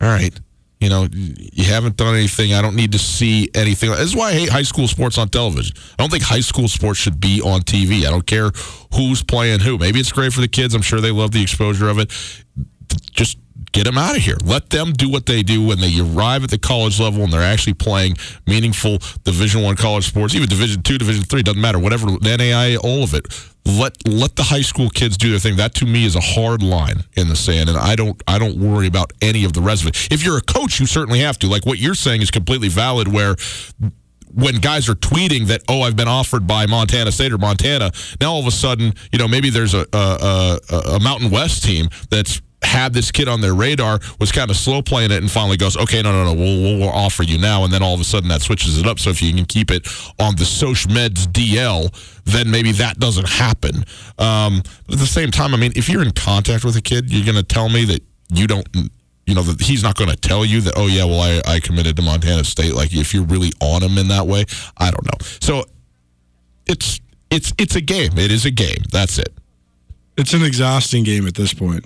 All 0.00 0.08
right. 0.08 0.38
You 0.80 0.88
know, 0.88 1.08
you 1.12 1.64
haven't 1.64 1.96
done 1.96 2.14
anything. 2.14 2.54
I 2.54 2.62
don't 2.62 2.76
need 2.76 2.92
to 2.92 3.00
see 3.00 3.50
anything. 3.56 3.90
This 3.90 4.00
is 4.00 4.14
why 4.14 4.28
I 4.28 4.32
hate 4.32 4.48
high 4.48 4.62
school 4.62 4.86
sports 4.86 5.18
on 5.18 5.28
television. 5.28 5.76
I 5.98 6.02
don't 6.04 6.10
think 6.10 6.22
high 6.22 6.38
school 6.38 6.68
sports 6.68 7.00
should 7.00 7.20
be 7.20 7.42
on 7.42 7.62
TV. 7.62 8.06
I 8.06 8.10
don't 8.10 8.26
care 8.26 8.52
who's 8.94 9.24
playing 9.24 9.58
who. 9.58 9.76
Maybe 9.76 9.98
it's 9.98 10.12
great 10.12 10.32
for 10.32 10.40
the 10.40 10.46
kids. 10.46 10.74
I'm 10.74 10.82
sure 10.82 11.00
they 11.00 11.10
love 11.10 11.32
the 11.32 11.42
exposure 11.42 11.88
of 11.88 11.98
it. 11.98 12.12
Just 13.10 13.38
get 13.72 13.84
them 13.84 13.98
out 13.98 14.16
of 14.16 14.22
here. 14.22 14.36
Let 14.44 14.70
them 14.70 14.92
do 14.92 15.08
what 15.08 15.26
they 15.26 15.42
do 15.42 15.66
when 15.66 15.80
they 15.80 15.98
arrive 16.00 16.44
at 16.44 16.50
the 16.50 16.58
college 16.58 17.00
level 17.00 17.22
and 17.22 17.32
they're 17.32 17.42
actually 17.42 17.74
playing 17.74 18.16
meaningful 18.46 18.98
Division 19.24 19.62
One 19.62 19.76
college 19.76 20.06
sports, 20.06 20.34
even 20.34 20.48
Division 20.48 20.82
Two, 20.82 20.98
Division 20.98 21.24
Three, 21.24 21.42
doesn't 21.42 21.60
matter. 21.60 21.78
Whatever 21.78 22.06
NAIA, 22.06 22.82
all 22.82 23.02
of 23.02 23.14
it. 23.14 23.26
Let 23.66 24.08
let 24.08 24.36
the 24.36 24.44
high 24.44 24.62
school 24.62 24.88
kids 24.88 25.18
do 25.18 25.30
their 25.30 25.38
thing. 25.38 25.56
That 25.56 25.74
to 25.74 25.84
me 25.84 26.06
is 26.06 26.16
a 26.16 26.20
hard 26.20 26.62
line 26.62 27.04
in 27.14 27.28
the 27.28 27.36
sand, 27.36 27.68
and 27.68 27.76
I 27.76 27.96
don't 27.96 28.22
I 28.26 28.38
don't 28.38 28.56
worry 28.56 28.86
about 28.86 29.12
any 29.20 29.44
of 29.44 29.52
the 29.52 29.60
rest 29.60 29.82
of 29.82 29.88
it. 29.88 30.08
If 30.10 30.24
you're 30.24 30.38
a 30.38 30.42
coach, 30.42 30.80
you 30.80 30.86
certainly 30.86 31.20
have 31.20 31.38
to. 31.40 31.48
Like 31.48 31.66
what 31.66 31.78
you're 31.78 31.94
saying 31.94 32.22
is 32.22 32.30
completely 32.30 32.68
valid. 32.68 33.08
Where 33.08 33.36
when 34.32 34.56
guys 34.56 34.88
are 34.88 34.94
tweeting 34.94 35.46
that 35.46 35.62
oh 35.68 35.82
I've 35.82 35.96
been 35.96 36.08
offered 36.08 36.46
by 36.46 36.66
Montana 36.66 37.12
State 37.12 37.32
or 37.32 37.38
Montana 37.38 37.90
now 38.20 38.32
all 38.32 38.40
of 38.40 38.46
a 38.46 38.50
sudden 38.50 38.92
you 39.12 39.18
know 39.18 39.28
maybe 39.28 39.50
there's 39.50 39.74
a 39.74 39.86
a, 39.92 40.58
a, 40.70 40.78
a 40.96 41.00
Mountain 41.00 41.30
West 41.30 41.64
team 41.64 41.88
that's 42.10 42.40
had 42.62 42.92
this 42.92 43.10
kid 43.12 43.28
on 43.28 43.40
their 43.40 43.54
radar 43.54 44.00
was 44.18 44.32
kind 44.32 44.50
of 44.50 44.56
slow 44.56 44.82
playing 44.82 45.10
it 45.10 45.18
and 45.18 45.30
finally 45.30 45.56
goes 45.56 45.76
okay 45.76 46.02
no 46.02 46.10
no 46.10 46.24
no 46.24 46.34
we'll, 46.34 46.62
we'll, 46.62 46.78
we'll 46.80 46.88
offer 46.88 47.22
you 47.22 47.38
now 47.38 47.64
and 47.64 47.72
then 47.72 47.82
all 47.82 47.94
of 47.94 48.00
a 48.00 48.04
sudden 48.04 48.28
that 48.28 48.42
switches 48.42 48.78
it 48.78 48.86
up 48.86 48.98
so 48.98 49.10
if 49.10 49.22
you 49.22 49.32
can 49.32 49.44
keep 49.44 49.70
it 49.70 49.86
on 50.18 50.34
the 50.36 50.44
social 50.44 50.90
meds 50.90 51.26
DL 51.26 51.88
then 52.24 52.50
maybe 52.50 52.72
that 52.72 52.98
doesn't 52.98 53.28
happen 53.28 53.84
um, 54.18 54.62
at 54.90 54.98
the 54.98 55.06
same 55.06 55.30
time 55.30 55.54
I 55.54 55.56
mean 55.56 55.72
if 55.76 55.88
you're 55.88 56.02
in 56.02 56.12
contact 56.12 56.64
with 56.64 56.76
a 56.76 56.82
kid 56.82 57.12
you're 57.12 57.24
going 57.24 57.36
to 57.36 57.42
tell 57.42 57.68
me 57.68 57.84
that 57.84 58.02
you 58.32 58.46
don't 58.46 58.66
you 59.28 59.34
know, 59.34 59.42
that 59.42 59.60
he's 59.60 59.82
not 59.82 59.94
going 59.94 60.08
to 60.08 60.16
tell 60.16 60.42
you 60.42 60.62
that, 60.62 60.72
oh, 60.78 60.86
yeah, 60.86 61.04
well, 61.04 61.20
I, 61.20 61.56
I 61.56 61.60
committed 61.60 61.96
to 61.96 62.02
Montana 62.02 62.44
State. 62.44 62.72
Like, 62.72 62.94
if 62.94 63.12
you're 63.12 63.26
really 63.26 63.52
on 63.60 63.82
him 63.82 63.98
in 63.98 64.08
that 64.08 64.26
way, 64.26 64.46
I 64.78 64.90
don't 64.90 65.04
know. 65.04 65.26
So 65.42 65.64
it's 66.66 66.98
it's 67.30 67.52
it's 67.58 67.76
a 67.76 67.82
game. 67.82 68.16
It 68.16 68.30
is 68.30 68.46
a 68.46 68.50
game. 68.50 68.82
That's 68.90 69.18
it. 69.18 69.28
It's 70.16 70.32
an 70.32 70.42
exhausting 70.42 71.04
game 71.04 71.26
at 71.26 71.34
this 71.34 71.52
point. 71.52 71.84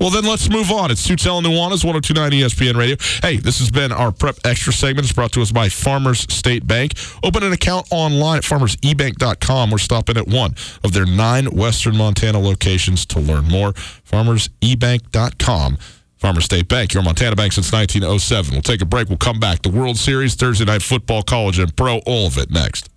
Well, 0.00 0.08
then 0.08 0.24
let's 0.24 0.48
move 0.48 0.72
on. 0.72 0.90
It's 0.90 1.06
Sutel 1.06 1.36
and 1.36 1.46
Nuanez, 1.46 1.84
1029 1.84 2.32
ESPN 2.32 2.74
Radio. 2.74 2.96
Hey, 3.22 3.36
this 3.36 3.58
has 3.58 3.70
been 3.70 3.92
our 3.92 4.10
Prep 4.10 4.36
Extra 4.46 4.72
segment. 4.72 5.04
It's 5.04 5.12
brought 5.12 5.32
to 5.32 5.42
us 5.42 5.52
by 5.52 5.68
Farmers 5.68 6.20
State 6.32 6.66
Bank. 6.66 6.94
Open 7.22 7.42
an 7.42 7.52
account 7.52 7.86
online 7.90 8.38
at 8.38 8.44
farmersebank.com 8.44 9.70
or 9.70 9.78
stop 9.78 10.08
in 10.08 10.16
at 10.16 10.26
one 10.26 10.54
of 10.82 10.94
their 10.94 11.04
nine 11.04 11.50
Western 11.50 11.98
Montana 11.98 12.38
locations 12.38 13.04
to 13.06 13.20
learn 13.20 13.44
more. 13.44 13.72
Farmersebank.com. 13.72 15.76
Farmer 16.16 16.40
State 16.40 16.68
Bank, 16.68 16.94
your 16.94 17.02
Montana 17.02 17.36
Bank 17.36 17.52
since 17.52 17.70
1907. 17.72 18.52
We'll 18.52 18.62
take 18.62 18.82
a 18.82 18.86
break. 18.86 19.08
We'll 19.08 19.18
come 19.18 19.38
back. 19.38 19.62
The 19.62 19.70
World 19.70 19.98
Series, 19.98 20.34
Thursday 20.34 20.66
Night 20.66 20.82
Football, 20.82 21.22
College, 21.22 21.58
and 21.58 21.74
Pro, 21.76 21.98
all 22.06 22.26
of 22.26 22.38
it 22.38 22.50
next. 22.50 22.88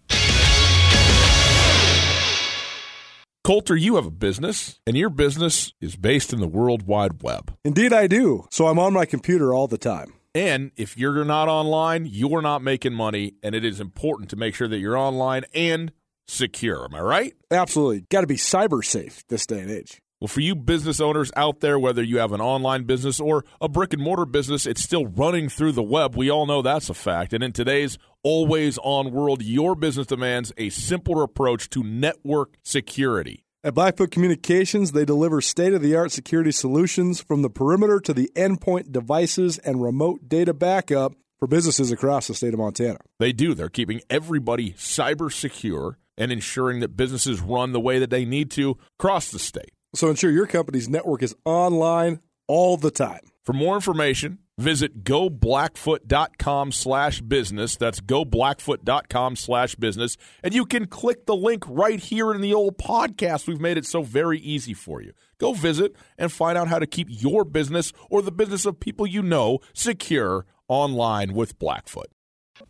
Colter, 3.44 3.76
you 3.76 3.98
have 3.98 4.06
a 4.06 4.12
business, 4.12 4.80
and 4.88 4.96
your 4.96 5.10
business 5.10 5.74
is 5.82 5.98
based 5.98 6.32
in 6.32 6.40
the 6.40 6.48
World 6.48 6.84
Wide 6.84 7.22
Web. 7.22 7.54
Indeed, 7.66 7.92
I 7.92 8.08
do. 8.08 8.48
So 8.52 8.68
I'm 8.68 8.80
on 8.80 8.94
my 8.94 9.04
computer 9.04 9.54
all 9.54 9.68
the 9.68 9.78
time. 9.78 10.14
And 10.34 10.72
if 10.78 10.98
you're 10.98 11.26
not 11.26 11.50
online, 11.50 12.08
you're 12.10 12.42
not 12.42 12.62
making 12.62 12.94
money, 12.94 13.34
and 13.44 13.54
it 13.54 13.66
is 13.66 13.82
important 13.82 14.30
to 14.30 14.38
make 14.38 14.56
sure 14.56 14.70
that 14.70 14.78
you're 14.78 14.98
online 14.98 15.44
and 15.54 15.92
secure. 16.26 16.86
Am 16.86 16.96
I 16.96 17.02
right? 17.02 17.34
Absolutely. 17.52 18.06
Got 18.10 18.22
to 18.22 18.28
be 18.28 18.38
cyber 18.38 18.82
safe 18.82 19.26
this 19.28 19.46
day 19.46 19.60
and 19.60 19.70
age. 19.70 20.02
Well, 20.22 20.30
for 20.30 20.40
you 20.40 20.56
business 20.56 21.02
owners 21.02 21.30
out 21.36 21.60
there, 21.60 21.78
whether 21.78 22.02
you 22.02 22.20
have 22.20 22.32
an 22.32 22.40
online 22.40 22.86
business 22.86 23.20
or 23.20 23.44
a 23.60 23.68
brick 23.68 23.92
and 23.92 24.02
mortar 24.02 24.26
business, 24.26 24.66
it's 24.66 24.82
still 24.82 25.06
running 25.06 25.50
through 25.50 25.74
the 25.74 25.84
web. 25.84 26.16
We 26.16 26.32
all 26.32 26.46
know 26.46 26.62
that's 26.62 26.90
a 26.90 26.94
fact. 26.94 27.34
And 27.34 27.44
in 27.44 27.52
today's 27.52 27.98
always 28.24 28.78
on 28.80 29.12
world, 29.12 29.44
your 29.44 29.76
business 29.76 30.08
demands 30.08 30.52
a 30.58 30.70
simpler 30.70 31.24
approach 31.24 31.70
to 31.72 31.84
network 31.84 32.56
security. 32.64 33.44
At 33.66 33.76
Blackfoot 33.76 34.12
Communications, 34.12 34.92
they 34.92 35.06
deliver 35.06 35.40
state 35.40 35.74
of 35.74 35.82
the 35.82 35.96
art 35.96 36.12
security 36.12 36.52
solutions 36.52 37.22
from 37.22 37.44
the 37.44 37.50
perimeter 37.50 38.00
to 38.02 38.14
the 38.14 38.30
endpoint 38.36 38.92
devices 38.92 39.58
and 39.60 39.82
remote 39.82 40.28
data 40.28 40.54
backup 40.54 41.14
for 41.40 41.48
businesses 41.48 41.92
across 41.92 42.28
the 42.28 42.34
state 42.34 42.54
of 42.54 42.60
Montana. 42.60 43.00
They 43.20 43.32
do. 43.32 43.54
They're 43.54 43.70
keeping 43.70 44.02
everybody 44.10 44.72
cyber 44.74 45.32
secure 45.32 45.98
and 46.18 46.32
ensuring 46.32 46.82
that 46.82 46.98
businesses 46.98 47.42
run 47.42 47.72
the 47.72 47.80
way 47.80 48.00
that 48.00 48.10
they 48.10 48.26
need 48.26 48.52
to 48.52 48.78
across 49.00 49.32
the 49.32 49.40
state. 49.40 49.72
So 49.96 50.10
ensure 50.10 50.32
your 50.32 50.48
company's 50.48 50.90
network 50.90 51.24
is 51.24 51.36
online 51.46 52.20
all 52.48 52.78
the 52.78 52.92
time. 52.92 53.22
For 53.44 53.54
more 53.54 53.76
information, 53.76 54.40
visit 54.58 55.04
goblackfoot.com 55.04 56.72
slash 56.72 57.22
business. 57.22 57.76
That's 57.76 58.00
goblackfoot.com 58.02 59.36
slash 59.36 59.76
business. 59.76 60.18
And 60.44 60.54
you 60.54 60.66
can 60.66 60.88
click 60.88 61.26
the 61.26 61.36
link 61.36 61.64
right 61.68 62.00
here 62.00 62.34
in 62.34 62.42
the 62.42 62.54
old 62.54 62.78
podcast. 62.78 63.48
We've 63.48 63.60
made 63.60 63.78
it 63.78 63.86
so 63.86 64.04
very 64.04 64.40
easy 64.40 64.74
for 64.74 65.02
you. 65.02 65.14
Go 65.38 65.54
visit 65.54 65.96
and 66.18 66.32
find 66.32 66.58
out 66.58 66.68
how 66.68 66.80
to 66.80 66.88
keep 66.88 67.08
your 67.10 67.44
business 67.44 67.92
or 68.10 68.22
the 68.22 68.32
business 68.32 68.66
of 68.66 68.80
people 68.80 69.08
you 69.08 69.22
know 69.22 69.60
secure 69.74 70.46
online 70.68 71.34
with 71.34 71.58
Blackfoot. 71.60 72.08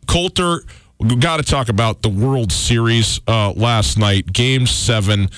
Colter, 0.06 0.64
we 0.98 1.16
got 1.16 1.36
to 1.36 1.42
talk 1.42 1.68
about 1.68 2.02
the 2.02 2.08
World 2.08 2.50
Series 2.50 3.20
uh, 3.28 3.52
last 3.52 3.98
night, 3.98 4.32
Game 4.32 4.66
7 4.66 5.28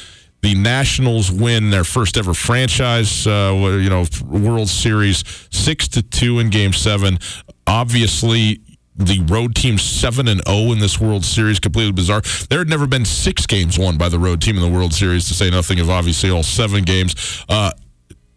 the 0.47 0.55
Nationals 0.55 1.28
win 1.28 1.70
their 1.70 1.82
first 1.82 2.16
ever 2.16 2.32
franchise, 2.32 3.26
uh, 3.26 3.53
you 3.82 3.90
know, 3.90 4.05
World 4.28 4.68
Series, 4.68 5.24
six 5.51 5.88
to 5.88 6.03
two 6.03 6.38
in 6.38 6.51
Game 6.51 6.72
Seven. 6.72 7.18
Obviously, 7.66 8.61
the 8.94 9.24
road 9.24 9.57
team 9.57 9.76
seven 9.76 10.28
and 10.28 10.40
zero 10.47 10.70
in 10.70 10.78
this 10.78 11.01
World 11.01 11.24
Series, 11.24 11.59
completely 11.59 11.90
bizarre. 11.90 12.22
There 12.49 12.61
had 12.61 12.68
never 12.68 12.86
been 12.86 13.05
six 13.05 13.44
games 13.44 13.76
won 13.76 13.99
by 13.99 14.09
the 14.09 14.20
road 14.20 14.40
team 14.40 14.55
in 14.55 14.62
the 14.62 14.70
World 14.70 14.94
Series, 14.94 15.26
to 15.26 15.34
say 15.34 15.51
nothing 15.51 15.80
of 15.80 15.90
obviously 15.90 16.30
all 16.30 16.44
seven 16.44 16.84
games. 16.84 17.44
Uh, 17.49 17.72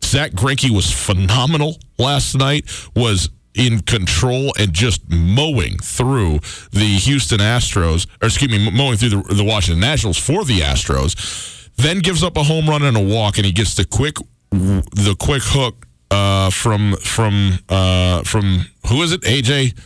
Zack 0.03 0.32
Greinke 0.32 0.72
was 0.72 0.91
phenomenal 0.91 1.78
last 1.99 2.36
night. 2.36 2.68
Was 2.95 3.30
in 3.53 3.82
control 3.82 4.51
and 4.57 4.74
just 4.74 5.07
mowing 5.12 5.78
through 5.78 6.39
the 6.72 6.97
Houston 7.03 7.39
Astros, 7.39 8.07
or 8.20 8.30
excuse 8.30 8.49
me, 8.49 8.72
mowing 8.72 8.97
through 8.97 9.10
the, 9.10 9.34
the 9.36 9.43
Washington 9.43 9.82
Nationals 9.82 10.18
for 10.18 10.43
the 10.43 10.62
Astros 10.62 11.59
then 11.80 11.99
gives 11.99 12.23
up 12.23 12.38
a 12.38 12.43
home 12.43 12.69
run 12.69 12.84
and 12.84 12.97
a 12.97 13.03
walk, 13.03 13.38
and 13.38 13.45
he 13.45 13.51
gets 13.51 13.75
the 13.75 13.86
quick 13.86 14.17
the 14.51 15.15
quick 15.19 15.43
hook 15.43 15.88
uh, 16.11 16.49
from 16.49 16.95
from 16.97 17.59
uh, 17.69 18.23
from 18.23 18.65
who 18.88 19.01
is 19.01 19.11
it? 19.11 19.21
AJ 19.21 19.77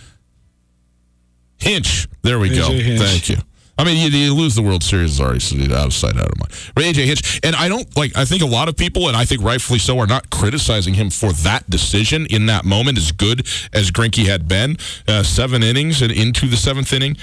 Hinch. 1.58 2.08
There 2.22 2.40
we 2.40 2.50
AJ 2.50 2.56
go. 2.56 2.72
Hinch. 2.72 3.02
Thank 3.02 3.30
you. 3.30 3.38
I 3.76 3.84
mean, 3.84 3.98
you, 3.98 4.16
you 4.16 4.36
lose 4.36 4.54
the 4.54 4.62
World 4.62 4.84
Series 4.84 5.20
already, 5.20 5.40
so 5.40 5.56
out 5.76 5.88
of 5.88 5.94
sight, 5.94 6.16
out 6.16 6.32
of 6.32 6.40
mind. 6.40 6.72
But 6.76 6.84
AJ 6.84 7.06
Hinch, 7.06 7.40
and 7.44 7.56
I 7.56 7.68
don't 7.68 7.96
like. 7.98 8.16
I 8.16 8.24
think 8.24 8.44
a 8.44 8.48
lot 8.48 8.70
of 8.70 8.78
people, 8.78 9.08
and 9.08 9.18
I 9.18 9.26
think 9.26 9.42
rightfully 9.42 9.80
so, 9.80 9.98
are 10.00 10.08
not 10.08 10.30
criticizing 10.30 10.94
him 10.94 11.10
for 11.10 11.34
that 11.34 11.70
decision 11.70 12.28
in 12.28 12.46
that 12.46 12.66
moment. 12.66 12.98
As 12.98 13.12
good 13.12 13.48
as 13.74 13.90
Greinke 13.92 14.26
had 14.26 14.48
been, 14.48 14.78
uh, 15.08 15.24
seven 15.24 15.64
innings 15.64 16.02
and 16.02 16.12
into 16.12 16.48
the 16.48 16.58
seventh 16.58 16.94
inning, 16.94 17.18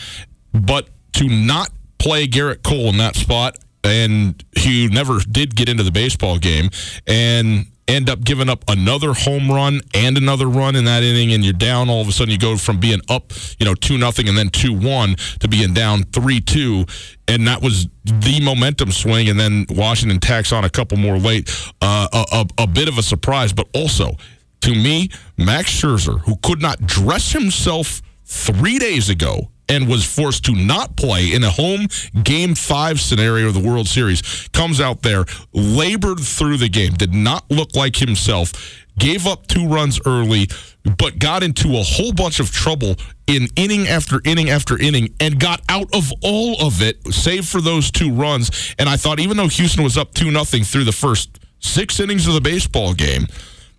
but 0.52 0.88
to 1.12 1.28
not 1.28 1.70
play 1.98 2.26
Gerrit 2.26 2.62
Cole 2.62 2.88
in 2.88 2.96
that 2.98 3.14
spot 3.14 3.58
and 3.84 4.42
he 4.56 4.88
never 4.88 5.20
did 5.20 5.56
get 5.56 5.68
into 5.68 5.82
the 5.82 5.90
baseball 5.90 6.38
game 6.38 6.70
and 7.06 7.66
end 7.90 8.08
up 8.08 8.22
giving 8.22 8.48
up 8.48 8.64
another 8.68 9.12
home 9.12 9.50
run 9.50 9.80
and 9.94 10.16
another 10.16 10.48
run 10.48 10.76
in 10.76 10.84
that 10.84 11.02
inning 11.02 11.32
and 11.32 11.44
you're 11.44 11.52
down 11.52 11.90
all 11.90 12.00
of 12.00 12.08
a 12.08 12.12
sudden. 12.12 12.30
You 12.30 12.38
go 12.38 12.56
from 12.56 12.78
being 12.78 13.00
up 13.08 13.32
you 13.58 13.66
know 13.66 13.74
2 13.74 13.98
nothing 13.98 14.28
and 14.28 14.38
then 14.38 14.48
2-1 14.48 15.38
to 15.38 15.48
being 15.48 15.74
down 15.74 16.04
3-2 16.04 17.18
and 17.26 17.46
that 17.48 17.62
was 17.62 17.88
the 18.04 18.40
momentum 18.42 18.92
swing 18.92 19.28
and 19.28 19.38
then 19.38 19.66
Washington 19.70 20.20
tacks 20.20 20.52
on 20.52 20.64
a 20.64 20.70
couple 20.70 20.98
more 20.98 21.18
late 21.18 21.50
uh, 21.80 22.08
a, 22.12 22.24
a, 22.32 22.62
a 22.62 22.66
bit 22.66 22.88
of 22.88 22.96
a 22.96 23.02
surprise. 23.02 23.52
But 23.52 23.68
also 23.74 24.12
to 24.60 24.70
me 24.70 25.10
Max 25.36 25.70
Scherzer 25.70 26.20
who 26.20 26.36
could 26.42 26.62
not 26.62 26.80
dress 26.86 27.32
himself 27.32 28.02
3 28.24 28.78
days 28.78 29.08
ago 29.08 29.50
and 29.70 29.88
was 29.88 30.04
forced 30.04 30.44
to 30.44 30.52
not 30.52 30.96
play 30.96 31.32
in 31.32 31.44
a 31.44 31.50
home 31.50 31.86
game 32.22 32.54
five 32.54 33.00
scenario 33.00 33.46
of 33.46 33.54
the 33.54 33.60
World 33.60 33.86
Series, 33.86 34.48
comes 34.52 34.80
out 34.80 35.02
there, 35.02 35.24
labored 35.52 36.20
through 36.20 36.56
the 36.56 36.68
game, 36.68 36.92
did 36.92 37.14
not 37.14 37.48
look 37.50 37.74
like 37.76 37.96
himself, 37.96 38.52
gave 38.98 39.26
up 39.26 39.46
two 39.46 39.66
runs 39.68 40.00
early, 40.04 40.48
but 40.98 41.18
got 41.18 41.42
into 41.42 41.76
a 41.76 41.82
whole 41.82 42.12
bunch 42.12 42.40
of 42.40 42.50
trouble 42.50 42.96
in 43.26 43.48
inning 43.54 43.86
after 43.86 44.20
inning 44.24 44.50
after 44.50 44.76
inning 44.76 45.14
and 45.20 45.38
got 45.38 45.62
out 45.68 45.88
of 45.94 46.12
all 46.22 46.60
of 46.60 46.82
it, 46.82 46.96
save 47.14 47.46
for 47.46 47.60
those 47.60 47.90
two 47.90 48.12
runs. 48.12 48.74
And 48.78 48.88
I 48.88 48.96
thought, 48.96 49.20
even 49.20 49.36
though 49.36 49.48
Houston 49.48 49.84
was 49.84 49.96
up 49.96 50.12
2 50.14 50.30
nothing 50.30 50.64
through 50.64 50.84
the 50.84 50.92
first 50.92 51.38
six 51.60 52.00
innings 52.00 52.26
of 52.26 52.34
the 52.34 52.40
baseball 52.40 52.92
game, 52.92 53.26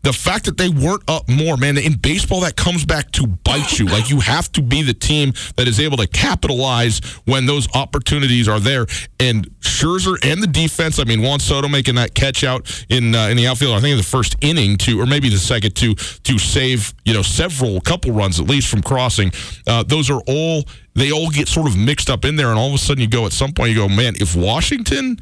the 0.04 0.14
fact 0.14 0.45
that 0.45 0.58
they 0.58 0.70
weren't 0.70 1.04
up 1.08 1.30
more, 1.30 1.58
man, 1.58 1.78
in 1.78 1.93
baseball, 1.93 2.41
that 2.41 2.56
comes 2.56 2.86
back 2.86 3.12
to 3.12 3.28
bite 3.28 3.80
you. 3.80 3.86
Like 3.86 4.10
you 4.10 4.20
have 4.20 4.52
to 4.54 4.62
be 4.62 4.82
the 4.82 4.93
team 4.93 5.34
that 5.58 5.68
is 5.68 5.80
able 5.80 5.97
to 5.97 6.08
capitalize 6.08 6.99
when 7.26 7.45
those 7.45 7.68
opportunities 7.76 8.47
are 8.47 8.60
there. 8.60 8.88
And 9.20 9.47
Scherzer 9.60 10.18
and 10.24 10.41
the 10.41 10.47
defense, 10.47 10.99
I 10.99 11.04
mean, 11.04 11.22
Juan 11.22 11.39
Soto 11.39 11.68
making 11.68 11.95
that 11.95 12.16
catch 12.16 12.43
out 12.43 12.86
in 12.89 13.14
uh, 13.16 13.28
in 13.28 13.38
the 13.38 13.47
outfield, 13.47 13.76
I 13.76 13.80
think 13.80 13.91
in 13.91 13.97
the 13.97 14.04
first 14.04 14.36
inning 14.41 14.78
to, 14.78 14.99
or 14.99 15.06
maybe 15.06 15.30
the 15.30 15.38
second 15.38 15.76
to 15.78 15.93
to 15.95 16.39
save, 16.39 16.93
you 17.06 17.14
know, 17.14 17.22
several 17.22 17.80
couple 17.82 18.12
runs 18.12 18.39
at 18.39 18.47
least 18.47 18.70
from 18.70 18.82
crossing. 18.82 19.32
Uh, 19.68 19.84
those 19.84 20.10
are 20.10 20.22
all 20.28 20.64
they 20.95 21.12
all 21.12 21.30
get 21.30 21.47
sort 21.47 21.68
of 21.68 21.78
mixed 21.78 22.10
up 22.10 22.26
in 22.26 22.36
there, 22.36 22.49
and 22.49 22.58
all 22.58 22.68
of 22.68 22.74
a 22.74 22.78
sudden 22.78 23.02
you 23.02 23.08
go 23.08 23.26
at 23.26 23.34
some 23.34 23.54
point 23.54 23.70
you 23.70 23.76
go, 23.76 23.88
man, 23.88 24.16
if 24.18 24.36
Washington 24.36 25.18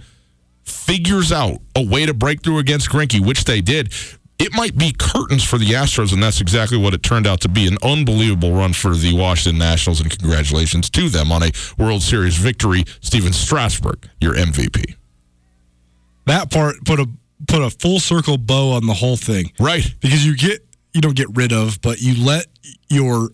figures 0.64 1.32
out 1.32 1.58
a 1.76 1.84
way 1.84 2.06
to 2.06 2.14
break 2.14 2.44
through 2.44 2.60
against 2.60 2.90
Greinke, 2.90 3.26
which 3.26 3.46
they 3.46 3.60
did 3.60 3.92
it 4.40 4.54
might 4.54 4.78
be 4.78 4.94
curtains 4.98 5.44
for 5.44 5.58
the 5.58 5.72
Astros, 5.72 6.14
and 6.14 6.24
that's 6.24 6.40
exactly 6.40 6.78
what 6.78 6.94
it 6.94 7.04
turned 7.04 7.28
out 7.28 7.42
to 7.42 7.50
be. 7.50 7.68
An 7.68 7.78
unbelievable 7.84 8.54
run 8.54 8.72
for 8.72 8.96
the 8.96 9.14
Washington 9.14 9.60
Nationals, 9.60 10.00
and 10.00 10.10
congratulations 10.10 10.90
to 10.92 11.10
them 11.10 11.32
on 11.32 11.44
a 11.44 11.52
World 11.78 12.02
Series 12.02 12.38
victory. 12.38 12.86
Stephen 13.02 13.34
Strasburg, 13.34 14.10
your 14.22 14.36
MVP. 14.36 14.96
That 16.26 16.50
part 16.52 16.76
put 16.86 17.00
a 17.00 17.10
put 17.48 17.62
a 17.62 17.70
full 17.70 18.00
circle 18.00 18.38
bow 18.38 18.72
on 18.72 18.86
the 18.86 18.94
whole 18.94 19.18
thing. 19.18 19.52
Right. 19.60 19.94
Because 20.00 20.26
you 20.26 20.38
get 20.38 20.66
you 20.94 21.02
don't 21.02 21.16
get 21.16 21.28
rid 21.36 21.52
of, 21.52 21.82
but 21.82 22.02
you 22.02 22.24
let 22.24 22.48
your 22.88 23.30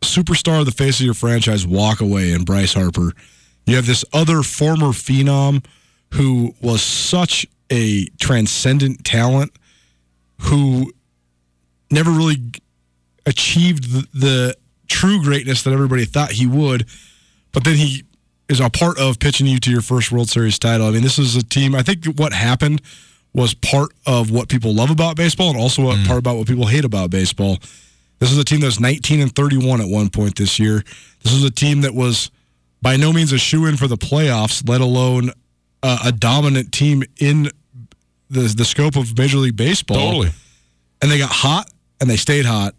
superstar, 0.00 0.64
the 0.64 0.70
face 0.70 1.00
of 1.00 1.04
your 1.04 1.14
franchise, 1.14 1.66
walk 1.66 2.00
away 2.00 2.32
in 2.32 2.44
Bryce 2.44 2.72
Harper. 2.72 3.12
You 3.66 3.76
have 3.76 3.86
this 3.86 4.04
other 4.12 4.42
former 4.42 4.88
phenom 4.88 5.64
who 6.14 6.54
was 6.62 6.82
such 6.82 7.46
a 7.70 8.06
transcendent 8.20 9.04
talent 9.04 9.52
who 10.38 10.92
never 11.90 12.10
really 12.10 12.36
achieved 13.24 13.90
the, 13.90 14.06
the 14.14 14.56
true 14.88 15.22
greatness 15.22 15.62
that 15.62 15.72
everybody 15.72 16.04
thought 16.04 16.32
he 16.32 16.46
would, 16.46 16.86
but 17.52 17.64
then 17.64 17.76
he 17.76 18.04
is 18.48 18.60
a 18.60 18.70
part 18.70 18.98
of 18.98 19.18
pitching 19.18 19.46
you 19.46 19.58
to 19.58 19.70
your 19.70 19.80
first 19.80 20.12
World 20.12 20.28
Series 20.28 20.58
title. 20.58 20.86
I 20.86 20.90
mean, 20.90 21.02
this 21.02 21.18
is 21.18 21.34
a 21.34 21.42
team. 21.42 21.74
I 21.74 21.82
think 21.82 22.04
what 22.16 22.32
happened 22.32 22.80
was 23.34 23.54
part 23.54 23.90
of 24.06 24.30
what 24.30 24.48
people 24.48 24.72
love 24.72 24.90
about 24.90 25.16
baseball 25.16 25.50
and 25.50 25.58
also 25.58 25.90
a 25.90 25.96
part 26.06 26.18
about 26.18 26.36
what 26.36 26.46
people 26.46 26.66
hate 26.66 26.84
about 26.84 27.10
baseball. 27.10 27.58
This 28.18 28.32
is 28.32 28.38
a 28.38 28.44
team 28.44 28.60
that 28.60 28.66
was 28.66 28.80
19 28.80 29.20
and 29.20 29.34
31 29.34 29.82
at 29.82 29.88
one 29.88 30.08
point 30.08 30.36
this 30.36 30.58
year. 30.58 30.82
This 31.22 31.32
is 31.32 31.44
a 31.44 31.50
team 31.50 31.82
that 31.82 31.94
was 31.94 32.30
by 32.80 32.96
no 32.96 33.12
means 33.12 33.32
a 33.32 33.38
shoe 33.38 33.66
in 33.66 33.76
for 33.76 33.88
the 33.88 33.98
playoffs, 33.98 34.66
let 34.66 34.80
alone 34.80 35.32
uh, 35.82 35.98
a 36.06 36.12
dominant 36.12 36.72
team 36.72 37.02
in 37.20 37.50
the 38.30 38.52
the 38.56 38.64
scope 38.64 38.96
of 38.96 39.16
Major 39.16 39.38
League 39.38 39.56
Baseball. 39.56 39.96
Totally. 39.96 40.30
And 41.02 41.10
they 41.10 41.18
got 41.18 41.30
hot 41.30 41.70
and 42.00 42.08
they 42.08 42.16
stayed 42.16 42.46
hot 42.46 42.74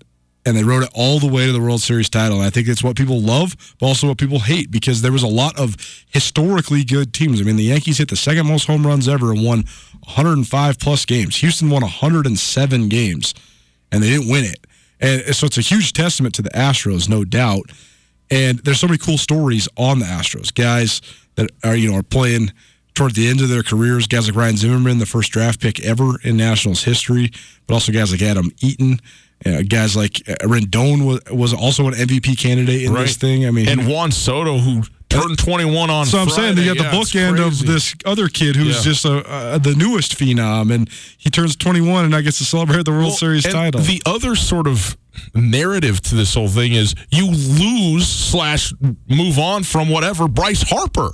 and 0.48 0.56
they 0.56 0.64
rode 0.64 0.84
it 0.84 0.90
all 0.96 1.20
the 1.20 1.28
way 1.28 1.46
to 1.46 1.52
the 1.52 1.60
World 1.60 1.82
Series 1.82 2.10
title. 2.10 2.38
And 2.38 2.46
I 2.46 2.50
think 2.50 2.70
it's 2.70 2.82
what 2.82 2.96
people 2.96 3.20
love, 3.20 3.56
but 3.80 3.88
also 3.88 4.08
what 4.08 4.18
people 4.18 4.40
hate 4.40 4.72
because 4.72 5.02
there 5.02 5.12
was 5.12 5.22
a 5.22 5.28
lot 5.28 5.60
of 5.60 5.76
historically 6.08 6.86
good 6.86 7.14
teams. 7.14 7.42
I 7.42 7.44
mean, 7.44 7.58
the 7.58 7.64
Yankees 7.64 7.98
hit 7.98 8.08
the 8.10 8.16
second 8.16 8.48
most 8.48 8.66
home 8.66 8.88
runs 8.88 9.10
ever 9.10 9.32
and 9.34 9.44
won 9.44 9.66
105 10.06 10.80
plus 10.80 11.06
games. 11.06 11.36
Houston 11.38 11.70
won 11.70 11.82
107 11.82 12.88
games 12.88 13.34
and 13.92 14.02
they 14.02 14.10
didn't 14.10 14.30
win 14.30 14.46
it. 14.46 14.66
And 15.02 15.36
so 15.36 15.48
it's 15.48 15.58
a 15.58 15.62
huge 15.62 15.92
testament 15.94 16.34
to 16.36 16.42
the 16.42 16.50
Astros, 16.52 17.10
no 17.10 17.26
doubt. 17.26 17.70
And 18.32 18.60
there's 18.60 18.80
so 18.80 18.88
many 18.88 18.98
cool 18.98 19.18
stories 19.18 19.68
on 19.78 20.00
the 20.00 20.06
Astros. 20.06 20.54
Guys 20.54 21.02
that 21.36 21.52
are, 21.64 21.76
you 21.76 21.92
know, 21.92 21.98
are 21.98 22.04
playing 22.04 22.52
toward 22.98 23.14
the 23.16 23.28
end 23.28 23.42
of 23.42 23.50
their 23.50 23.64
careers. 23.64 24.08
Guys 24.08 24.28
like 24.28 24.36
Ryan 24.36 24.58
Zimmerman, 24.58 24.98
the 24.98 25.06
first 25.06 25.32
draft 25.32 25.62
pick 25.62 25.80
ever 25.86 26.20
in 26.24 26.36
Nationals 26.38 26.84
history, 26.84 27.32
but 27.68 27.76
also 27.76 27.92
guys 27.92 28.12
like 28.12 28.22
Adam 28.22 28.52
Eaton. 28.62 29.00
Uh, 29.46 29.62
guys 29.62 29.96
like 29.96 30.28
uh, 30.28 30.34
Rendon 30.48 31.06
was, 31.06 31.22
was 31.32 31.54
also 31.54 31.88
an 31.88 31.94
MVP 31.94 32.40
candidate 32.40 32.82
in 32.84 32.94
this 32.94 33.18
thing. 33.18 33.46
I 33.46 33.52
mean, 33.52 33.70
and 33.70 33.88
Juan 33.88 34.12
Soto, 34.12 34.58
who 34.58 34.82
turned 35.10 35.38
21 35.38 35.90
on 35.92 36.06
so 36.08 36.18
I'm 36.18 36.28
saying 36.30 36.56
Friday. 36.56 36.68
you 36.68 36.76
got 36.76 36.84
Yeah, 36.84 36.92
the 36.92 36.98
bookend 36.98 37.46
of 37.48 37.66
this 37.66 37.94
other 38.04 38.30
kid 38.30 38.56
who's 38.56 38.78
Yeah. 38.78 38.92
just 38.92 39.06
a, 39.06 39.18
uh, 39.30 39.58
the 39.60 39.76
newest 39.76 40.18
phenom, 40.18 40.74
and 40.74 40.90
he 41.20 41.30
turns 41.30 41.56
21 41.56 42.06
and 42.06 42.16
I 42.16 42.22
gets 42.22 42.40
to 42.40 42.46
celebrate 42.46 42.84
the 42.86 42.92
World 42.92 43.04
Well, 43.04 43.16
Series 43.16 43.44
title. 43.44 43.80
The 43.82 44.02
other 44.08 44.36
sort 44.36 44.66
of 44.68 44.98
narrative 45.36 46.02
to 46.02 46.16
this 46.16 46.34
whole 46.34 46.48
thing 46.50 46.74
is 46.74 46.96
you 47.12 47.28
lose 47.30 48.08
slash 48.08 48.74
move 49.08 49.38
on 49.38 49.64
from 49.64 49.88
whatever 49.90 50.28
Bryce 50.28 50.64
Harper. 50.68 51.12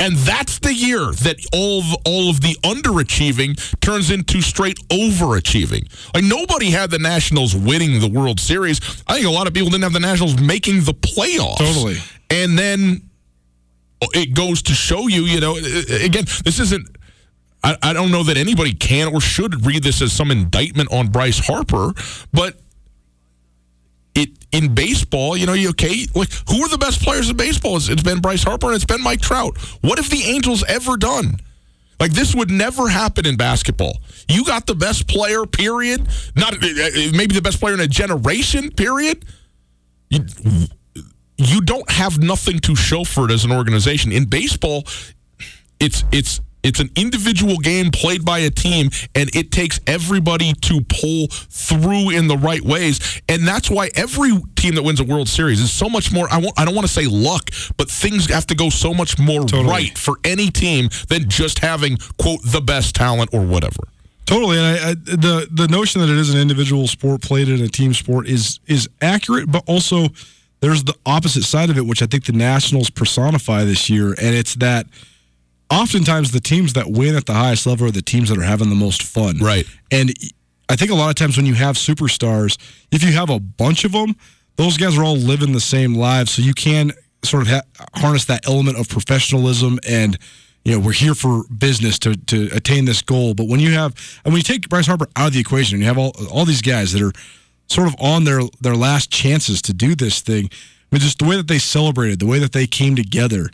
And 0.00 0.16
that's 0.16 0.58
the 0.58 0.72
year 0.72 1.12
that 1.12 1.36
all 1.52 1.80
of, 1.80 1.94
all 2.06 2.30
of 2.30 2.40
the 2.40 2.54
underachieving 2.62 3.80
turns 3.80 4.10
into 4.10 4.40
straight 4.40 4.78
overachieving. 4.88 5.88
Like 6.14 6.24
nobody 6.24 6.70
had 6.70 6.90
the 6.90 6.98
Nationals 6.98 7.54
winning 7.54 8.00
the 8.00 8.08
World 8.08 8.40
Series. 8.40 8.80
I 9.06 9.14
think 9.14 9.26
a 9.26 9.30
lot 9.30 9.46
of 9.46 9.54
people 9.54 9.70
didn't 9.70 9.84
have 9.84 9.92
the 9.92 10.00
Nationals 10.00 10.40
making 10.40 10.84
the 10.84 10.94
playoffs. 10.94 11.58
Totally. 11.58 11.98
And 12.30 12.58
then 12.58 13.10
oh, 14.02 14.08
it 14.14 14.34
goes 14.34 14.62
to 14.62 14.72
show 14.72 15.06
you, 15.06 15.22
you 15.22 15.40
know, 15.40 15.56
again, 15.56 16.24
this 16.44 16.58
isn't 16.58 16.88
I, 17.62 17.76
I 17.82 17.92
don't 17.92 18.10
know 18.10 18.22
that 18.24 18.36
anybody 18.36 18.72
can 18.72 19.08
or 19.08 19.20
should 19.20 19.66
read 19.66 19.82
this 19.82 20.00
as 20.00 20.12
some 20.12 20.30
indictment 20.30 20.92
on 20.92 21.08
Bryce 21.08 21.38
Harper, 21.38 21.92
but 22.32 22.58
it 24.14 24.30
in 24.52 24.74
baseball, 24.74 25.36
you 25.36 25.46
know, 25.46 25.52
you 25.52 25.70
okay, 25.70 26.06
like 26.14 26.30
who 26.48 26.62
are 26.62 26.68
the 26.68 26.78
best 26.78 27.02
players 27.02 27.30
in 27.30 27.36
baseball? 27.36 27.76
It's, 27.76 27.88
it's 27.88 28.02
been 28.02 28.20
Bryce 28.20 28.42
Harper 28.42 28.66
and 28.66 28.76
it's 28.76 28.84
been 28.84 29.02
Mike 29.02 29.20
Trout. 29.20 29.56
What 29.80 29.98
have 29.98 30.10
the 30.10 30.22
Angels 30.24 30.64
ever 30.64 30.96
done? 30.96 31.36
Like 32.00 32.12
this 32.12 32.34
would 32.34 32.50
never 32.50 32.88
happen 32.88 33.26
in 33.26 33.36
basketball. 33.36 34.00
You 34.28 34.44
got 34.44 34.66
the 34.66 34.74
best 34.74 35.06
player, 35.06 35.44
period. 35.44 36.08
Not 36.34 36.54
uh, 36.54 36.66
maybe 37.14 37.34
the 37.34 37.42
best 37.42 37.60
player 37.60 37.74
in 37.74 37.80
a 37.80 37.86
generation, 37.86 38.70
period. 38.70 39.24
You, 40.08 40.24
you 41.36 41.60
don't 41.60 41.88
have 41.90 42.18
nothing 42.18 42.58
to 42.60 42.74
show 42.74 43.04
for 43.04 43.26
it 43.26 43.30
as 43.30 43.44
an 43.44 43.52
organization. 43.52 44.12
In 44.12 44.24
baseball, 44.24 44.84
it's 45.78 46.04
it's 46.10 46.40
it's 46.62 46.80
an 46.80 46.90
individual 46.96 47.56
game 47.58 47.90
played 47.90 48.24
by 48.24 48.40
a 48.40 48.50
team, 48.50 48.90
and 49.14 49.34
it 49.34 49.50
takes 49.50 49.80
everybody 49.86 50.52
to 50.52 50.80
pull 50.88 51.28
through 51.28 52.10
in 52.10 52.28
the 52.28 52.36
right 52.36 52.62
ways, 52.62 53.22
and 53.28 53.46
that's 53.46 53.70
why 53.70 53.90
every 53.94 54.32
team 54.56 54.74
that 54.74 54.82
wins 54.82 55.00
a 55.00 55.04
World 55.04 55.28
Series 55.28 55.60
is 55.60 55.72
so 55.72 55.88
much 55.88 56.12
more. 56.12 56.26
I 56.30 56.38
won't, 56.38 56.58
I 56.58 56.64
don't 56.64 56.74
want 56.74 56.86
to 56.86 56.92
say 56.92 57.06
luck, 57.06 57.50
but 57.76 57.90
things 57.90 58.28
have 58.30 58.46
to 58.46 58.54
go 58.54 58.70
so 58.70 58.92
much 58.92 59.18
more 59.18 59.42
right 59.42 59.96
for 59.96 60.16
any 60.24 60.50
team 60.50 60.88
than 61.08 61.28
just 61.28 61.60
having 61.60 61.96
quote 62.18 62.40
the 62.44 62.60
best 62.60 62.94
talent 62.94 63.30
or 63.32 63.44
whatever. 63.44 63.82
Totally, 64.26 64.58
and 64.58 64.66
I, 64.66 64.90
I, 64.90 64.94
the 64.94 65.48
the 65.50 65.66
notion 65.68 66.00
that 66.00 66.08
it 66.08 66.16
is 66.16 66.32
an 66.32 66.40
individual 66.40 66.86
sport 66.86 67.20
played 67.20 67.48
in 67.48 67.60
a 67.62 67.68
team 67.68 67.92
sport 67.94 68.28
is 68.28 68.60
is 68.66 68.88
accurate, 69.02 69.50
but 69.50 69.64
also 69.66 70.08
there's 70.60 70.84
the 70.84 70.94
opposite 71.06 71.42
side 71.42 71.70
of 71.70 71.78
it, 71.78 71.86
which 71.86 72.02
I 72.02 72.06
think 72.06 72.26
the 72.26 72.32
Nationals 72.32 72.90
personify 72.90 73.64
this 73.64 73.90
year, 73.90 74.08
and 74.08 74.36
it's 74.36 74.54
that 74.56 74.86
oftentimes 75.70 76.32
the 76.32 76.40
teams 76.40 76.72
that 76.74 76.90
win 76.90 77.14
at 77.16 77.26
the 77.26 77.34
highest 77.34 77.66
level 77.66 77.88
are 77.88 77.90
the 77.90 78.02
teams 78.02 78.28
that 78.28 78.38
are 78.38 78.42
having 78.42 78.68
the 78.68 78.74
most 78.74 79.02
fun. 79.02 79.38
Right. 79.38 79.66
And 79.90 80.12
I 80.68 80.76
think 80.76 80.90
a 80.90 80.94
lot 80.94 81.08
of 81.08 81.16
times 81.16 81.36
when 81.36 81.46
you 81.46 81.54
have 81.54 81.76
superstars, 81.76 82.58
if 82.90 83.02
you 83.02 83.12
have 83.12 83.30
a 83.30 83.40
bunch 83.40 83.84
of 83.84 83.92
them, 83.92 84.14
those 84.56 84.76
guys 84.76 84.98
are 84.98 85.04
all 85.04 85.16
living 85.16 85.52
the 85.52 85.60
same 85.60 85.94
lives, 85.94 86.32
so 86.32 86.42
you 86.42 86.54
can 86.54 86.92
sort 87.24 87.42
of 87.42 87.48
ha- 87.48 87.62
harness 87.94 88.24
that 88.26 88.46
element 88.46 88.78
of 88.78 88.88
professionalism 88.88 89.78
and 89.86 90.18
you 90.64 90.72
know 90.72 90.78
we're 90.78 90.92
here 90.92 91.14
for 91.14 91.44
business 91.46 91.98
to 92.00 92.14
to 92.14 92.48
attain 92.52 92.84
this 92.84 93.02
goal. 93.02 93.34
But 93.34 93.48
when 93.48 93.60
you 93.60 93.72
have 93.72 93.94
and 94.24 94.32
when 94.32 94.38
you 94.38 94.42
take 94.42 94.68
Bryce 94.68 94.86
Harper 94.86 95.06
out 95.16 95.28
of 95.28 95.32
the 95.32 95.40
equation, 95.40 95.76
and 95.76 95.82
you 95.82 95.88
have 95.88 95.98
all 95.98 96.12
all 96.30 96.44
these 96.44 96.62
guys 96.62 96.92
that 96.92 97.02
are 97.02 97.12
sort 97.68 97.88
of 97.88 97.94
on 97.98 98.24
their 98.24 98.42
their 98.60 98.76
last 98.76 99.10
chances 99.10 99.62
to 99.62 99.72
do 99.72 99.94
this 99.94 100.20
thing. 100.20 100.50
I 100.52 100.96
mean, 100.96 101.00
just 101.00 101.18
the 101.18 101.24
way 101.24 101.36
that 101.36 101.48
they 101.48 101.58
celebrated, 101.58 102.18
the 102.18 102.26
way 102.26 102.38
that 102.40 102.52
they 102.52 102.66
came 102.66 102.96
together. 102.96 103.48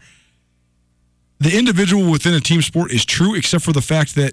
The 1.39 1.57
individual 1.57 2.11
within 2.11 2.35
a 2.35 2.41
team 2.41 2.63
sport 2.63 2.93
is 2.93 3.05
true, 3.05 3.35
except 3.35 3.65
for 3.65 3.73
the 3.73 3.83
fact 3.83 4.15
that 4.15 4.33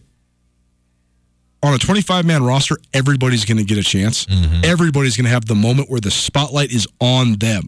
on 1.62 1.74
a 1.74 1.78
25 1.78 2.26
man 2.26 2.44
roster, 2.44 2.78
everybody's 2.94 3.46
going 3.46 3.58
to 3.58 3.64
get 3.64 3.78
a 3.78 3.84
chance. 3.84 4.26
Mm-hmm. 4.26 4.66
Everybody's 4.66 5.16
going 5.18 5.26
to 5.26 5.32
have 5.32 5.46
the 5.46 5.56
moment 5.56 5.90
where 5.90 6.02
the 6.02 6.12
spotlight 6.12 6.72
is 6.72 6.88
on 7.00 7.38
them. 7.38 7.68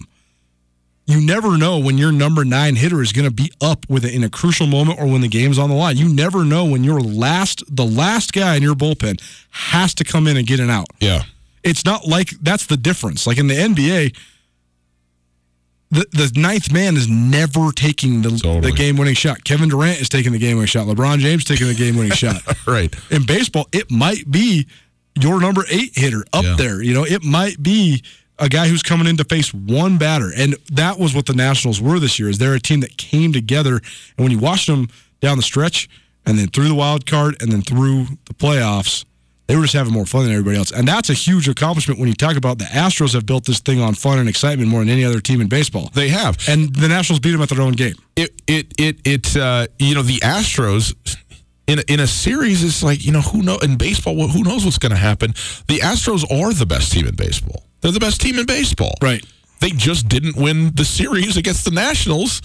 You 1.08 1.22
never 1.22 1.58
know 1.58 1.78
when 1.80 1.98
your 1.98 2.12
number 2.12 2.44
nine 2.44 2.76
hitter 2.76 3.02
is 3.02 3.12
going 3.12 3.28
to 3.28 3.34
be 3.34 3.52
up 3.62 3.86
with 3.88 4.06
it 4.06 4.14
in 4.14 4.24
a 4.24 4.30
crucial 4.30 4.66
moment 4.66 5.00
or 5.00 5.06
when 5.06 5.22
the 5.22 5.28
game's 5.28 5.60
on 5.60 5.70
the 5.70 5.76
line. 5.76 5.98
You 5.98 6.10
never 6.10 6.44
know 6.44 6.66
when 6.66 6.84
your 6.84 7.00
last, 7.00 7.64
the 7.74 7.86
last 7.86 8.34
guy 8.34 8.56
in 8.56 8.64
your 8.64 8.74
bullpen 8.74 9.22
has 9.52 9.94
to 9.96 10.04
come 10.04 10.26
in 10.26 10.36
and 10.36 10.48
get 10.48 10.60
an 10.60 10.72
out. 10.72 10.88
Yeah. 11.00 11.24
It's 11.64 11.86
not 11.86 12.08
like 12.08 12.30
that's 12.42 12.66
the 12.66 12.78
difference. 12.78 13.28
Like 13.28 13.38
in 13.38 13.48
the 13.48 13.56
NBA, 13.56 14.18
the, 15.92 16.06
the 16.12 16.32
ninth 16.36 16.72
man 16.74 16.98
is 16.98 17.08
never 17.08 17.72
taking 17.72 18.22
the, 18.22 18.30
the 18.62 18.72
game 18.76 18.98
winning 18.98 19.14
shot. 19.14 19.44
Kevin 19.44 19.70
Durant 19.70 20.02
is 20.02 20.10
taking 20.10 20.32
the 20.32 20.40
game 20.40 20.58
winning 20.58 20.68
shot. 20.68 20.88
LeBron 20.88 21.20
James 21.20 21.44
taking 21.44 21.68
the 21.68 21.74
game 21.76 21.96
winning 21.96 22.12
shot. 22.16 22.42
Right. 22.68 22.94
In 23.12 23.26
baseball, 23.26 23.68
it 23.72 23.90
might 23.92 24.30
be 24.30 24.68
your 25.20 25.40
number 25.40 25.64
eight 25.70 25.92
hitter 25.96 26.26
up 26.34 26.44
Yeah. 26.44 26.56
there. 26.58 26.82
You 26.82 26.94
know, 26.94 27.06
it 27.06 27.24
might 27.24 27.62
be 27.62 28.04
a 28.40 28.50
guy 28.50 28.68
who's 28.68 28.84
coming 28.84 29.08
in 29.08 29.16
to 29.18 29.24
face 29.24 29.54
one 29.54 29.98
batter. 29.98 30.32
And 30.36 30.56
that 30.74 31.00
was 31.00 31.14
what 31.16 31.26
the 31.28 31.34
Nationals 31.34 31.80
were 31.82 32.00
this 32.00 32.20
year. 32.20 32.28
Is 32.30 32.38
they're 32.38 32.56
a 32.56 32.60
team 32.60 32.82
that 32.82 32.98
came 32.98 33.32
together. 33.32 33.76
And 34.18 34.24
when 34.26 34.32
you 34.32 34.40
watched 34.40 34.68
them 34.68 34.90
down 35.22 35.38
the 35.38 35.44
stretch 35.44 35.88
and 36.26 36.38
then 36.38 36.48
through 36.48 36.68
the 36.68 36.76
wild 36.76 37.06
card 37.06 37.38
and 37.42 37.52
then 37.52 37.62
through 37.62 38.08
the 38.26 38.34
playoffs, 38.34 39.06
they 39.48 39.56
were 39.56 39.62
just 39.62 39.74
having 39.74 39.94
more 39.94 40.06
fun 40.06 40.24
than 40.24 40.32
everybody 40.32 40.58
else. 40.58 40.72
And 40.72 40.88
that's 40.88 41.10
a 41.10 41.14
huge 41.14 41.48
accomplishment 41.48 42.00
when 42.00 42.10
you 42.10 42.16
talk 42.16 42.36
about 42.36 42.58
the 42.58 42.66
Astros 42.66 43.14
have 43.14 43.26
built 43.26 43.46
this 43.46 43.60
thing 43.60 43.80
on 43.80 43.94
fun 43.94 44.20
and 44.20 44.28
excitement 44.28 44.70
more 44.70 44.80
than 44.80 44.90
any 44.90 45.04
other 45.06 45.20
team 45.20 45.42
in 45.42 45.48
baseball. 45.48 45.90
They 45.94 46.10
have. 46.10 46.38
And 46.48 46.76
the 46.76 46.88
Nationals 46.88 47.20
beat 47.20 47.32
them 47.32 47.42
at 47.42 47.50
their 47.50 47.62
own 47.62 47.74
game. 47.74 47.96
it 48.16 48.42
it 48.48 48.74
it 48.78 49.00
it 49.06 49.38
uh, 49.38 49.68
you 49.78 49.94
know 49.94 50.02
the 50.02 50.18
Astros 50.20 50.96
in 51.68 51.80
a, 51.80 51.84
in 51.88 52.00
a 52.00 52.08
series 52.08 52.64
is 52.64 52.84
like 52.84 53.06
you 53.06 53.12
know 53.12 53.22
who 53.22 53.44
know 53.44 53.58
in 53.60 53.78
baseball 53.78 54.28
who 54.28 54.44
knows 54.44 54.66
what's 54.66 54.80
going 54.80 54.92
to 54.92 54.98
happen. 54.98 55.32
The 55.68 55.80
Astros 55.80 56.24
are 56.32 56.54
the 56.54 56.66
best 56.66 56.92
team 56.92 57.08
in 57.08 57.16
baseball. 57.16 57.64
They're 57.82 57.92
the 57.92 58.00
best 58.00 58.22
team 58.22 58.40
in 58.40 58.46
baseball. 58.46 58.96
Right. 59.02 59.24
They 59.62 59.70
just 59.72 60.08
didn't 60.08 60.36
win 60.36 60.74
the 60.76 60.86
series 60.86 61.38
against 61.38 61.66
the 61.66 61.72
Nationals 61.72 62.42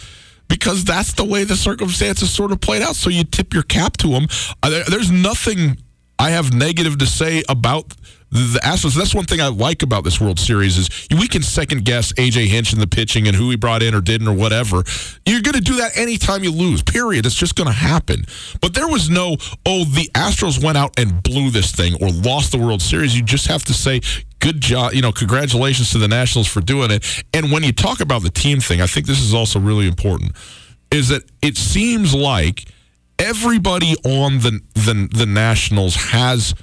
because 0.48 0.84
that's 0.84 1.14
the 1.14 1.24
way 1.24 1.44
the 1.44 1.56
circumstances 1.56 2.30
sort 2.30 2.52
of 2.52 2.60
played 2.60 2.82
out. 2.82 2.96
So 2.96 3.08
you 3.08 3.24
tip 3.24 3.54
your 3.54 3.62
cap 3.62 3.96
to 3.98 4.08
them. 4.08 4.26
Uh, 4.62 4.82
there's 4.88 5.10
nothing 5.10 5.78
I 6.20 6.32
have 6.32 6.52
negative 6.52 6.98
to 6.98 7.06
say 7.06 7.42
about 7.48 7.94
the 8.30 8.60
Astros. 8.62 8.94
That's 8.94 9.14
one 9.14 9.24
thing 9.24 9.40
I 9.40 9.48
like 9.48 9.82
about 9.82 10.04
this 10.04 10.20
World 10.20 10.38
Series 10.38 10.76
is 10.76 11.08
we 11.10 11.26
can 11.26 11.40
second 11.40 11.86
guess 11.86 12.12
AJ 12.12 12.48
Hinch 12.48 12.74
and 12.74 12.82
the 12.82 12.86
pitching 12.86 13.26
and 13.26 13.34
who 13.34 13.48
he 13.48 13.56
brought 13.56 13.82
in 13.82 13.94
or 13.94 14.02
didn't 14.02 14.28
or 14.28 14.34
whatever. 14.34 14.84
You're 15.24 15.40
going 15.40 15.54
to 15.54 15.62
do 15.62 15.76
that 15.76 15.96
anytime 15.96 16.44
you 16.44 16.52
lose. 16.52 16.82
Period. 16.82 17.24
It's 17.24 17.34
just 17.34 17.56
going 17.56 17.68
to 17.68 17.72
happen. 17.72 18.26
But 18.60 18.74
there 18.74 18.86
was 18.86 19.08
no 19.08 19.38
oh 19.64 19.84
the 19.84 20.10
Astros 20.14 20.62
went 20.62 20.76
out 20.76 20.98
and 20.98 21.22
blew 21.22 21.48
this 21.48 21.72
thing 21.72 21.94
or 22.02 22.10
lost 22.10 22.52
the 22.52 22.58
World 22.58 22.82
Series. 22.82 23.16
You 23.16 23.22
just 23.22 23.46
have 23.46 23.64
to 23.64 23.72
say 23.72 24.02
good 24.40 24.60
job. 24.60 24.92
You 24.92 25.00
know, 25.00 25.12
congratulations 25.12 25.90
to 25.92 25.98
the 25.98 26.08
Nationals 26.08 26.48
for 26.48 26.60
doing 26.60 26.90
it. 26.90 27.24
And 27.32 27.50
when 27.50 27.62
you 27.62 27.72
talk 27.72 28.00
about 28.00 28.20
the 28.20 28.30
team 28.30 28.60
thing, 28.60 28.82
I 28.82 28.86
think 28.86 29.06
this 29.06 29.22
is 29.22 29.32
also 29.32 29.58
really 29.58 29.88
important. 29.88 30.32
Is 30.90 31.08
that 31.08 31.22
it 31.40 31.56
seems 31.56 32.14
like 32.14 32.66
everybody 33.20 33.94
on 34.04 34.38
the 34.38 34.60
the, 34.74 35.08
the 35.12 35.26
Nationals 35.26 35.94
has 35.96 36.54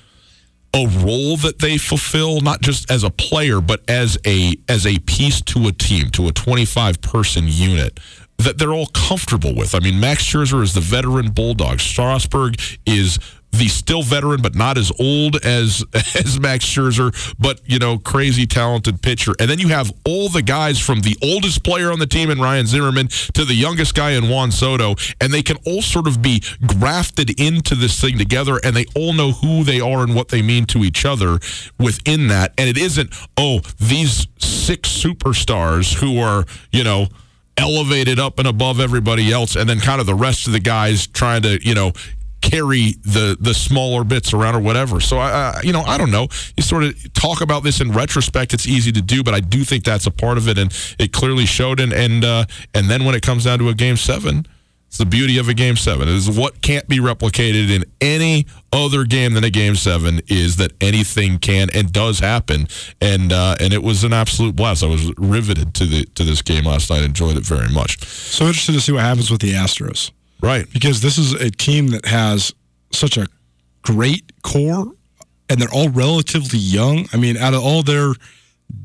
a 0.74 0.86
role 0.88 1.38
that 1.38 1.60
they 1.60 1.78
fulfill 1.78 2.41
not 2.41 2.62
just 2.62 2.91
as 2.91 3.03
a 3.03 3.10
player 3.10 3.62
but 3.62 3.82
as 3.88 4.18
a 4.26 4.55
as 4.68 4.86
a 4.86 4.99
piece 4.99 5.39
to 5.41 5.68
a 5.68 5.72
team 5.72 6.10
to 6.10 6.28
a 6.28 6.32
25 6.32 7.01
person 7.01 7.45
unit 7.47 7.99
that 8.39 8.58
they're 8.58 8.74
all 8.74 8.88
comfortable 8.88 9.55
with. 9.55 9.74
I 9.74 9.80
mean, 9.80 9.99
Max 9.99 10.24
Scherzer 10.24 10.62
is 10.62 10.74
the 10.74 10.82
veteran 10.82 11.32
bulldog. 11.32 11.80
Strasburg 11.80 12.55
is 12.86 13.18
the 13.52 13.68
still 13.68 14.04
veteran, 14.04 14.41
but 14.41 14.56
not 14.56 14.78
as 14.78 14.91
old 15.00 15.38
as 15.38 15.84
as 15.93 16.39
Max 16.39 16.66
Scherzer, 16.66 17.14
but 17.39 17.62
you 17.66 17.80
know, 17.80 17.98
crazy 17.98 18.45
talented 18.45 19.02
pitcher. 19.02 19.34
And 19.39 19.50
then 19.50 19.60
you 19.60 19.70
have 19.70 19.91
all 20.06 20.30
the 20.30 20.41
guys 20.41 20.80
from 20.80 21.02
the 21.02 21.16
oldest 21.22 21.64
player 21.64 21.91
on 21.91 22.00
the 22.00 22.08
team 22.08 22.30
in 22.30 22.39
Ryan 22.39 22.68
Zimmerman 22.68 23.08
to 23.34 23.45
the 23.45 23.54
youngest 23.54 23.95
guy 23.95 24.12
in 24.12 24.30
Juan 24.30 24.52
Soto, 24.52 24.95
and 25.22 25.34
they 25.34 25.41
can 25.41 25.58
all 25.66 25.82
sort 25.82 26.08
of 26.08 26.22
be 26.22 26.41
grafted 26.66 27.39
into 27.39 27.76
this 27.76 28.00
thing 28.00 28.18
together, 28.18 28.60
and 28.64 28.76
they 28.76 28.86
all 28.95 29.14
know 29.14 29.32
who 29.32 29.64
they 29.64 29.80
are 29.80 30.04
and 30.04 30.16
what 30.16 30.30
they 30.30 30.41
mean 30.41 30.66
to 30.68 30.84
each 30.84 31.06
other 31.06 31.39
within 31.80 32.28
that. 32.28 32.54
And 32.58 32.70
it 32.70 32.78
isn't, 32.78 33.14
oh, 33.38 33.60
these 33.80 34.28
six 34.38 34.89
superstars 34.89 35.95
who 35.95 36.20
are, 36.20 36.45
you 36.72 36.84
know 36.84 37.08
elevated 37.58 38.20
up 38.20 38.38
and 38.39 38.48
above 38.48 38.80
everybody 38.80 39.32
else, 39.32 39.56
and 39.56 39.68
then 39.70 39.80
kind 39.80 40.00
of 40.00 40.06
the 40.06 40.16
rest 40.16 40.48
of 40.48 40.54
the 40.54 40.60
guys 40.60 41.08
trying 41.08 41.41
to, 41.41 41.60
you 41.68 41.74
know, 41.74 41.91
carry 42.42 42.94
the 43.04 43.38
the 43.40 43.54
smaller 43.54 44.04
bits 44.04 44.34
around 44.34 44.56
or 44.56 44.62
whatever. 44.62 45.00
So 45.00 45.18
I, 45.18 45.60
you 45.64 45.74
know, 45.74 45.82
I 45.82 45.98
don't 45.98 46.12
know. 46.12 46.28
You 46.56 46.64
sort 46.64 46.84
of 46.84 47.14
talk 47.14 47.42
about 47.42 47.64
this 47.64 47.82
in 47.82 47.92
retrospect. 47.92 48.54
It's 48.54 48.68
easy 48.68 48.92
to 48.92 49.02
do, 49.02 49.24
but 49.24 49.34
I 49.34 49.40
do 49.40 49.64
think 49.64 49.84
that's 49.84 50.08
a 50.08 50.12
part 50.12 50.38
of 50.38 50.48
it, 50.48 50.58
and 50.58 50.72
it 51.00 51.12
clearly 51.14 51.46
showed. 51.46 51.80
And 51.80 51.94
and 51.94 52.24
uh, 52.24 52.46
and 52.74 52.90
then 52.90 53.06
when 53.06 53.16
it 53.16 53.22
comes 53.22 53.46
down 53.46 53.60
to 53.60 53.70
a 53.70 53.74
game 53.74 53.98
seven. 53.98 54.48
It's 54.88 55.00
the 55.00 55.06
beauty 55.06 55.38
of 55.38 55.50
a 55.50 55.54
game 55.54 55.76
seven. 55.76 56.08
It 56.08 56.14
is 56.14 56.32
what 56.32 56.62
can't 56.62 56.88
be 56.88 57.00
replicated 57.00 57.70
in 57.70 57.84
any 58.00 58.46
other 58.72 59.04
game 59.04 59.34
than 59.34 59.44
a 59.44 59.50
game 59.50 59.76
seven 59.76 60.22
is 60.28 60.56
that 60.58 60.72
anything 60.80 61.40
can 61.40 61.70
and 61.74 61.92
does 61.92 62.20
happen. 62.20 62.70
And 63.02 63.34
uh, 63.34 63.58
and 63.60 63.74
it 63.74 63.84
was 63.84 64.06
an 64.06 64.14
absolute 64.14 64.56
blast. 64.56 64.84
I 64.84 64.88
was 64.88 65.12
riveted 65.18 65.74
to 65.74 65.86
the 65.86 66.06
to 66.16 66.24
this 66.24 66.42
game 66.42 66.64
last 66.64 66.90
night. 66.90 67.04
Enjoyed 67.04 67.36
it 67.36 67.46
very 67.46 67.70
much. 67.70 68.02
So 68.08 68.46
interested 68.46 68.72
to 68.74 68.82
see 68.82 68.94
what 68.94 69.02
happens 69.02 69.30
with 69.30 69.42
the 69.42 69.52
Astros. 69.52 70.12
Right. 70.42 70.72
Because 70.72 71.02
this 71.02 71.18
is 71.18 71.34
a 71.34 71.50
team 71.50 71.88
that 71.90 72.06
has 72.06 72.54
such 72.92 73.18
a 73.18 73.28
great 73.82 74.32
core 74.44 74.94
and 75.50 75.62
they're 75.62 75.74
all 75.74 75.90
relatively 75.90 76.60
young. 76.60 77.08
I 77.14 77.18
mean, 77.18 77.38
out 77.38 77.54
of 77.54 77.64
all 77.64 77.84
their 77.84 78.14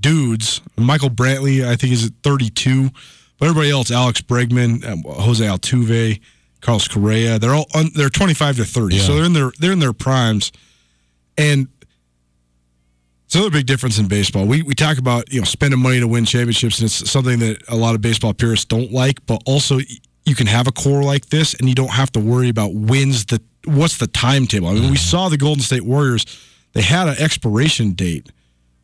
dudes, 0.00 0.60
Michael 0.76 1.10
Brantley, 1.10 1.66
I 1.66 1.76
think 1.76 1.92
is 1.92 2.06
at 2.06 2.12
32, 2.22 2.90
but 3.38 3.48
everybody 3.48 3.70
else, 3.70 3.90
Alex 3.90 4.20
Bregman, 4.20 4.86
um, 4.86 5.02
Jose 5.04 5.44
Altuve, 5.44 6.20
Carlos 6.60 6.86
Correa, 6.86 7.38
they're 7.38 7.54
all 7.54 7.66
un, 7.74 7.90
they're 7.94 8.08
25 8.08 8.56
to 8.56 8.64
30. 8.64 8.96
Yeah. 8.96 9.02
So 9.02 9.14
they're 9.16 9.24
in 9.24 9.32
their 9.32 9.52
they're 9.58 9.72
in 9.72 9.80
their 9.80 9.92
primes. 9.92 10.52
And 11.36 11.66
it's 13.24 13.34
another 13.34 13.50
big 13.50 13.66
difference 13.66 13.98
in 13.98 14.06
baseball. 14.06 14.46
We 14.46 14.62
we 14.62 14.74
talk 14.74 14.98
about, 14.98 15.32
you 15.32 15.40
know, 15.40 15.44
spending 15.44 15.80
money 15.80 15.98
to 15.98 16.06
win 16.06 16.24
championships 16.24 16.78
and 16.78 16.86
it's 16.86 17.10
something 17.10 17.40
that 17.40 17.68
a 17.68 17.74
lot 17.74 17.96
of 17.96 18.00
baseball 18.00 18.32
purists 18.32 18.64
don't 18.64 18.92
like, 18.92 19.24
but 19.26 19.42
also 19.44 19.80
you 20.24 20.34
can 20.34 20.46
have 20.46 20.66
a 20.66 20.72
core 20.72 21.02
like 21.02 21.26
this 21.26 21.54
and 21.54 21.68
you 21.68 21.74
don't 21.74 21.90
have 21.90 22.12
to 22.12 22.20
worry 22.20 22.48
about 22.48 22.74
wins 22.74 23.26
the 23.26 23.40
what's 23.64 23.98
the 23.98 24.06
timetable. 24.06 24.68
I 24.68 24.74
mean, 24.74 24.82
we 24.82 24.88
mm-hmm. 24.88 24.96
saw 24.96 25.28
the 25.28 25.38
Golden 25.38 25.62
State 25.62 25.84
Warriors, 25.84 26.26
they 26.72 26.82
had 26.82 27.08
an 27.08 27.16
expiration 27.18 27.92
date 27.92 28.30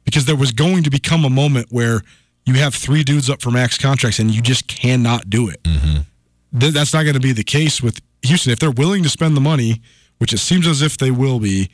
because 0.05 0.25
there 0.25 0.37
was 0.37 0.53
going 0.53 0.85
to 0.85 0.91
become 0.91 1.25
a 1.25 1.31
moment 1.31 1.67
where 1.71 2.03
you 2.47 2.55
have 2.55 2.75
three 2.75 3.03
dudes 3.05 3.29
up 3.29 3.43
for 3.43 3.51
max 3.51 3.77
contracts 3.77 4.19
and 4.19 4.31
you 4.31 4.41
just 4.41 4.67
cannot 4.69 5.29
do 5.29 5.49
it. 5.49 5.63
Mm-hmm. 5.65 6.59
Th- 6.59 6.73
that's 6.73 6.95
not 6.95 7.03
going 7.03 7.15
to 7.15 7.21
be 7.21 7.33
the 7.33 7.45
case 7.45 7.83
with 7.83 8.01
Houston. 8.23 8.53
If 8.53 8.59
they're 8.59 8.71
willing 8.71 9.03
to 9.03 9.09
spend 9.09 9.37
the 9.37 9.41
money, 9.41 9.83
which 10.19 10.33
it 10.33 10.39
seems 10.39 10.67
as 10.67 10.81
if 10.81 10.97
they 10.97 11.11
will 11.11 11.41
be, 11.41 11.69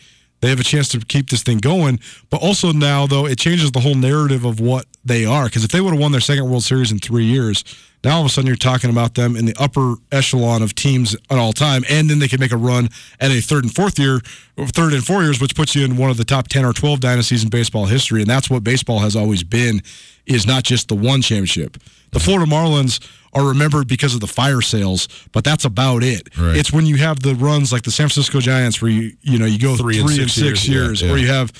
they 0.44 0.50
have 0.50 0.60
a 0.60 0.64
chance 0.64 0.88
to 0.90 1.00
keep 1.00 1.30
this 1.30 1.42
thing 1.42 1.56
going. 1.56 1.98
But 2.28 2.42
also 2.42 2.70
now, 2.70 3.06
though, 3.06 3.24
it 3.24 3.38
changes 3.38 3.72
the 3.72 3.80
whole 3.80 3.94
narrative 3.94 4.44
of 4.44 4.60
what 4.60 4.84
they 5.02 5.24
are. 5.24 5.46
Because 5.46 5.64
if 5.64 5.70
they 5.70 5.80
would 5.80 5.94
have 5.94 6.00
won 6.00 6.12
their 6.12 6.20
second 6.20 6.50
World 6.50 6.64
Series 6.64 6.92
in 6.92 6.98
three 6.98 7.24
years, 7.24 7.64
now 8.04 8.16
all 8.16 8.20
of 8.20 8.26
a 8.26 8.28
sudden 8.28 8.46
you're 8.46 8.56
talking 8.56 8.90
about 8.90 9.14
them 9.14 9.36
in 9.36 9.46
the 9.46 9.56
upper 9.58 9.94
echelon 10.12 10.60
of 10.60 10.74
teams 10.74 11.16
at 11.30 11.38
all 11.38 11.54
time, 11.54 11.82
and 11.88 12.10
then 12.10 12.18
they 12.18 12.28
can 12.28 12.40
make 12.40 12.52
a 12.52 12.58
run 12.58 12.90
at 13.20 13.30
a 13.30 13.40
third 13.40 13.64
and 13.64 13.74
fourth 13.74 13.98
year, 13.98 14.20
third 14.58 14.92
and 14.92 15.02
four 15.02 15.22
years, 15.22 15.40
which 15.40 15.56
puts 15.56 15.74
you 15.74 15.82
in 15.82 15.96
one 15.96 16.10
of 16.10 16.18
the 16.18 16.24
top 16.24 16.48
ten 16.48 16.66
or 16.66 16.74
twelve 16.74 17.00
dynasties 17.00 17.42
in 17.42 17.48
baseball 17.48 17.86
history. 17.86 18.20
And 18.20 18.28
that's 18.28 18.50
what 18.50 18.62
baseball 18.62 18.98
has 18.98 19.16
always 19.16 19.42
been, 19.42 19.80
is 20.26 20.46
not 20.46 20.62
just 20.64 20.88
the 20.88 20.94
one 20.94 21.22
championship. 21.22 21.78
The 22.10 22.20
Florida 22.20 22.44
Marlins 22.44 23.00
are 23.34 23.46
remembered 23.48 23.88
because 23.88 24.14
of 24.14 24.20
the 24.20 24.26
fire 24.26 24.60
sales, 24.60 25.08
but 25.32 25.44
that's 25.44 25.64
about 25.64 26.02
it. 26.02 26.28
Right. 26.38 26.56
It's 26.56 26.72
when 26.72 26.86
you 26.86 26.96
have 26.96 27.20
the 27.20 27.34
runs 27.34 27.72
like 27.72 27.82
the 27.82 27.90
San 27.90 28.06
Francisco 28.08 28.40
Giants, 28.40 28.80
where 28.80 28.90
you 28.90 29.12
you 29.22 29.38
know 29.38 29.46
you 29.46 29.58
go 29.58 29.76
Three 29.76 29.94
three, 29.94 30.00
and 30.00 30.10
and 30.10 30.30
six 30.30 30.32
six, 30.34 30.68
years, 30.68 31.00
years, 31.00 31.02
yeah, 31.02 31.12
or 31.12 31.18
you 31.18 31.28
have 31.28 31.52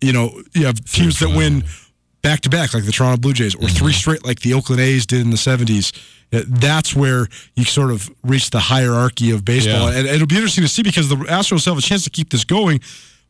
you 0.00 0.12
know 0.12 0.40
you 0.54 0.66
have 0.66 0.82
teams 0.84 1.18
that 1.20 1.28
win 1.36 1.64
back 2.22 2.40
to 2.42 2.50
back 2.50 2.74
like 2.74 2.84
the 2.84 2.92
Toronto 2.92 3.16
Blue 3.20 3.32
Jays, 3.32 3.54
or 3.54 3.58
Mm-hmm. 3.60 3.76
three 3.76 3.92
straight 3.92 4.24
like 4.26 4.40
the 4.40 4.54
Oakland 4.54 4.80
A's 4.80 5.06
did 5.06 5.20
in 5.20 5.30
the 5.30 5.36
seventies. 5.36 5.92
That's 6.32 6.94
where 6.94 7.26
you 7.56 7.64
sort 7.64 7.90
of 7.90 8.08
reach 8.22 8.50
the 8.50 8.60
hierarchy 8.60 9.32
of 9.32 9.44
baseball, 9.44 9.90
Yeah. 9.90 9.98
and 9.98 10.06
it'll 10.06 10.28
be 10.28 10.36
interesting 10.36 10.62
to 10.62 10.68
see 10.68 10.82
because 10.82 11.08
the 11.08 11.16
Astros 11.16 11.64
have 11.66 11.76
a 11.76 11.80
chance 11.80 12.04
to 12.04 12.10
keep 12.10 12.30
this 12.30 12.44
going. 12.44 12.80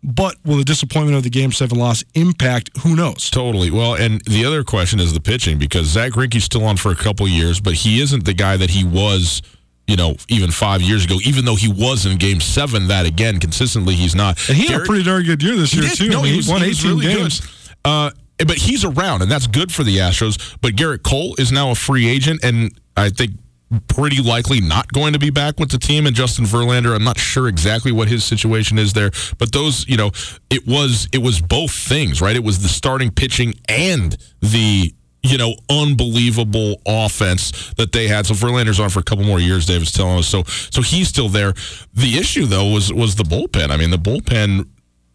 But 0.03 0.37
will 0.45 0.57
the 0.57 0.65
disappointment 0.65 1.17
of 1.17 1.25
the 1.25 1.31
Game 1.31 1.53
Seven 1.53 1.79
loss 1.79 2.03
impact? 2.15 2.71
Who 2.83 2.97
knows? 2.97 3.29
Totally. 3.29 3.71
Well, 3.71 3.95
and 3.95 4.23
the 4.25 4.47
other 4.47 4.65
question 4.65 4.99
is 4.99 5.13
the 5.13 5.21
pitching 5.21 5.59
because 5.59 5.89
Zack 5.89 6.13
Greinke's 6.13 6.45
still 6.45 6.65
on 6.65 6.79
for 6.79 6.91
a 6.91 6.97
couple 6.97 7.29
years, 7.29 7.61
but 7.61 7.75
he 7.75 8.01
isn't 8.01 8.25
the 8.25 8.33
guy 8.33 8.57
that 8.57 8.71
he 8.71 8.83
was, 8.83 9.43
you 9.87 9.97
know, 9.97 10.17
even 10.29 10.51
five 10.51 10.81
years 10.81 11.05
ago. 11.05 11.19
Even 11.25 11.45
though 11.45 11.55
he 11.57 11.71
was 11.71 12.07
in 12.07 12.17
Game 12.17 12.41
Seven, 12.41 12.89
that 12.89 13.05
again 13.05 13.39
consistently 13.41 13.95
he's 13.95 14.15
not. 14.15 14.39
And 14.49 14.57
he 14.57 14.69
had 14.69 14.81
a 14.81 14.85
pretty 14.85 15.05
darn 15.05 15.23
good 15.23 15.43
year 15.43 15.57
this 15.57 15.75
year 15.75 15.83
did. 15.83 15.97
too. 15.97 16.09
No, 16.09 16.21
I 16.21 16.23
mean, 16.23 16.33
he 16.33 16.37
was, 16.39 16.49
won 16.49 16.63
he 16.63 16.71
18 16.71 16.91
really 16.91 17.15
games. 17.15 17.73
Uh, 17.85 18.11
but 18.39 18.57
he's 18.57 18.87
around, 18.87 19.21
and 19.21 19.31
that's 19.31 19.47
good 19.47 19.71
for 19.71 19.85
the 19.85 19.99
Astros. 19.99 20.57
But 20.63 20.73
Gerrit 20.77 21.03
Cole 21.03 21.35
is 21.39 21.53
now 21.53 21.73
a 21.73 21.75
free 21.75 22.09
agent, 22.09 22.43
and 22.43 22.73
I 22.97 23.11
think 23.11 23.33
pretty 23.89 24.23
likely 24.23 24.61
not 24.61 24.93
going 24.93 25.13
to 25.13 25.19
be 25.19 25.31
back 25.31 25.59
with 25.59 25.71
the 25.71 25.79
team. 25.79 26.07
And 26.07 26.15
Justin 26.15 26.45
Verlander, 26.45 26.95
I'm 26.95 27.05
not 27.05 27.19
sure 27.19 27.49
exactly 27.49 27.93
what 27.93 28.09
his 28.09 28.25
situation 28.25 28.79
is 28.79 28.93
there. 28.93 29.11
But 29.39 29.53
those, 29.53 29.89
you 29.89 29.97
know, 29.97 30.11
it 30.51 30.67
was 30.67 31.09
it 31.13 31.19
was 31.19 31.41
both 31.41 31.73
things, 31.73 32.21
right? 32.21 32.35
It 32.35 32.45
was 32.45 32.63
the 32.63 32.69
starting 32.69 33.11
pitching 33.11 33.55
and 33.69 34.17
the 34.41 34.95
you 35.23 35.37
know, 35.37 35.55
unbelievable 35.69 36.81
offense 36.87 37.75
that 37.75 37.93
they 37.93 38.09
had. 38.09 38.27
So 38.27 38.35
Verlander's 38.35 38.81
on 38.81 38.89
for 38.89 39.01
a 39.01 39.03
couple 39.03 39.25
more 39.25 39.39
years. 39.39 39.67
David's 39.67 39.93
telling 39.93 40.19
us. 40.19 40.27
So, 40.27 40.45
so 40.45 40.81
he's 40.81 41.09
still 41.09 41.29
there. 41.29 41.53
The 41.93 42.17
issue 42.19 42.47
though 42.47 42.73
was 42.73 42.93
was 42.93 43.17
the 43.17 43.25
bullpen. 43.25 43.71
I 43.71 43.77
mean, 43.77 43.91
the 43.91 43.99
bullpen 43.99 44.67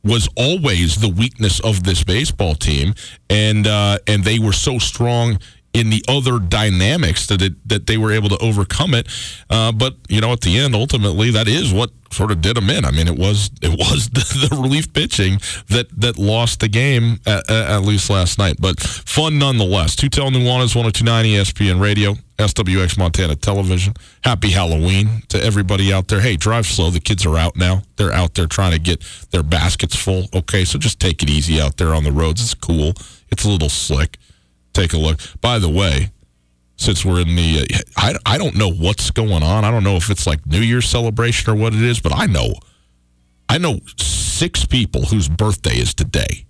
was 0.04 0.30
always 0.38 0.98
the 0.98 1.10
weakness 1.10 1.60
of 1.60 1.84
this 1.84 2.04
baseball 2.04 2.54
team, 2.54 2.94
and 3.30 3.66
uh, 3.66 3.98
and 4.06 4.24
they 4.24 4.38
were 4.38 4.54
so 4.54 4.78
strong 4.78 5.40
in 5.76 5.90
the 5.90 6.04
other 6.08 6.40
dynamics 6.40 7.28
that 7.28 7.42
it 7.42 7.54
that 7.68 7.86
they 7.86 7.98
were 7.98 8.12
able 8.12 8.30
to 8.30 8.38
overcome 8.38 8.94
it. 8.94 9.08
Uh, 9.50 9.72
but 9.72 9.96
you 10.08 10.22
know, 10.22 10.32
at 10.32 10.42
the 10.42 10.58
end, 10.58 10.74
ultimately, 10.74 11.32
that 11.32 11.48
is 11.48 11.74
what 11.74 11.92
sort 12.12 12.32
of 12.32 12.42
did 12.42 12.56
them 12.56 12.70
in. 12.70 12.86
I 12.86 12.92
mean, 12.92 13.08
it 13.08 13.18
was 13.18 13.52
it 13.62 13.78
was 13.78 14.10
the, 14.14 14.48
the 14.50 14.56
relief 14.56 14.94
pitching 14.94 15.40
that 15.68 15.88
that 16.00 16.18
lost 16.18 16.62
the 16.62 16.70
game 16.70 17.20
at, 17.28 17.50
at 17.52 17.82
least 17.82 18.10
last 18.10 18.40
night. 18.40 18.56
But 18.60 18.80
fun 18.80 19.38
nonetheless. 19.38 19.96
Sutel 19.96 20.32
Nuanez, 20.32 20.76
1029 20.76 21.26
ESPN 21.26 21.82
Radio, 21.82 22.16
SWX 22.38 22.98
Montana 22.98 23.36
Television. 23.36 23.94
Happy 24.24 24.52
Halloween 24.52 25.24
to 25.28 25.44
everybody 25.44 25.92
out 25.92 26.08
there. 26.08 26.22
Hey, 26.22 26.38
drive 26.38 26.66
slow. 26.66 26.90
The 26.90 27.02
kids 27.02 27.26
are 27.26 27.38
out 27.38 27.58
now. 27.58 27.84
They're 27.98 28.14
out 28.14 28.36
there 28.36 28.48
trying 28.48 28.72
to 28.72 28.80
get 28.80 29.04
their 29.32 29.44
baskets 29.44 29.96
full. 29.96 30.28
Okay, 30.34 30.64
so 30.64 30.80
just 30.80 31.02
take 31.02 31.22
it 31.22 31.30
easy 31.30 31.60
out 31.60 31.76
there 31.76 31.94
on 31.94 32.06
the 32.06 32.14
roads. 32.14 32.42
It's 32.42 32.54
cool. 32.54 32.94
It's 33.30 33.44
a 33.44 33.50
little 33.50 33.70
slick. 33.70 34.18
Take 34.76 34.92
a 34.92 34.98
look. 34.98 35.20
By 35.40 35.58
the 35.58 35.70
way, 35.70 36.12
since 36.76 37.06
we're 37.06 37.22
in 37.22 37.34
the, 37.36 37.62
uh, 37.74 37.78
I, 37.96 38.16
I 38.26 38.38
don't 38.38 38.56
know 38.56 38.70
what's 38.70 39.10
going 39.10 39.42
on. 39.42 39.64
I 39.64 39.72
don't 39.72 39.86
know 39.86 39.96
if 39.96 40.10
it's 40.10 40.28
like 40.28 40.46
New 40.46 40.60
Year's 40.60 40.88
celebration 40.88 41.50
or 41.50 41.56
what 41.56 41.74
it 41.74 41.82
is, 41.82 42.02
but 42.02 42.14
I 42.14 42.26
know, 42.26 42.54
I 43.48 43.58
know 43.58 43.80
six 43.98 44.66
people 44.66 45.06
whose 45.06 45.30
birthday 45.30 45.78
is 45.78 45.94
today. 45.94 46.46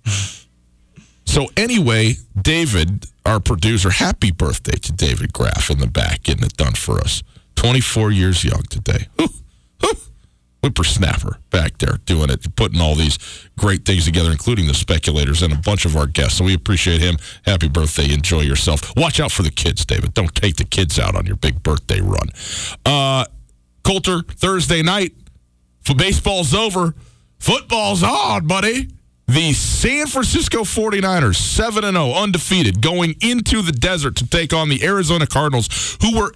so 1.24 1.46
anyway, 1.56 2.14
David, 2.40 3.06
our 3.24 3.38
producer, 3.38 3.90
happy 3.90 4.32
birthday 4.32 4.76
to 4.76 4.92
David 4.92 5.32
Graff 5.32 5.70
in 5.70 5.78
the 5.78 5.86
back, 5.86 6.24
getting 6.24 6.44
it 6.44 6.56
done 6.56 6.74
for 6.74 6.98
us. 7.00 7.22
24 7.54 8.10
years 8.10 8.44
young 8.44 8.62
today. 8.62 9.06
Whew. 9.16 9.28
Whew. 9.80 9.92
Whippersnapper 10.66 11.38
back 11.50 11.78
there 11.78 11.98
doing 12.06 12.28
it, 12.28 12.56
putting 12.56 12.80
all 12.80 12.94
these 12.94 13.18
great 13.56 13.84
things 13.84 14.04
together, 14.04 14.32
including 14.32 14.66
the 14.66 14.74
speculators 14.74 15.42
and 15.42 15.52
a 15.52 15.56
bunch 15.56 15.84
of 15.84 15.96
our 15.96 16.06
guests. 16.06 16.38
So 16.38 16.44
we 16.44 16.54
appreciate 16.54 17.00
him. 17.00 17.16
Happy 17.44 17.68
birthday. 17.68 18.12
Enjoy 18.12 18.40
yourself. 18.40 18.92
Watch 18.96 19.20
out 19.20 19.30
for 19.30 19.42
the 19.42 19.50
kids, 19.50 19.84
David. 19.84 20.12
Don't 20.14 20.34
take 20.34 20.56
the 20.56 20.64
kids 20.64 20.98
out 20.98 21.14
on 21.14 21.24
your 21.24 21.36
big 21.36 21.62
birthday 21.62 22.00
run. 22.00 22.28
Uh, 22.84 23.26
Colter, 23.84 24.22
Thursday 24.22 24.82
night. 24.82 25.14
For 25.82 25.94
baseball's 25.94 26.52
over. 26.52 26.94
Football's 27.38 28.02
on, 28.02 28.48
buddy. 28.48 28.88
The 29.28 29.52
San 29.52 30.06
Francisco 30.06 30.62
49ers, 30.62 31.36
7 31.36 31.82
0, 31.82 32.12
undefeated, 32.12 32.80
going 32.80 33.16
into 33.20 33.60
the 33.60 33.72
desert 33.72 34.16
to 34.16 34.26
take 34.26 34.52
on 34.52 34.68
the 34.68 34.84
Arizona 34.84 35.26
Cardinals, 35.26 35.98
who 36.00 36.16
were 36.16 36.32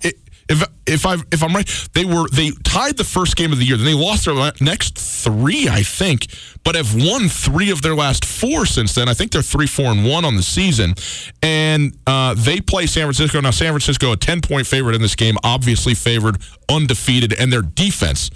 if 0.51 0.65
if 0.85 1.07
I 1.07 1.15
if 1.33 1.43
I'm 1.43 1.55
right, 1.55 1.89
they 1.95 2.05
were 2.05 2.29
they 2.29 2.51
tied 2.65 2.97
the 2.97 3.05
first 3.05 3.37
game 3.37 3.53
of 3.53 3.59
the 3.59 3.65
year. 3.65 3.77
Then 3.77 3.87
they 3.87 3.95
lost 3.95 4.25
their 4.25 4.53
next 4.61 4.99
three, 4.99 5.69
I 5.69 5.83
think, 5.83 6.27
but 6.65 6.75
have 6.75 6.95
won 6.95 7.29
three 7.29 7.71
of 7.71 7.83
their 7.83 7.95
last 7.95 8.25
four 8.25 8.67
since 8.67 8.95
then. 8.95 9.09
I 9.09 9.15
think 9.15 9.31
they're 9.31 9.43
three, 9.43 9.69
four, 9.69 9.87
and 9.87 10.05
one 10.05 10.25
on 10.25 10.37
the 10.37 10.43
season, 10.43 10.95
and 11.41 11.97
uh, 12.07 12.35
they 12.35 12.61
play 12.61 12.87
San 12.87 13.05
Francisco 13.05 13.41
now. 13.41 13.53
San 13.53 13.73
Francisco 13.73 14.13
a 14.13 14.17
ten 14.17 14.41
point 14.41 14.67
favorite 14.67 14.97
in 14.97 15.01
this 15.01 15.15
game, 15.15 15.37
obviously 15.45 15.95
favored, 15.95 16.39
undefeated, 16.69 17.33
and 17.33 17.53
their 17.53 17.63
defense. 17.63 18.31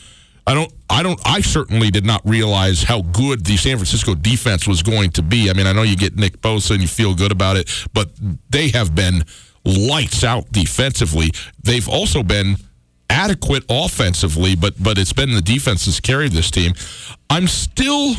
I 0.46 0.52
don't, 0.52 0.70
I 0.90 1.02
don't, 1.02 1.18
I 1.24 1.40
certainly 1.40 1.90
did 1.90 2.04
not 2.04 2.20
realize 2.28 2.82
how 2.82 3.00
good 3.00 3.46
the 3.46 3.56
San 3.56 3.78
Francisco 3.78 4.14
defense 4.14 4.68
was 4.68 4.82
going 4.82 5.10
to 5.12 5.22
be. 5.22 5.48
I 5.48 5.54
mean, 5.54 5.66
I 5.66 5.72
know 5.72 5.82
you 5.82 5.96
get 5.96 6.16
Nick 6.16 6.42
Bosa 6.42 6.72
and 6.72 6.82
you 6.82 6.88
feel 6.88 7.14
good 7.14 7.32
about 7.32 7.56
it, 7.56 7.70
but 7.94 8.10
they 8.50 8.68
have 8.68 8.94
been 8.94 9.24
lights 9.64 10.24
out 10.24 10.50
defensively. 10.52 11.30
They've 11.62 11.88
also 11.88 12.22
been 12.22 12.56
adequate 13.10 13.64
offensively, 13.68 14.56
but 14.56 14.74
but 14.82 14.98
it's 14.98 15.12
been 15.12 15.34
the 15.34 15.42
defense 15.42 15.86
that's 15.86 16.00
carried 16.00 16.32
this 16.32 16.50
team. 16.50 16.72
I'm 17.30 17.46
still 17.48 18.14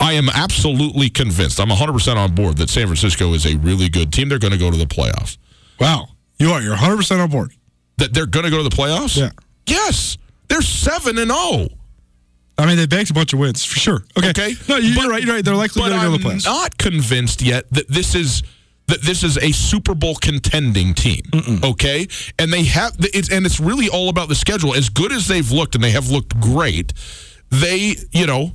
I 0.00 0.14
am 0.14 0.28
absolutely 0.30 1.10
convinced. 1.10 1.60
I'm 1.60 1.68
100% 1.68 2.16
on 2.16 2.34
board 2.34 2.56
that 2.56 2.70
San 2.70 2.86
Francisco 2.86 3.34
is 3.34 3.44
a 3.46 3.56
really 3.58 3.88
good 3.90 4.12
team. 4.12 4.30
They're 4.30 4.38
going 4.38 4.52
to 4.52 4.58
go 4.58 4.70
to 4.70 4.76
the 4.76 4.86
playoffs. 4.86 5.36
Wow. 5.78 6.08
You 6.38 6.52
are. 6.52 6.62
You're 6.62 6.74
100% 6.74 7.22
on 7.22 7.28
board. 7.28 7.52
That 7.98 8.14
they're 8.14 8.24
going 8.24 8.44
to 8.44 8.50
go 8.50 8.56
to 8.56 8.62
the 8.62 8.74
playoffs? 8.74 9.18
Yeah. 9.18 9.28
Yes. 9.66 10.16
They're 10.48 10.62
7 10.62 11.18
and 11.18 11.30
0. 11.30 11.68
I 12.56 12.66
mean, 12.66 12.78
they 12.78 12.86
banked 12.86 13.10
a 13.10 13.14
bunch 13.14 13.34
of 13.34 13.38
wins 13.38 13.62
for 13.64 13.78
sure. 13.78 14.02
Okay. 14.18 14.30
Okay. 14.30 14.54
No, 14.70 14.76
you're 14.76 14.96
but, 14.96 15.10
right. 15.10 15.22
You're 15.22 15.34
right. 15.34 15.44
They're 15.44 15.54
likely 15.54 15.80
going 15.82 15.92
to 15.92 15.98
go 15.98 16.16
to 16.16 16.22
the 16.22 16.28
playoffs. 16.28 16.46
I'm 16.46 16.54
not 16.54 16.78
convinced 16.78 17.42
yet 17.42 17.70
that 17.72 17.88
this 17.88 18.14
is– 18.14 18.42
that 18.90 19.02
this 19.02 19.22
is 19.22 19.36
a 19.38 19.52
Super 19.52 19.94
Bowl 19.94 20.16
contending 20.16 20.94
team. 20.94 21.22
Mm-mm. 21.32 21.64
Okay, 21.64 22.06
and 22.38 22.52
they 22.52 22.64
have 22.64 22.96
it's 22.98 23.30
and 23.30 23.46
it's 23.46 23.60
really 23.60 23.88
all 23.88 24.08
about 24.08 24.28
the 24.28 24.34
schedule. 24.34 24.74
As 24.74 24.88
good 24.88 25.12
as 25.12 25.28
they've 25.28 25.50
looked, 25.50 25.74
and 25.74 25.82
they 25.82 25.92
have 25.92 26.10
looked 26.10 26.38
great, 26.40 26.92
they 27.50 27.96
you 28.12 28.26
know 28.26 28.52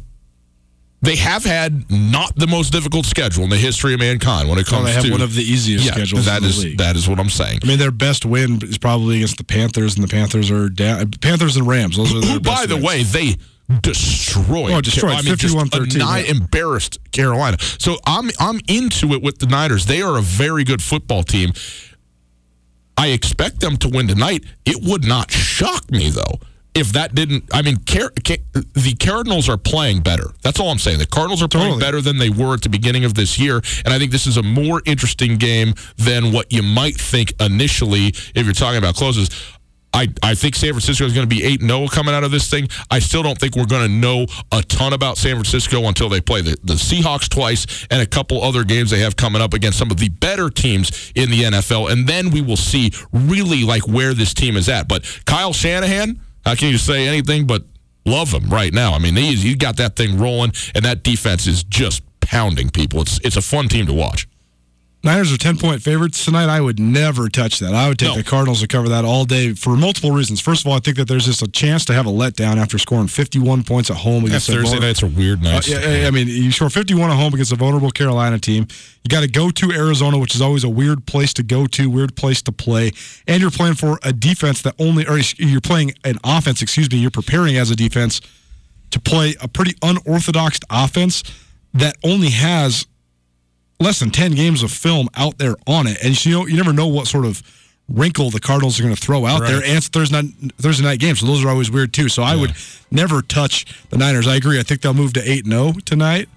they 1.01 1.15
have 1.15 1.43
had 1.43 1.89
not 1.91 2.35
the 2.35 2.47
most 2.47 2.71
difficult 2.71 3.05
schedule 3.05 3.43
in 3.43 3.49
the 3.49 3.57
history 3.57 3.93
of 3.93 3.99
mankind 3.99 4.49
when 4.49 4.57
it 4.57 4.65
comes 4.65 4.85
they 4.85 4.93
have 4.93 5.03
to 5.03 5.11
one 5.11 5.21
of 5.21 5.35
the 5.35 5.43
easiest 5.43 5.85
yeah, 5.85 5.91
schedules. 5.91 6.25
That 6.25 6.43
is 6.43 6.75
that 6.77 6.95
is 6.95 7.07
what 7.07 7.19
I'm 7.19 7.29
saying. 7.29 7.59
I 7.63 7.67
mean, 7.67 7.79
their 7.79 7.91
best 7.91 8.25
win 8.25 8.59
is 8.63 8.77
probably 8.77 9.17
against 9.17 9.37
the 9.37 9.43
Panthers, 9.43 9.95
and 9.95 10.03
the 10.03 10.07
Panthers 10.07 10.51
are 10.51 10.69
down. 10.69 11.11
Panthers 11.21 11.57
and 11.57 11.67
Rams. 11.67 11.97
Those 11.97 12.13
are 12.13 12.25
Who, 12.27 12.39
by 12.39 12.65
the 12.65 12.75
wins. 12.75 12.85
way, 12.85 13.03
they 13.03 13.35
destroyed. 13.81 14.71
Oh, 14.71 14.81
destroyed. 14.81 15.13
I 15.13 15.21
mean, 15.21 15.35
51 15.35 15.69
13. 15.69 16.01
Yeah. 16.01 16.17
embarrassed 16.17 16.99
Carolina. 17.11 17.57
So 17.59 17.97
I'm 18.05 18.29
I'm 18.39 18.59
into 18.67 19.13
it 19.13 19.21
with 19.21 19.39
the 19.39 19.47
Niners. 19.47 19.85
They 19.85 20.01
are 20.01 20.17
a 20.17 20.21
very 20.21 20.63
good 20.63 20.81
football 20.81 21.23
team. 21.23 21.51
I 22.97 23.07
expect 23.07 23.59
them 23.59 23.77
to 23.77 23.89
win 23.89 24.07
tonight. 24.07 24.45
It 24.65 24.83
would 24.83 25.05
not 25.05 25.31
shock 25.31 25.91
me 25.91 26.09
though 26.09 26.39
if 26.75 26.91
that 26.91 27.15
didn't. 27.15 27.45
I 27.53 27.61
mean, 27.61 27.77
Car- 27.77 28.11
the 28.15 28.95
Cardinals 28.99 29.47
are 29.49 29.57
playing 29.57 30.01
better. 30.01 30.31
That's 30.43 30.59
all 30.59 30.69
I'm 30.69 30.77
saying. 30.77 30.99
The 30.99 31.05
Cardinals 31.07 31.41
are 31.41 31.47
playing 31.47 31.79
better 31.79 32.01
than 32.01 32.17
they 32.17 32.29
were 32.29 32.53
at 32.53 32.61
the 32.61 32.69
beginning 32.69 33.05
of 33.05 33.13
this 33.13 33.39
year, 33.39 33.61
and 33.85 33.93
I 33.93 33.97
think 33.97 34.11
this 34.11 34.27
is 34.27 34.37
a 34.37 34.43
more 34.43 34.81
interesting 34.85 35.37
game 35.37 35.73
than 35.95 36.33
what 36.33 36.51
you 36.51 36.61
might 36.61 36.95
think 36.95 37.33
initially 37.41 38.07
if 38.35 38.43
you're 38.43 38.53
talking 38.53 38.77
about 38.77 38.95
closes. 38.95 39.29
I, 39.95 40.09
I 40.21 40.35
think 40.35 40.55
San 40.55 40.71
Francisco 40.71 41.05
is 41.05 41.13
going 41.13 41.27
to 41.27 41.33
be 41.33 41.41
8 41.41 41.61
0 41.61 41.87
coming 41.87 42.13
out 42.13 42.25
of 42.25 42.31
this 42.31 42.49
thing. 42.49 42.67
I 42.91 42.99
still 42.99 43.23
don't 43.23 43.39
think 43.39 43.55
we're 43.55 43.65
going 43.65 43.87
to 43.87 43.93
know 43.93 44.25
a 44.51 44.61
ton 44.61 44.91
about 44.91 45.17
San 45.17 45.35
Francisco 45.35 45.87
until 45.87 46.09
they 46.09 46.19
play 46.19 46.41
the, 46.41 46.57
the 46.65 46.73
Seahawks 46.73 47.29
twice 47.29 47.87
and 47.89 48.01
a 48.01 48.05
couple 48.05 48.43
other 48.43 48.65
games 48.65 48.91
they 48.91 48.99
have 48.99 49.15
coming 49.15 49.41
up 49.41 49.53
against 49.53 49.79
some 49.79 49.89
of 49.91 49.97
the 49.97 50.09
better 50.09 50.49
teams 50.49 51.13
in 51.15 51.29
the 51.31 51.43
NFL. 51.43 51.89
And 51.91 52.05
then 52.05 52.29
we 52.29 52.41
will 52.41 52.57
see 52.57 52.91
really 53.13 53.63
like 53.63 53.87
where 53.87 54.13
this 54.13 54.33
team 54.33 54.57
is 54.57 54.67
at. 54.67 54.89
But 54.89 55.05
Kyle 55.25 55.53
Shanahan, 55.53 56.19
how 56.43 56.55
can 56.55 56.69
you 56.69 56.77
say 56.77 57.07
anything 57.07 57.47
but 57.47 57.63
love 58.05 58.33
him 58.33 58.49
right 58.49 58.73
now? 58.73 58.91
I 58.91 58.99
mean, 58.99 59.15
he's, 59.15 59.43
he's 59.43 59.55
got 59.55 59.77
that 59.77 59.95
thing 59.95 60.19
rolling, 60.19 60.51
and 60.75 60.83
that 60.83 61.03
defense 61.03 61.47
is 61.47 61.63
just 61.63 62.03
pounding 62.19 62.69
people. 62.69 63.01
It's, 63.01 63.17
it's 63.23 63.37
a 63.37 63.41
fun 63.41 63.69
team 63.69 63.85
to 63.85 63.93
watch. 63.93 64.27
Niners 65.05 65.31
are 65.31 65.37
10 65.37 65.57
point 65.59 65.83
favorites 65.83 66.25
tonight. 66.25 66.49
I 66.49 66.59
would 66.59 66.79
never 66.79 67.29
touch 67.29 67.59
that. 67.59 67.75
I 67.75 67.87
would 67.87 67.99
take 67.99 68.09
No. 68.09 68.15
the 68.15 68.23
Cardinals 68.23 68.61
to 68.61 68.67
cover 68.67 68.89
that 68.89 69.05
all 69.05 69.23
day 69.23 69.53
for 69.53 69.77
multiple 69.77 70.09
reasons. 70.09 70.41
First 70.41 70.61
of 70.61 70.67
all, 70.67 70.73
I 70.75 70.79
think 70.79 70.97
that 70.97 71.07
there's 71.07 71.25
just 71.25 71.43
a 71.43 71.47
chance 71.47 71.85
to 71.85 71.93
have 71.93 72.07
a 72.07 72.09
letdown 72.09 72.57
after 72.57 72.79
scoring 72.79 73.07
51 73.07 73.61
points 73.63 73.91
at 73.91 73.97
home 73.97 74.25
against 74.25 74.49
a 74.49 74.53
Thursday 74.53 74.79
nights 74.79 75.03
are 75.03 75.07
weird 75.07 75.43
nights. 75.43 75.71
Uh, 75.71 75.79
yeah, 76.01 76.07
I 76.07 76.11
mean, 76.11 76.27
you 76.27 76.51
score 76.51 76.71
51 76.71 77.11
at 77.11 77.17
home 77.17 77.35
against 77.35 77.51
a 77.51 77.55
vulnerable 77.55 77.91
Carolina 77.91 78.39
team. 78.39 78.65
You 79.03 79.09
got 79.09 79.21
to 79.21 79.27
go 79.27 79.51
to 79.51 79.71
Arizona, 79.71 80.17
which 80.17 80.33
is 80.33 80.41
always 80.41 80.63
a 80.63 80.69
weird 80.69 81.05
place 81.05 81.33
to 81.35 81.43
go 81.43 81.67
to, 81.67 81.87
weird 81.87 82.15
place 82.15 82.41
to 82.41 82.51
play. 82.51 82.91
And 83.27 83.41
you're 83.41 83.51
playing 83.51 83.75
for 83.75 83.99
a 84.01 84.11
defense 84.11 84.63
that 84.63 84.73
only, 84.79 85.05
or 85.07 85.19
you're 85.37 85.61
playing 85.61 85.93
an 86.03 86.17
offense, 86.23 86.63
excuse 86.63 86.89
me, 86.91 86.97
you're 86.97 87.11
preparing 87.11 87.57
as 87.57 87.69
a 87.69 87.75
defense 87.75 88.21
to 88.89 88.99
play 88.99 89.35
a 89.39 89.47
pretty 89.47 89.75
unorthodox 89.83 90.59
offense 90.71 91.21
that 91.75 91.95
only 92.03 92.31
has 92.31 92.87
less 93.79 93.99
than 93.99 94.09
10 94.11 94.33
games 94.35 94.63
of 94.63 94.71
film 94.71 95.09
out 95.15 95.37
there 95.37 95.55
on 95.67 95.87
it. 95.87 95.97
And 96.03 96.25
you 96.25 96.31
know, 96.39 96.45
you 96.47 96.55
never 96.57 96.73
know 96.73 96.87
what 96.87 97.07
sort 97.07 97.25
of 97.25 97.41
wrinkle 97.89 98.31
the 98.31 98.39
Cardinals 98.39 98.79
are 98.79 98.83
going 98.83 98.95
to 98.95 99.01
throw 99.01 99.25
out 99.25 99.41
Right. 99.41 99.47
there. 99.51 99.63
And 99.63 99.77
it's 99.77 99.87
Thursday 99.89 100.15
night, 100.21 100.31
Thursday 100.57 100.83
night 100.83 100.99
games, 100.99 101.19
so 101.19 101.27
those 101.27 101.43
are 101.45 101.49
always 101.49 101.69
weird 101.69 101.93
too. 101.93 102.09
So 102.09 102.23
I 102.23 102.35
would 102.35 102.53
never 102.89 103.21
touch 103.21 103.65
the 103.89 103.97
Niners. 103.97 104.27
I 104.27 104.35
agree. 104.35 104.59
I 104.59 104.63
think 104.63 104.81
they'll 104.81 104.93
move 104.93 105.13
to 105.13 105.29
8 105.29 105.45
0 105.45 105.73
tonight, 105.85 106.27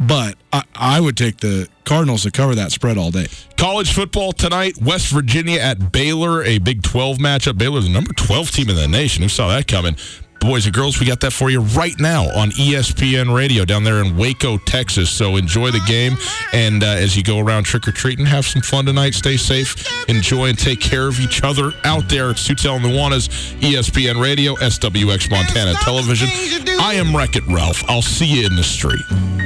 but 0.00 0.36
I, 0.52 0.62
I 0.74 1.00
would 1.00 1.16
take 1.16 1.38
the 1.38 1.68
Cardinals 1.84 2.22
to 2.22 2.30
cover 2.30 2.54
that 2.54 2.72
spread 2.72 2.96
all 2.96 3.10
day. 3.10 3.26
College 3.58 3.92
football 3.92 4.32
tonight, 4.32 4.78
West 4.80 5.08
Virginia 5.12 5.60
at 5.60 5.92
Baylor, 5.92 6.42
a 6.44 6.58
Big 6.58 6.82
12 6.82 7.18
matchup. 7.18 7.58
Baylor, 7.58 7.80
the 7.80 7.88
number 7.90 8.12
12 8.14 8.50
team 8.50 8.70
in 8.70 8.76
the 8.76 8.88
nation. 8.88 9.22
Who 9.22 9.28
saw 9.28 9.48
that 9.48 9.66
coming? 9.68 9.96
Boys 10.46 10.64
and 10.64 10.72
girls, 10.72 11.00
we 11.00 11.06
got 11.06 11.18
that 11.18 11.32
for 11.32 11.50
you 11.50 11.60
right 11.60 11.98
now 11.98 12.22
on 12.36 12.50
ESPN 12.52 13.34
Radio 13.34 13.64
down 13.64 13.82
there 13.82 14.00
in 14.00 14.16
Waco, 14.16 14.58
Texas. 14.58 15.10
So 15.10 15.34
enjoy 15.34 15.72
the 15.72 15.82
game. 15.88 16.16
And 16.52 16.84
uh, 16.84 16.86
as 16.86 17.16
you 17.16 17.24
go 17.24 17.40
around 17.40 17.64
trick 17.64 17.88
or 17.88 17.90
treating, 17.90 18.24
have 18.26 18.46
some 18.46 18.62
fun 18.62 18.86
tonight. 18.86 19.14
Stay 19.14 19.36
safe. 19.38 20.08
Enjoy 20.08 20.46
and 20.46 20.56
take 20.56 20.80
care 20.80 21.08
of 21.08 21.18
each 21.18 21.42
other 21.42 21.72
out 21.82 22.08
there. 22.08 22.30
It's 22.30 22.46
Sutel 22.46 22.76
and 22.76 22.84
the 22.84 22.90
Nuanez, 22.90 23.28
ESPN 23.58 24.22
Radio, 24.22 24.54
SWX 24.54 25.32
Montana 25.32 25.74
Television. 25.80 26.28
I 26.80 26.94
am 26.94 27.14
Wreck 27.16 27.34
It 27.34 27.44
Ralph. 27.48 27.82
I'll 27.88 28.00
see 28.00 28.26
you 28.40 28.46
in 28.46 28.54
the 28.54 28.62
street. 28.62 29.45